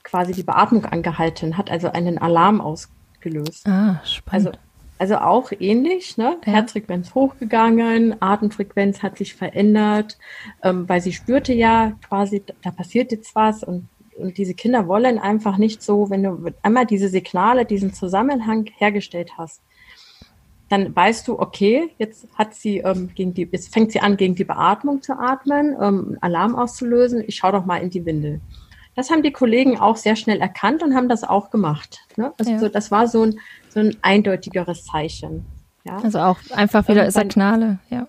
quasi 0.03 0.33
die 0.33 0.43
Beatmung 0.43 0.85
angehalten, 0.85 1.57
hat 1.57 1.71
also 1.71 1.91
einen 1.91 2.17
Alarm 2.17 2.61
ausgelöst. 2.61 3.67
Ah, 3.67 4.01
spannend. 4.03 4.47
Also 4.47 4.59
also 5.01 5.15
auch 5.15 5.51
ähnlich, 5.59 6.15
ne? 6.17 6.37
Ja. 6.45 6.53
Herzfrequenz 6.53 7.15
hochgegangen, 7.15 8.21
Atemfrequenz 8.21 9.01
hat 9.01 9.17
sich 9.17 9.33
verändert, 9.33 10.19
ähm, 10.61 10.87
weil 10.87 11.01
sie 11.01 11.11
spürte 11.11 11.53
ja 11.53 11.93
quasi, 12.07 12.43
da 12.61 12.69
passiert 12.69 13.11
jetzt 13.11 13.33
was 13.33 13.63
und, 13.63 13.87
und 14.15 14.37
diese 14.37 14.53
Kinder 14.53 14.87
wollen 14.87 15.17
einfach 15.17 15.57
nicht 15.57 15.81
so, 15.81 16.11
wenn 16.11 16.21
du 16.21 16.51
einmal 16.61 16.85
diese 16.85 17.07
Signale, 17.07 17.65
diesen 17.65 17.95
Zusammenhang 17.95 18.69
hergestellt 18.77 19.31
hast, 19.39 19.63
dann 20.69 20.95
weißt 20.95 21.27
du, 21.27 21.39
okay, 21.39 21.89
jetzt 21.97 22.27
hat 22.35 22.53
sie 22.53 22.77
ähm, 22.77 23.09
gegen 23.15 23.33
die, 23.33 23.49
jetzt 23.51 23.73
fängt 23.73 23.91
sie 23.91 24.01
an, 24.01 24.17
gegen 24.17 24.35
die 24.35 24.43
Beatmung 24.43 25.01
zu 25.01 25.13
atmen, 25.17 25.75
ähm, 25.81 26.19
Alarm 26.21 26.55
auszulösen. 26.55 27.23
Ich 27.25 27.37
schau 27.37 27.51
doch 27.51 27.65
mal 27.65 27.77
in 27.77 27.89
die 27.89 28.05
Windel. 28.05 28.39
das 28.95 29.09
haben 29.09 29.23
die 29.23 29.31
Kollegen 29.31 29.79
auch 29.79 29.97
sehr 29.97 30.15
schnell 30.15 30.41
erkannt 30.41 30.83
und 30.83 30.93
haben 30.93 31.09
das 31.09 31.23
auch 31.23 31.49
gemacht. 31.49 32.05
Ne? 32.17 32.33
Also 32.37 32.51
ja. 32.51 32.69
das 32.69 32.91
war 32.91 33.07
so 33.07 33.23
ein, 33.23 33.39
so 33.71 33.79
ein 33.79 33.95
eindeutigeres 34.01 34.85
Zeichen. 34.85 35.45
Ja? 35.85 35.97
Also 35.97 36.19
auch 36.19 36.37
einfach 36.51 36.87
wieder 36.87 37.05
ist 37.05 37.15
er 37.15 37.25
Knale, 37.25 37.79
ja. 37.89 38.07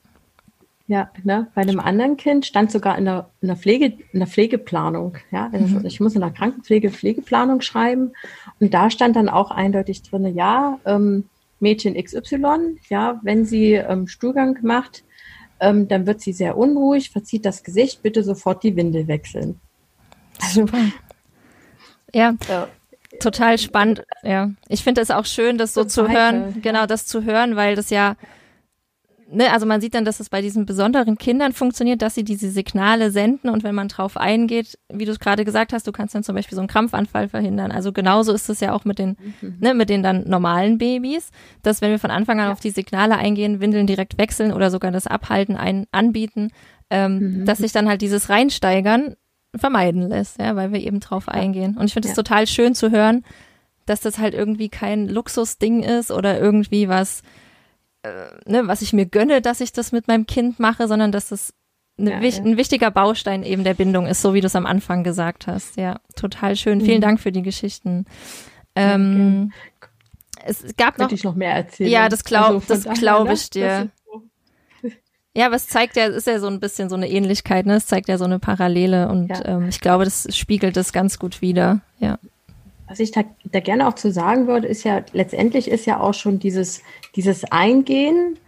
Ja, 0.89 1.11
ne? 1.23 1.47
bei 1.55 1.63
einem 1.63 1.81
anderen 1.81 2.17
Kind 2.17 2.45
stand 2.45 2.71
sogar 2.71 2.99
in 2.99 3.07
der, 3.07 3.31
in 3.41 3.49
der, 3.49 3.57
Pflege, 3.57 3.97
in 4.13 4.19
der 4.19 4.27
Pflegeplanung. 4.27 5.17
Ja? 5.31 5.49
Also 5.53 5.79
mhm. 5.79 5.87
Ich 5.87 6.01
muss 6.01 6.15
in 6.15 6.21
der 6.21 6.33
Krankenpflege 6.33 6.91
Pflegeplanung 6.91 7.61
schreiben 7.61 8.13
und 8.61 8.75
da 8.75 8.91
stand 8.91 9.17
dann 9.17 9.29
auch 9.29 9.51
eindeutig 9.51 10.03
drin, 10.03 10.35
ja, 10.35 10.79
ähm, 10.85 11.25
Mädchen 11.61 11.95
XY, 11.95 12.79
ja, 12.91 13.21
wenn 13.23 13.47
sie 13.47 13.75
ähm, 13.75 14.09
Stuhlgang 14.09 14.59
macht, 14.63 15.05
ähm, 15.61 15.87
dann 15.87 16.07
wird 16.07 16.21
sie 16.21 16.33
sehr 16.33 16.59
unruhig, 16.59 17.11
verzieht 17.11 17.47
das 17.47 17.63
Gesicht, 17.63 18.03
bitte 18.03 18.25
sofort 18.25 18.65
die 18.65 18.75
Windel 18.75 19.07
wechseln. 19.07 19.61
Also, 20.41 20.67
ja. 22.13 22.35
ja. 22.49 22.69
Total 23.21 23.59
spannend, 23.59 24.03
ja. 24.23 24.51
Ich 24.69 24.83
finde 24.83 25.01
es 25.01 25.11
auch 25.11 25.27
schön, 25.27 25.59
das 25.59 25.75
so 25.75 25.85
zu 25.85 26.09
hören, 26.09 26.61
genau 26.63 26.87
das 26.87 27.07
zu 27.07 27.25
hören, 27.25 27.57
weil 27.57 27.77
das 27.77 27.91
ja 27.91 28.17
ne, 29.33 29.53
also 29.53 29.67
man 29.67 29.81
sieht 29.81 29.95
dann, 29.95 30.05
dass 30.05 30.21
es 30.21 30.29
bei 30.29 30.41
diesen 30.41 30.67
besonderen 30.67 31.17
Kindern 31.17 31.53
funktioniert, 31.53 32.03
dass 32.03 32.15
sie 32.15 32.25
diese 32.25 32.51
Signale 32.51 33.11
senden 33.11 33.51
und 33.51 33.65
wenn 33.65 33.75
man 33.75 33.89
drauf 33.89 34.17
eingeht, 34.17 34.79
wie 34.93 35.05
du 35.05 35.13
es 35.13 35.19
gerade 35.19 35.45
gesagt 35.45 35.73
hast, 35.73 35.87
du 35.87 35.93
kannst 35.93 36.15
dann 36.15 36.23
zum 36.23 36.35
Beispiel 36.35 36.57
so 36.57 36.61
einen 36.61 36.69
Krampfanfall 36.69 37.29
verhindern. 37.29 37.73
Also 37.73 37.93
genauso 37.93 38.33
ist 38.33 38.49
es 38.49 38.61
ja 38.61 38.73
auch 38.73 38.85
mit 38.85 38.99
den, 38.99 39.17
mhm. 39.41 39.57
ne, 39.61 39.75
mit 39.75 39.89
den 39.89 40.03
dann 40.03 40.29
normalen 40.29 40.79
Babys, 40.79 41.31
dass 41.63 41.81
wenn 41.81 41.91
wir 41.91 41.99
von 41.99 42.11
Anfang 42.11 42.39
an 42.41 42.47
ja. 42.47 42.53
auf 42.53 42.61
die 42.61 42.71
Signale 42.71 43.17
eingehen, 43.17 43.61
Windeln 43.61 43.87
direkt 43.87 44.19
wechseln 44.19 44.53
oder 44.53 44.71
sogar 44.71 44.91
das 44.91 45.07
Abhalten 45.07 45.57
ein, 45.57 45.87
anbieten, 45.93 46.51
ähm, 46.91 47.41
mhm. 47.41 47.45
dass 47.47 47.59
sich 47.59 47.73
dann 47.73 47.89
halt 47.89 48.03
dieses 48.03 48.29
Reinsteigern 48.29 49.17
vermeiden 49.55 50.09
lässt, 50.09 50.39
ja, 50.39 50.57
weil 50.57 50.73
wir 50.73 50.81
eben 50.81 51.01
drauf 51.01 51.29
eingehen. 51.29 51.77
Und 51.77 51.87
ich 51.87 51.93
finde 51.93 52.09
es 52.09 52.17
ja. 52.17 52.23
total 52.23 52.47
schön 52.47 52.75
zu 52.75 52.91
hören, 52.91 53.25
dass 53.87 54.01
das 54.01 54.19
halt 54.19 54.35
irgendwie 54.35 54.69
kein 54.69 55.09
Luxusding 55.09 55.83
ist 55.83 56.11
oder 56.11 56.39
irgendwie 56.41 56.89
was, 56.89 57.23
äh, 58.03 58.11
ne, 58.47 58.67
was 58.67 58.83
ich 58.83 58.93
mir 58.93 59.07
gönne, 59.07 59.43
dass 59.43 59.61
ich 59.61 59.73
das 59.73 59.93
mit 59.93 60.09
meinem 60.09 60.27
Kind 60.27 60.59
mache, 60.59 60.89
sondern 60.89 61.13
dass 61.13 61.29
das 61.29 61.53
eine, 61.99 62.13
ja, 62.13 62.21
ja. 62.21 62.43
ein 62.43 62.57
wichtiger 62.57 62.91
Baustein 62.91 63.43
eben 63.43 63.65
der 63.65 63.75
Bindung 63.75 64.07
ist, 64.07 64.23
so 64.23 64.35
wie 64.35 64.41
du 64.41 64.47
es 64.47 64.57
am 64.57 64.67
Anfang 64.67 65.05
gesagt 65.05 65.47
hast. 65.47 65.77
Ja, 65.77 66.01
total 66.17 66.57
schön. 66.57 66.79
Mhm. 66.79 66.85
Vielen 66.85 67.01
Dank 67.01 67.21
für 67.21 67.33
die 67.33 67.43
Geschichten. 67.43 68.07
Ähm, 68.75 69.53
es 70.45 70.75
gab 70.77 70.99
noch, 70.99 71.13
ich 71.13 71.25
noch 71.25 71.35
mehr 71.35 71.55
erzählen. 71.55 71.91
Ja, 71.91 72.09
das 72.09 72.25
glaube 72.25 72.63
also 72.69 72.89
das 72.89 72.99
glaub 72.99 73.29
ne? 73.29 73.35
ich 73.35 73.51
dir. 73.51 73.91
Ja, 75.35 75.47
aber 75.47 75.57
es 75.57 75.67
zeigt 75.67 75.97
ja, 75.97 76.07
ist 76.07 76.27
ja 76.27 76.39
so 76.39 76.47
ein 76.47 76.61
bisschen 76.61 76.91
so 76.91 76.97
eine 76.97 77.09
Ähnlichkeit, 77.09 77.65
ne? 77.65 77.77
Es 77.77 77.87
zeigt 77.87 78.09
ja 78.09 78.19
so 78.19 78.25
eine 78.25 78.39
Parallele 78.39 79.09
und 79.09 79.31
ja. 79.31 79.45
ähm, 79.47 79.69
ich 79.69 79.81
glaube, 79.81 80.05
das 80.05 80.29
spiegelt 80.37 80.77
das 80.77 80.93
ganz 80.93 81.19
gut 81.19 81.41
wider. 81.41 81.81
Ja 81.99 82.19
was 82.93 83.01
ich 83.01 83.11
da, 83.11 83.25
da, 83.51 83.61
gerne 83.61 83.89
auch 83.89 83.95
zu 83.95 84.13
sagen 84.13 84.47
würde, 84.47 84.69
ist 84.69 84.85
ja, 84.85 85.03
letztendlich 85.15 85.71
ist 85.71 85.87
ja 85.87 85.99
auch 85.99 86.13
schon 86.13 86.39
dieses, 86.39 86.83
dieses 87.17 87.51
Eingehen, 87.51 88.39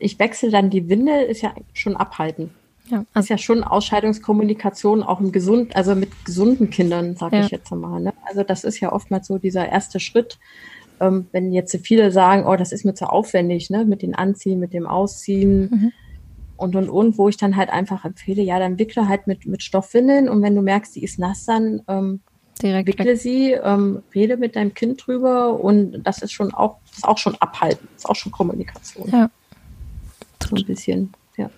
ich 0.00 0.18
wechsle 0.18 0.50
dann 0.50 0.70
die 0.70 0.88
Windel, 0.88 1.22
ist 1.22 1.40
ja 1.40 1.54
schon 1.72 1.96
abhalten. 1.96 2.50
Ja, 2.88 3.04
also 3.14 3.26
ist 3.26 3.28
ja 3.28 3.38
schon 3.38 3.62
Ausscheidungskommunikation 3.62 5.04
auch 5.04 5.20
im 5.20 5.30
gesund, 5.30 5.76
also 5.76 5.94
mit 5.94 6.24
gesunden 6.24 6.68
Kindern, 6.68 7.14
sage 7.14 7.36
ja. 7.36 7.44
ich 7.44 7.52
jetzt 7.52 7.70
mal. 7.70 8.00
Ne? 8.00 8.12
Also 8.24 8.42
das 8.42 8.64
ist 8.64 8.80
ja 8.80 8.92
oftmals 8.92 9.28
so 9.28 9.38
dieser 9.38 9.68
erste 9.68 10.00
Schritt. 10.00 10.40
Ähm, 10.98 11.28
wenn 11.30 11.52
jetzt 11.52 11.76
viele 11.84 12.10
sagen, 12.10 12.44
oh, 12.44 12.56
das 12.56 12.72
ist 12.72 12.84
mir 12.84 12.94
zu 12.94 13.06
aufwendig, 13.06 13.70
ne, 13.70 13.84
mit 13.84 14.02
dem 14.02 14.16
Anziehen, 14.16 14.58
mit 14.58 14.72
dem 14.72 14.88
Ausziehen 14.88 15.70
mhm. 15.70 15.92
Und 16.56 16.76
und 16.76 16.88
und, 16.88 17.18
wo 17.18 17.28
ich 17.28 17.36
dann 17.36 17.56
halt 17.56 17.70
einfach 17.70 18.04
empfehle, 18.04 18.42
ja, 18.42 18.58
dann 18.58 18.78
wickle 18.78 19.08
halt 19.08 19.26
mit, 19.26 19.46
mit 19.46 19.62
Stoffwindeln 19.62 20.28
und 20.28 20.42
wenn 20.42 20.54
du 20.54 20.62
merkst, 20.62 20.94
die 20.94 21.02
ist 21.04 21.18
nass, 21.18 21.44
dann 21.46 21.82
ähm, 21.88 22.20
Direkt 22.60 22.86
Wickle 22.86 23.16
sie, 23.16 23.52
ähm, 23.52 24.02
rede 24.14 24.36
mit 24.36 24.56
deinem 24.56 24.74
Kind 24.74 25.06
drüber 25.06 25.58
und 25.58 26.02
das 26.04 26.22
ist 26.22 26.32
schon 26.32 26.52
auch, 26.54 26.78
ist 26.94 27.04
auch 27.04 27.18
schon 27.18 27.34
abhalten, 27.36 27.88
ist 27.96 28.08
auch 28.08 28.14
schon 28.14 28.30
Kommunikation. 28.30 29.08
Ja. 29.10 29.30
So 30.48 30.56
ein 30.56 30.64
bisschen, 30.64 31.12
ja. 31.36 31.50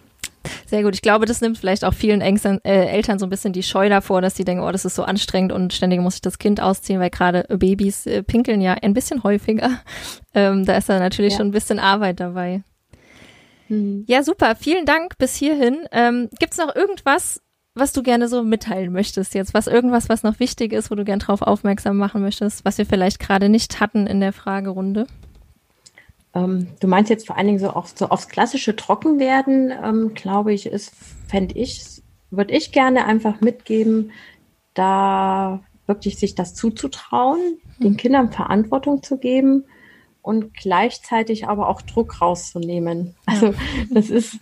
Sehr 0.67 0.83
gut. 0.83 0.95
Ich 0.95 1.03
glaube, 1.03 1.27
das 1.27 1.41
nimmt 1.41 1.59
vielleicht 1.59 1.85
auch 1.85 1.95
vielen 1.95 2.21
Ängsten, 2.21 2.61
äh, 2.65 2.87
Eltern 2.87 3.19
so 3.19 3.27
ein 3.27 3.31
bisschen 3.31 3.53
die 3.53 3.63
Scheu 3.63 3.89
davor, 3.89 4.23
dass 4.23 4.37
sie 4.37 4.45
denken, 4.45 4.63
oh, 4.63 4.73
das 4.73 4.85
ist 4.85 4.95
so 4.95 5.03
anstrengend 5.03 5.53
und 5.53 5.73
ständig 5.73 6.01
muss 6.01 6.17
ich 6.17 6.23
das 6.23 6.39
Kind 6.39 6.61
ausziehen, 6.61 7.01
weil 7.01 7.11
gerade 7.11 7.45
Babys 7.49 8.07
äh, 8.07 8.23
pinkeln 8.23 8.61
ja 8.61 8.75
ein 8.75 8.95
bisschen 8.95 9.23
häufiger. 9.25 9.81
Ähm, 10.37 10.65
da 10.65 10.77
ist 10.77 10.89
da 10.89 10.99
natürlich 10.99 11.35
ja. 11.35 11.39
schon 11.39 11.49
ein 11.49 11.53
bisschen 11.53 11.79
Arbeit 11.79 12.19
dabei. 12.19 12.65
Hm. 13.69 14.05
Ja, 14.07 14.23
super. 14.23 14.57
Vielen 14.57 14.87
Dank 14.87 15.19
bis 15.19 15.37
hierhin. 15.37 15.79
Ähm, 15.93 16.29
Gibt 16.39 16.53
es 16.53 16.59
noch 16.59 16.75
irgendwas, 16.75 17.41
was 17.75 17.93
du 17.93 18.03
gerne 18.03 18.29
so 18.29 18.43
mitteilen 18.43 18.93
möchtest 18.93 19.35
jetzt, 19.35 19.53
was 19.53 19.67
irgendwas, 19.67 20.09
was 20.09 20.23
noch 20.23 20.39
wichtig 20.39 20.73
ist, 20.73 20.91
wo 20.91 20.95
du 20.95 21.05
gern 21.05 21.19
drauf 21.19 21.43
aufmerksam 21.43 21.97
machen 21.97 22.23
möchtest, 22.23 22.65
was 22.65 22.79
wir 22.79 22.87
vielleicht 22.87 23.19
gerade 23.19 23.49
nicht 23.49 23.81
hatten 23.81 24.07
in 24.07 24.21
der 24.21 24.33
Fragerunde? 24.33 25.07
Ähm, 26.35 26.69
du 26.81 26.87
meinst 26.87 27.11
jetzt 27.11 27.27
vor 27.27 27.37
allen 27.37 27.47
Dingen 27.47 27.59
so, 27.59 27.71
auf, 27.71 27.93
so 27.95 28.09
aufs 28.09 28.29
klassische 28.29 28.77
Trockenwerden, 28.77 29.73
ähm, 29.83 30.15
glaube 30.15 30.53
ich, 30.53 30.67
ist, 30.67 30.93
fände 31.27 31.57
ich, 31.59 32.03
würde 32.31 32.55
ich 32.55 32.71
gerne 32.71 33.07
einfach 33.07 33.41
mitgeben, 33.41 34.13
da 34.75 35.61
wirklich 35.87 36.17
sich 36.19 36.35
das 36.35 36.55
zuzutrauen, 36.55 37.59
den 37.79 37.91
hm. 37.91 37.97
Kindern 37.97 38.33
Verantwortung 38.33 39.03
zu 39.03 39.19
geben 39.19 39.65
und 40.25 40.55
gleichzeitig 40.55 41.49
aber 41.49 41.69
auch 41.69 41.83
Druck 41.83 42.23
rauszunehmen. 42.23 43.15
Also 43.27 43.49
ja. 43.49 43.55
das 43.91 44.09
ist 44.09 44.39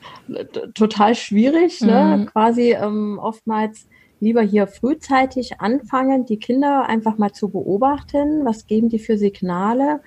total 0.74 1.16
schwierig, 1.16 1.80
ne? 1.80 2.18
Mhm. 2.18 2.26
quasi 2.26 2.72
ähm, 2.72 3.18
oftmals 3.20 3.88
lieber 4.20 4.42
hier 4.42 4.68
frühzeitig 4.68 5.60
anfangen, 5.60 6.24
die 6.24 6.36
Kinder 6.36 6.86
einfach 6.88 7.18
mal 7.18 7.32
zu 7.32 7.48
beobachten, 7.48 8.44
was 8.44 8.68
geben 8.68 8.90
die 8.90 9.00
für 9.00 9.18
Signale, 9.18 10.00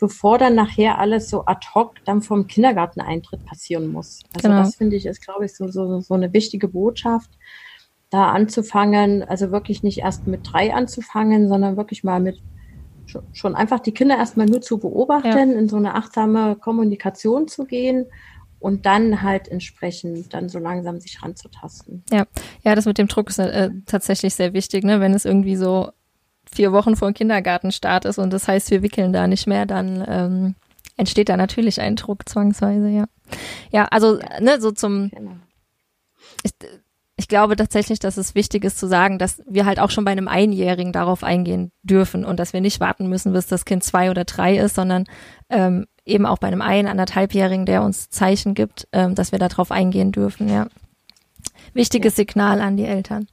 bevor 0.00 0.36
dann 0.36 0.56
nachher 0.56 0.98
alles 0.98 1.30
so 1.30 1.44
ad 1.46 1.64
hoc 1.76 1.94
dann 2.04 2.22
vom 2.22 2.48
Kindergarteneintritt 2.48 3.46
passieren 3.46 3.86
muss. 3.86 4.24
Also 4.34 4.48
genau. 4.48 4.62
das 4.62 4.74
finde 4.74 4.96
ich 4.96 5.06
ist, 5.06 5.24
glaube 5.24 5.44
ich, 5.44 5.54
so, 5.54 5.68
so, 5.68 6.00
so 6.00 6.14
eine 6.14 6.32
wichtige 6.32 6.66
Botschaft, 6.66 7.30
da 8.10 8.30
anzufangen, 8.30 9.22
also 9.22 9.52
wirklich 9.52 9.84
nicht 9.84 9.98
erst 9.98 10.26
mit 10.26 10.40
drei 10.42 10.74
anzufangen, 10.74 11.48
sondern 11.48 11.76
wirklich 11.76 12.02
mal 12.02 12.18
mit 12.18 12.42
schon 13.32 13.54
einfach 13.54 13.80
die 13.80 13.92
Kinder 13.92 14.16
erstmal 14.16 14.46
nur 14.46 14.60
zu 14.60 14.78
beobachten, 14.78 15.28
ja. 15.28 15.58
in 15.58 15.68
so 15.68 15.76
eine 15.76 15.94
achtsame 15.94 16.56
Kommunikation 16.56 17.48
zu 17.48 17.64
gehen 17.64 18.06
und 18.58 18.86
dann 18.86 19.22
halt 19.22 19.48
entsprechend 19.48 20.32
dann 20.34 20.48
so 20.48 20.58
langsam 20.58 21.00
sich 21.00 21.22
ranzutasten. 21.22 22.04
Ja, 22.10 22.26
ja, 22.62 22.74
das 22.74 22.84
mit 22.84 22.98
dem 22.98 23.08
Druck 23.08 23.30
ist 23.30 23.38
äh, 23.38 23.70
tatsächlich 23.86 24.34
sehr 24.34 24.52
wichtig, 24.52 24.84
ne? 24.84 25.00
Wenn 25.00 25.14
es 25.14 25.24
irgendwie 25.24 25.56
so 25.56 25.90
vier 26.52 26.72
Wochen 26.72 26.96
vor 26.96 27.10
dem 27.10 27.14
Kindergartenstart 27.14 28.04
ist 28.04 28.18
und 28.18 28.32
das 28.32 28.48
heißt, 28.48 28.70
wir 28.70 28.82
wickeln 28.82 29.12
da 29.12 29.26
nicht 29.26 29.46
mehr, 29.46 29.66
dann 29.66 30.04
ähm, 30.06 30.54
entsteht 30.96 31.28
da 31.28 31.36
natürlich 31.36 31.80
ein 31.80 31.96
Druck 31.96 32.28
zwangsweise, 32.28 32.88
ja. 32.88 33.06
Ja, 33.70 33.86
also 33.86 34.18
ne, 34.40 34.60
so 34.60 34.72
zum 34.72 35.10
genau. 35.10 35.36
ist, 36.42 36.66
ich 37.20 37.28
glaube 37.28 37.54
tatsächlich, 37.54 37.98
dass 37.98 38.16
es 38.16 38.34
wichtig 38.34 38.64
ist 38.64 38.78
zu 38.78 38.86
sagen, 38.86 39.18
dass 39.18 39.42
wir 39.46 39.66
halt 39.66 39.78
auch 39.78 39.90
schon 39.90 40.06
bei 40.06 40.10
einem 40.10 40.26
Einjährigen 40.26 40.90
darauf 40.90 41.22
eingehen 41.22 41.70
dürfen 41.82 42.24
und 42.24 42.40
dass 42.40 42.54
wir 42.54 42.62
nicht 42.62 42.80
warten 42.80 43.10
müssen, 43.10 43.34
bis 43.34 43.46
das 43.46 43.66
Kind 43.66 43.84
zwei 43.84 44.10
oder 44.10 44.24
drei 44.24 44.56
ist, 44.56 44.74
sondern 44.74 45.04
ähm, 45.50 45.86
eben 46.06 46.24
auch 46.24 46.38
bei 46.38 46.46
einem 46.46 46.62
ein, 46.62 46.88
anderthalbjährigen, 46.88 47.66
der 47.66 47.82
uns 47.82 48.08
Zeichen 48.08 48.54
gibt, 48.54 48.88
ähm, 48.92 49.14
dass 49.14 49.32
wir 49.32 49.38
darauf 49.38 49.70
eingehen 49.70 50.12
dürfen. 50.12 50.48
Ja, 50.48 50.68
wichtiges 51.74 52.14
ja. 52.14 52.24
Signal 52.24 52.62
an 52.62 52.78
die 52.78 52.86
Eltern. 52.86 53.26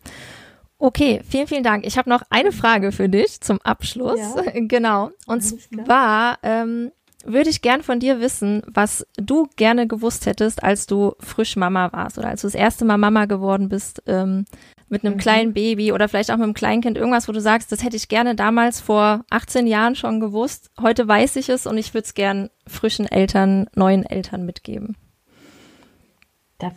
Okay, 0.77 1.21
vielen, 1.27 1.47
vielen 1.47 1.63
Dank. 1.63 1.85
Ich 1.85 1.97
habe 1.97 2.09
noch 2.09 2.23
eine 2.29 2.51
Frage 2.51 2.91
für 2.91 3.07
dich 3.07 3.39
zum 3.39 3.61
Abschluss. 3.61 4.19
Ja. 4.19 4.51
Genau. 4.67 5.11
Und 5.27 5.41
zwar 5.41 6.39
ähm, 6.43 6.91
würde 7.25 7.49
ich 7.49 7.61
gern 7.61 7.83
von 7.83 7.99
dir 7.99 8.19
wissen, 8.19 8.61
was 8.67 9.05
du 9.17 9.47
gerne 9.55 9.87
gewusst 9.87 10.25
hättest, 10.25 10.63
als 10.63 10.85
du 10.85 11.13
frisch 11.19 11.55
Mama 11.55 11.91
warst 11.91 12.17
oder 12.17 12.29
als 12.29 12.41
du 12.41 12.47
das 12.47 12.55
erste 12.55 12.85
Mal 12.85 12.97
Mama 12.97 13.25
geworden 13.25 13.69
bist 13.69 14.03
ähm, 14.05 14.45
mit 14.89 15.03
einem 15.03 15.15
mhm. 15.15 15.19
kleinen 15.19 15.53
Baby 15.53 15.91
oder 15.91 16.07
vielleicht 16.07 16.31
auch 16.31 16.37
mit 16.37 16.43
einem 16.43 16.53
Kleinkind, 16.53 16.97
irgendwas, 16.97 17.27
wo 17.27 17.31
du 17.31 17.41
sagst, 17.41 17.71
das 17.71 17.83
hätte 17.83 17.97
ich 17.97 18.07
gerne 18.07 18.35
damals 18.35 18.79
vor 18.79 19.25
18 19.29 19.67
Jahren 19.67 19.95
schon 19.95 20.19
gewusst. 20.19 20.71
Heute 20.79 21.07
weiß 21.07 21.35
ich 21.37 21.49
es 21.49 21.65
und 21.65 21.77
ich 21.77 21.93
würde 21.93 22.05
es 22.05 22.13
gern 22.13 22.49
frischen 22.65 23.07
Eltern, 23.07 23.67
neuen 23.75 24.05
Eltern 24.05 24.45
mitgeben. 24.45 24.95
Da 26.59 26.71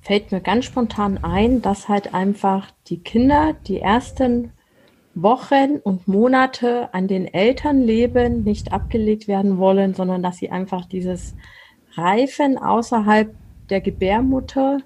fällt 0.00 0.30
mir 0.32 0.40
ganz 0.40 0.64
spontan 0.64 1.22
ein, 1.22 1.62
dass 1.62 1.88
halt 1.88 2.14
einfach 2.14 2.70
die 2.86 3.02
Kinder 3.02 3.54
die 3.66 3.80
ersten 3.80 4.52
Wochen 5.22 5.78
und 5.82 6.08
Monate 6.08 6.92
an 6.92 7.08
den 7.08 7.26
Eltern 7.26 7.80
leben, 7.82 8.44
nicht 8.44 8.72
abgelegt 8.72 9.28
werden 9.28 9.58
wollen, 9.58 9.94
sondern 9.94 10.22
dass 10.22 10.38
sie 10.38 10.50
einfach 10.50 10.86
dieses 10.86 11.34
Reifen 11.94 12.58
außerhalb 12.58 13.34
der 13.70 13.80
Gebärmutter, 13.80 14.78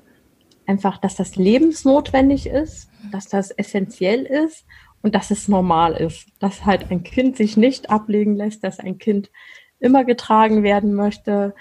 einfach, 0.67 0.99
dass 0.99 1.17
das 1.17 1.37
lebensnotwendig 1.37 2.47
ist, 2.47 2.89
dass 3.11 3.29
das 3.29 3.51
essentiell 3.51 4.23
ist 4.23 4.65
und 5.03 5.15
dass 5.15 5.31
es 5.31 5.49
normal 5.49 5.95
ist, 5.95 6.27
dass 6.39 6.65
halt 6.65 6.91
ein 6.91 7.03
Kind 7.03 7.37
sich 7.37 7.57
nicht 7.57 7.91
ablegen 7.91 8.37
lässt, 8.37 8.65
dass 8.65 8.79
ein 8.79 8.99
Kind 8.99 9.31
immer 9.81 10.05
getragen 10.05 10.63
werden 10.63 10.95
möchte, 10.95 11.55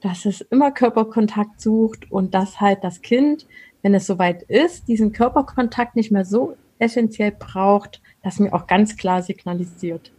dass 0.00 0.24
es 0.26 0.40
immer 0.40 0.70
Körperkontakt 0.70 1.60
sucht 1.60 2.10
und 2.10 2.34
dass 2.34 2.60
halt 2.60 2.84
das 2.84 3.02
Kind, 3.02 3.46
wenn 3.82 3.94
es 3.94 4.06
soweit 4.06 4.42
ist, 4.44 4.86
diesen 4.88 5.12
Körperkontakt 5.12 5.96
nicht 5.96 6.12
mehr 6.12 6.24
so 6.24 6.56
essentiell 6.78 7.32
braucht, 7.32 8.00
das 8.24 8.40
mir 8.40 8.52
auch 8.52 8.66
ganz 8.66 8.96
klar 8.96 9.22
signalisiert. 9.22 10.10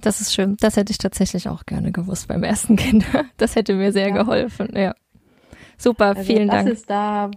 Das 0.00 0.20
ist 0.20 0.34
schön. 0.34 0.56
Das 0.60 0.76
hätte 0.76 0.90
ich 0.90 0.98
tatsächlich 0.98 1.48
auch 1.48 1.66
gerne 1.66 1.92
gewusst 1.92 2.28
beim 2.28 2.42
ersten 2.42 2.76
Kind. 2.84 3.04
Das 3.36 3.54
hätte 3.54 3.74
mir 3.74 3.92
sehr 3.92 4.08
ja. 4.08 4.14
geholfen. 4.14 4.70
Ja. 4.74 4.94
Super, 5.76 6.16
also 6.16 6.22
vielen 6.22 6.48
das 6.48 6.56
Dank. 6.56 6.68
Das 6.68 6.78
ist 6.78 6.90
da, 6.90 7.30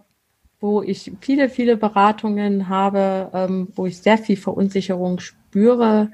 wo 0.60 0.82
ich 0.82 1.12
viele, 1.20 1.50
viele 1.50 1.78
Beratungen 1.78 2.70
habe, 2.70 3.30
ähm, 3.34 3.68
wo 3.76 3.86
ich 3.86 4.00
sehr 4.00 4.18
viel 4.18 4.38
Verunsicherung 4.38 5.20
spüre. 5.20 6.10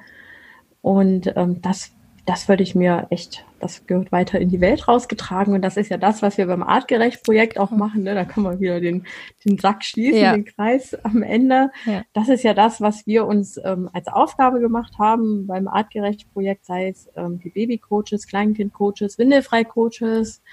Und 0.82 1.32
ähm, 1.36 1.62
das 1.62 1.92
das 2.30 2.48
würde 2.48 2.62
ich 2.62 2.76
mir 2.76 3.08
echt, 3.10 3.44
das 3.60 3.88
gehört 3.88 4.12
weiter 4.12 4.40
in 4.40 4.50
die 4.50 4.62
Welt 4.62 4.88
rausgetragen. 4.88 5.56
Und 5.56 5.64
das 5.64 5.78
ist 5.78 5.90
ja 5.90 5.98
das, 5.98 6.22
was 6.22 6.38
wir 6.38 6.46
beim 6.46 6.62
Artgerecht-Projekt 6.62 7.58
auch 7.58 7.72
machen. 7.72 8.04
Ne? 8.04 8.14
Da 8.14 8.24
kann 8.24 8.44
man 8.44 8.60
wieder 8.60 8.80
den, 8.80 9.08
den 9.44 9.58
Sack 9.58 9.84
schließen, 9.84 10.22
ja. 10.22 10.34
den 10.34 10.46
Kreis 10.46 10.94
am 11.04 11.24
Ende. 11.24 11.72
Ja. 11.88 12.04
Das 12.14 12.30
ist 12.30 12.44
ja 12.44 12.54
das, 12.54 12.82
was 12.82 13.08
wir 13.08 13.26
uns 13.26 13.60
ähm, 13.66 13.90
als 13.94 14.08
Aufgabe 14.08 14.60
gemacht 14.60 14.94
haben 15.00 15.48
beim 15.48 15.68
Artgerecht-Projekt, 15.68 16.68
sei 16.68 16.90
es 16.90 17.10
ähm, 17.16 17.40
die 17.40 17.50
Baby-Coaches, 17.50 18.28
Kleinkind-Coaches, 18.28 19.18
Windelfrei-Coaches, 19.18 20.44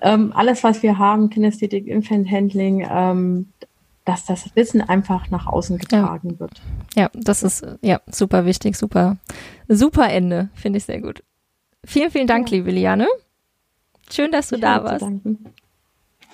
ähm, 0.00 0.32
alles, 0.32 0.62
was 0.62 0.84
wir 0.84 0.96
haben, 0.96 1.28
Kinästhetik, 1.28 1.88
Infant-Handling, 1.88 2.86
ähm, 2.88 3.52
dass 4.08 4.24
das 4.24 4.56
Wissen 4.56 4.80
einfach 4.80 5.28
nach 5.28 5.46
außen 5.46 5.76
getragen 5.76 6.30
ja. 6.32 6.40
wird. 6.40 6.62
Ja, 6.96 7.10
das 7.12 7.42
ist 7.42 7.66
ja 7.82 8.00
super 8.10 8.46
wichtig, 8.46 8.74
super, 8.76 9.18
super 9.68 10.08
Ende, 10.08 10.48
finde 10.54 10.78
ich 10.78 10.84
sehr 10.84 11.02
gut. 11.02 11.22
Vielen, 11.84 12.10
vielen 12.10 12.26
Dank, 12.26 12.50
ja. 12.50 12.56
liebe 12.56 12.70
Liane. 12.70 13.06
Schön, 14.10 14.32
dass 14.32 14.48
du 14.48 14.54
ich 14.54 14.62
da 14.62 14.82
warst. 14.82 15.02
Okay. 15.02 15.36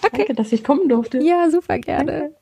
Danke, 0.02 0.34
dass 0.34 0.52
ich 0.52 0.62
kommen 0.62 0.88
durfte. 0.88 1.18
Ja, 1.18 1.50
super 1.50 1.78
gerne. 1.78 2.12
Danke. 2.12 2.36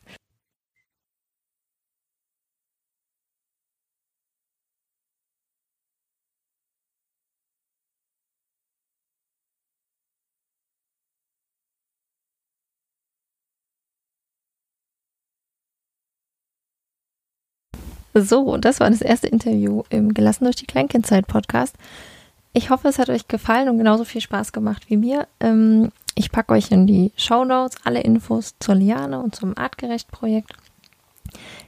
So, 18.15 18.57
das 18.59 18.81
war 18.81 18.91
das 18.91 19.01
erste 19.01 19.29
Interview 19.29 19.83
im 19.89 20.13
Gelassen 20.13 20.45
durch 20.45 20.57
die 20.57 20.67
Kleinkindzeit 20.67 21.27
Podcast. 21.27 21.77
Ich 22.53 22.69
hoffe, 22.69 22.89
es 22.89 22.99
hat 22.99 23.09
euch 23.09 23.29
gefallen 23.29 23.71
und 23.71 23.79
genauso 23.79 24.05
viel 24.05 24.21
Spaß 24.21 24.53
gemacht 24.53 24.85
wie 24.89 24.99
mir. 24.99 25.27
Ähm, 25.41 25.91
ich 26.15 26.31
packe 26.31 26.53
euch 26.53 26.71
in 26.71 26.87
die 26.87 27.13
Show 27.17 27.45
Notes 27.45 27.79
alle 27.85 28.01
Infos 28.01 28.55
zur 28.61 28.75
Liane 28.75 29.21
und 29.21 29.35
zum 29.35 29.57
Artgerecht-Projekt. 29.57 30.53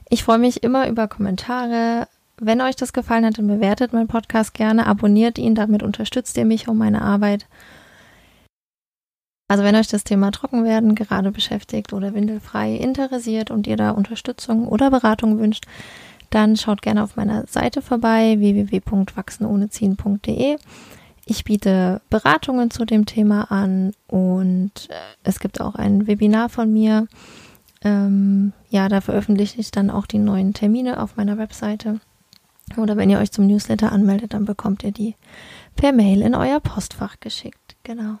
Ich 0.09 0.23
freue 0.23 0.37
mich 0.37 0.61
immer 0.61 0.87
über 0.87 1.07
Kommentare. 1.07 2.07
Wenn 2.37 2.61
euch 2.61 2.75
das 2.75 2.93
gefallen 2.93 3.25
hat, 3.25 3.39
dann 3.39 3.47
bewertet 3.47 3.93
meinen 3.93 4.07
Podcast 4.07 4.53
gerne, 4.53 4.85
abonniert 4.85 5.39
ihn, 5.39 5.55
damit 5.55 5.81
unterstützt 5.81 6.37
ihr 6.37 6.45
mich 6.45 6.67
und 6.67 6.77
meine 6.77 7.01
Arbeit. 7.01 7.47
Also 9.47 9.63
wenn 9.63 9.75
euch 9.75 9.87
das 9.87 10.03
Thema 10.03 10.31
Trockenwerden 10.31 10.93
gerade 10.93 11.31
beschäftigt 11.31 11.93
oder 11.93 12.13
windelfrei 12.13 12.75
interessiert 12.75 13.49
und 13.49 13.65
ihr 13.65 13.77
da 13.77 13.91
Unterstützung 13.91 14.67
oder 14.67 14.91
Beratung 14.91 15.39
wünscht, 15.39 15.65
dann 16.29 16.57
schaut 16.57 16.81
gerne 16.81 17.03
auf 17.03 17.15
meiner 17.15 17.45
Seite 17.47 17.81
vorbei 17.81 18.35
www.wachsenohneziehen.de. 18.39 20.57
Ich 21.25 21.43
biete 21.43 22.01
Beratungen 22.09 22.69
zu 22.69 22.85
dem 22.85 23.05
Thema 23.05 23.51
an 23.51 23.93
und 24.07 24.89
äh, 24.89 24.93
es 25.23 25.39
gibt 25.39 25.59
auch 25.59 25.75
ein 25.75 26.07
Webinar 26.07 26.49
von 26.49 26.71
mir. 26.71 27.07
Ähm, 27.83 28.53
ja, 28.69 28.87
da 28.89 29.01
veröffentliche 29.01 29.59
ich 29.59 29.71
dann 29.71 29.89
auch 29.89 30.05
die 30.05 30.19
neuen 30.19 30.53
Termine 30.53 31.01
auf 31.01 31.17
meiner 31.17 31.37
Webseite. 31.37 31.99
Oder 32.77 32.97
wenn 32.97 33.09
ihr 33.09 33.19
euch 33.19 33.31
zum 33.31 33.47
Newsletter 33.47 33.91
anmeldet, 33.91 34.33
dann 34.33 34.45
bekommt 34.45 34.83
ihr 34.83 34.91
die 34.91 35.15
per 35.75 35.91
Mail 35.91 36.21
in 36.21 36.35
euer 36.35 36.59
Postfach 36.59 37.19
geschickt. 37.19 37.75
Genau. 37.83 38.17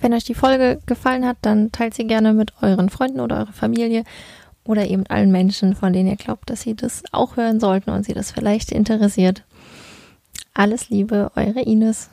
Wenn 0.00 0.12
euch 0.12 0.24
die 0.24 0.34
Folge 0.34 0.80
gefallen 0.86 1.24
hat, 1.24 1.38
dann 1.42 1.72
teilt 1.72 1.94
sie 1.94 2.06
gerne 2.06 2.34
mit 2.34 2.52
euren 2.60 2.90
Freunden 2.90 3.20
oder 3.20 3.38
eurer 3.38 3.52
Familie 3.52 4.04
oder 4.64 4.86
eben 4.86 5.06
allen 5.06 5.30
Menschen, 5.30 5.74
von 5.74 5.92
denen 5.92 6.08
ihr 6.08 6.16
glaubt, 6.16 6.50
dass 6.50 6.62
sie 6.62 6.74
das 6.74 7.02
auch 7.12 7.36
hören 7.36 7.60
sollten 7.60 7.90
und 7.90 8.04
sie 8.04 8.14
das 8.14 8.32
vielleicht 8.32 8.72
interessiert. 8.72 9.44
Alles 10.54 10.88
Liebe, 10.88 11.30
eure 11.36 11.60
Ines. 11.60 12.08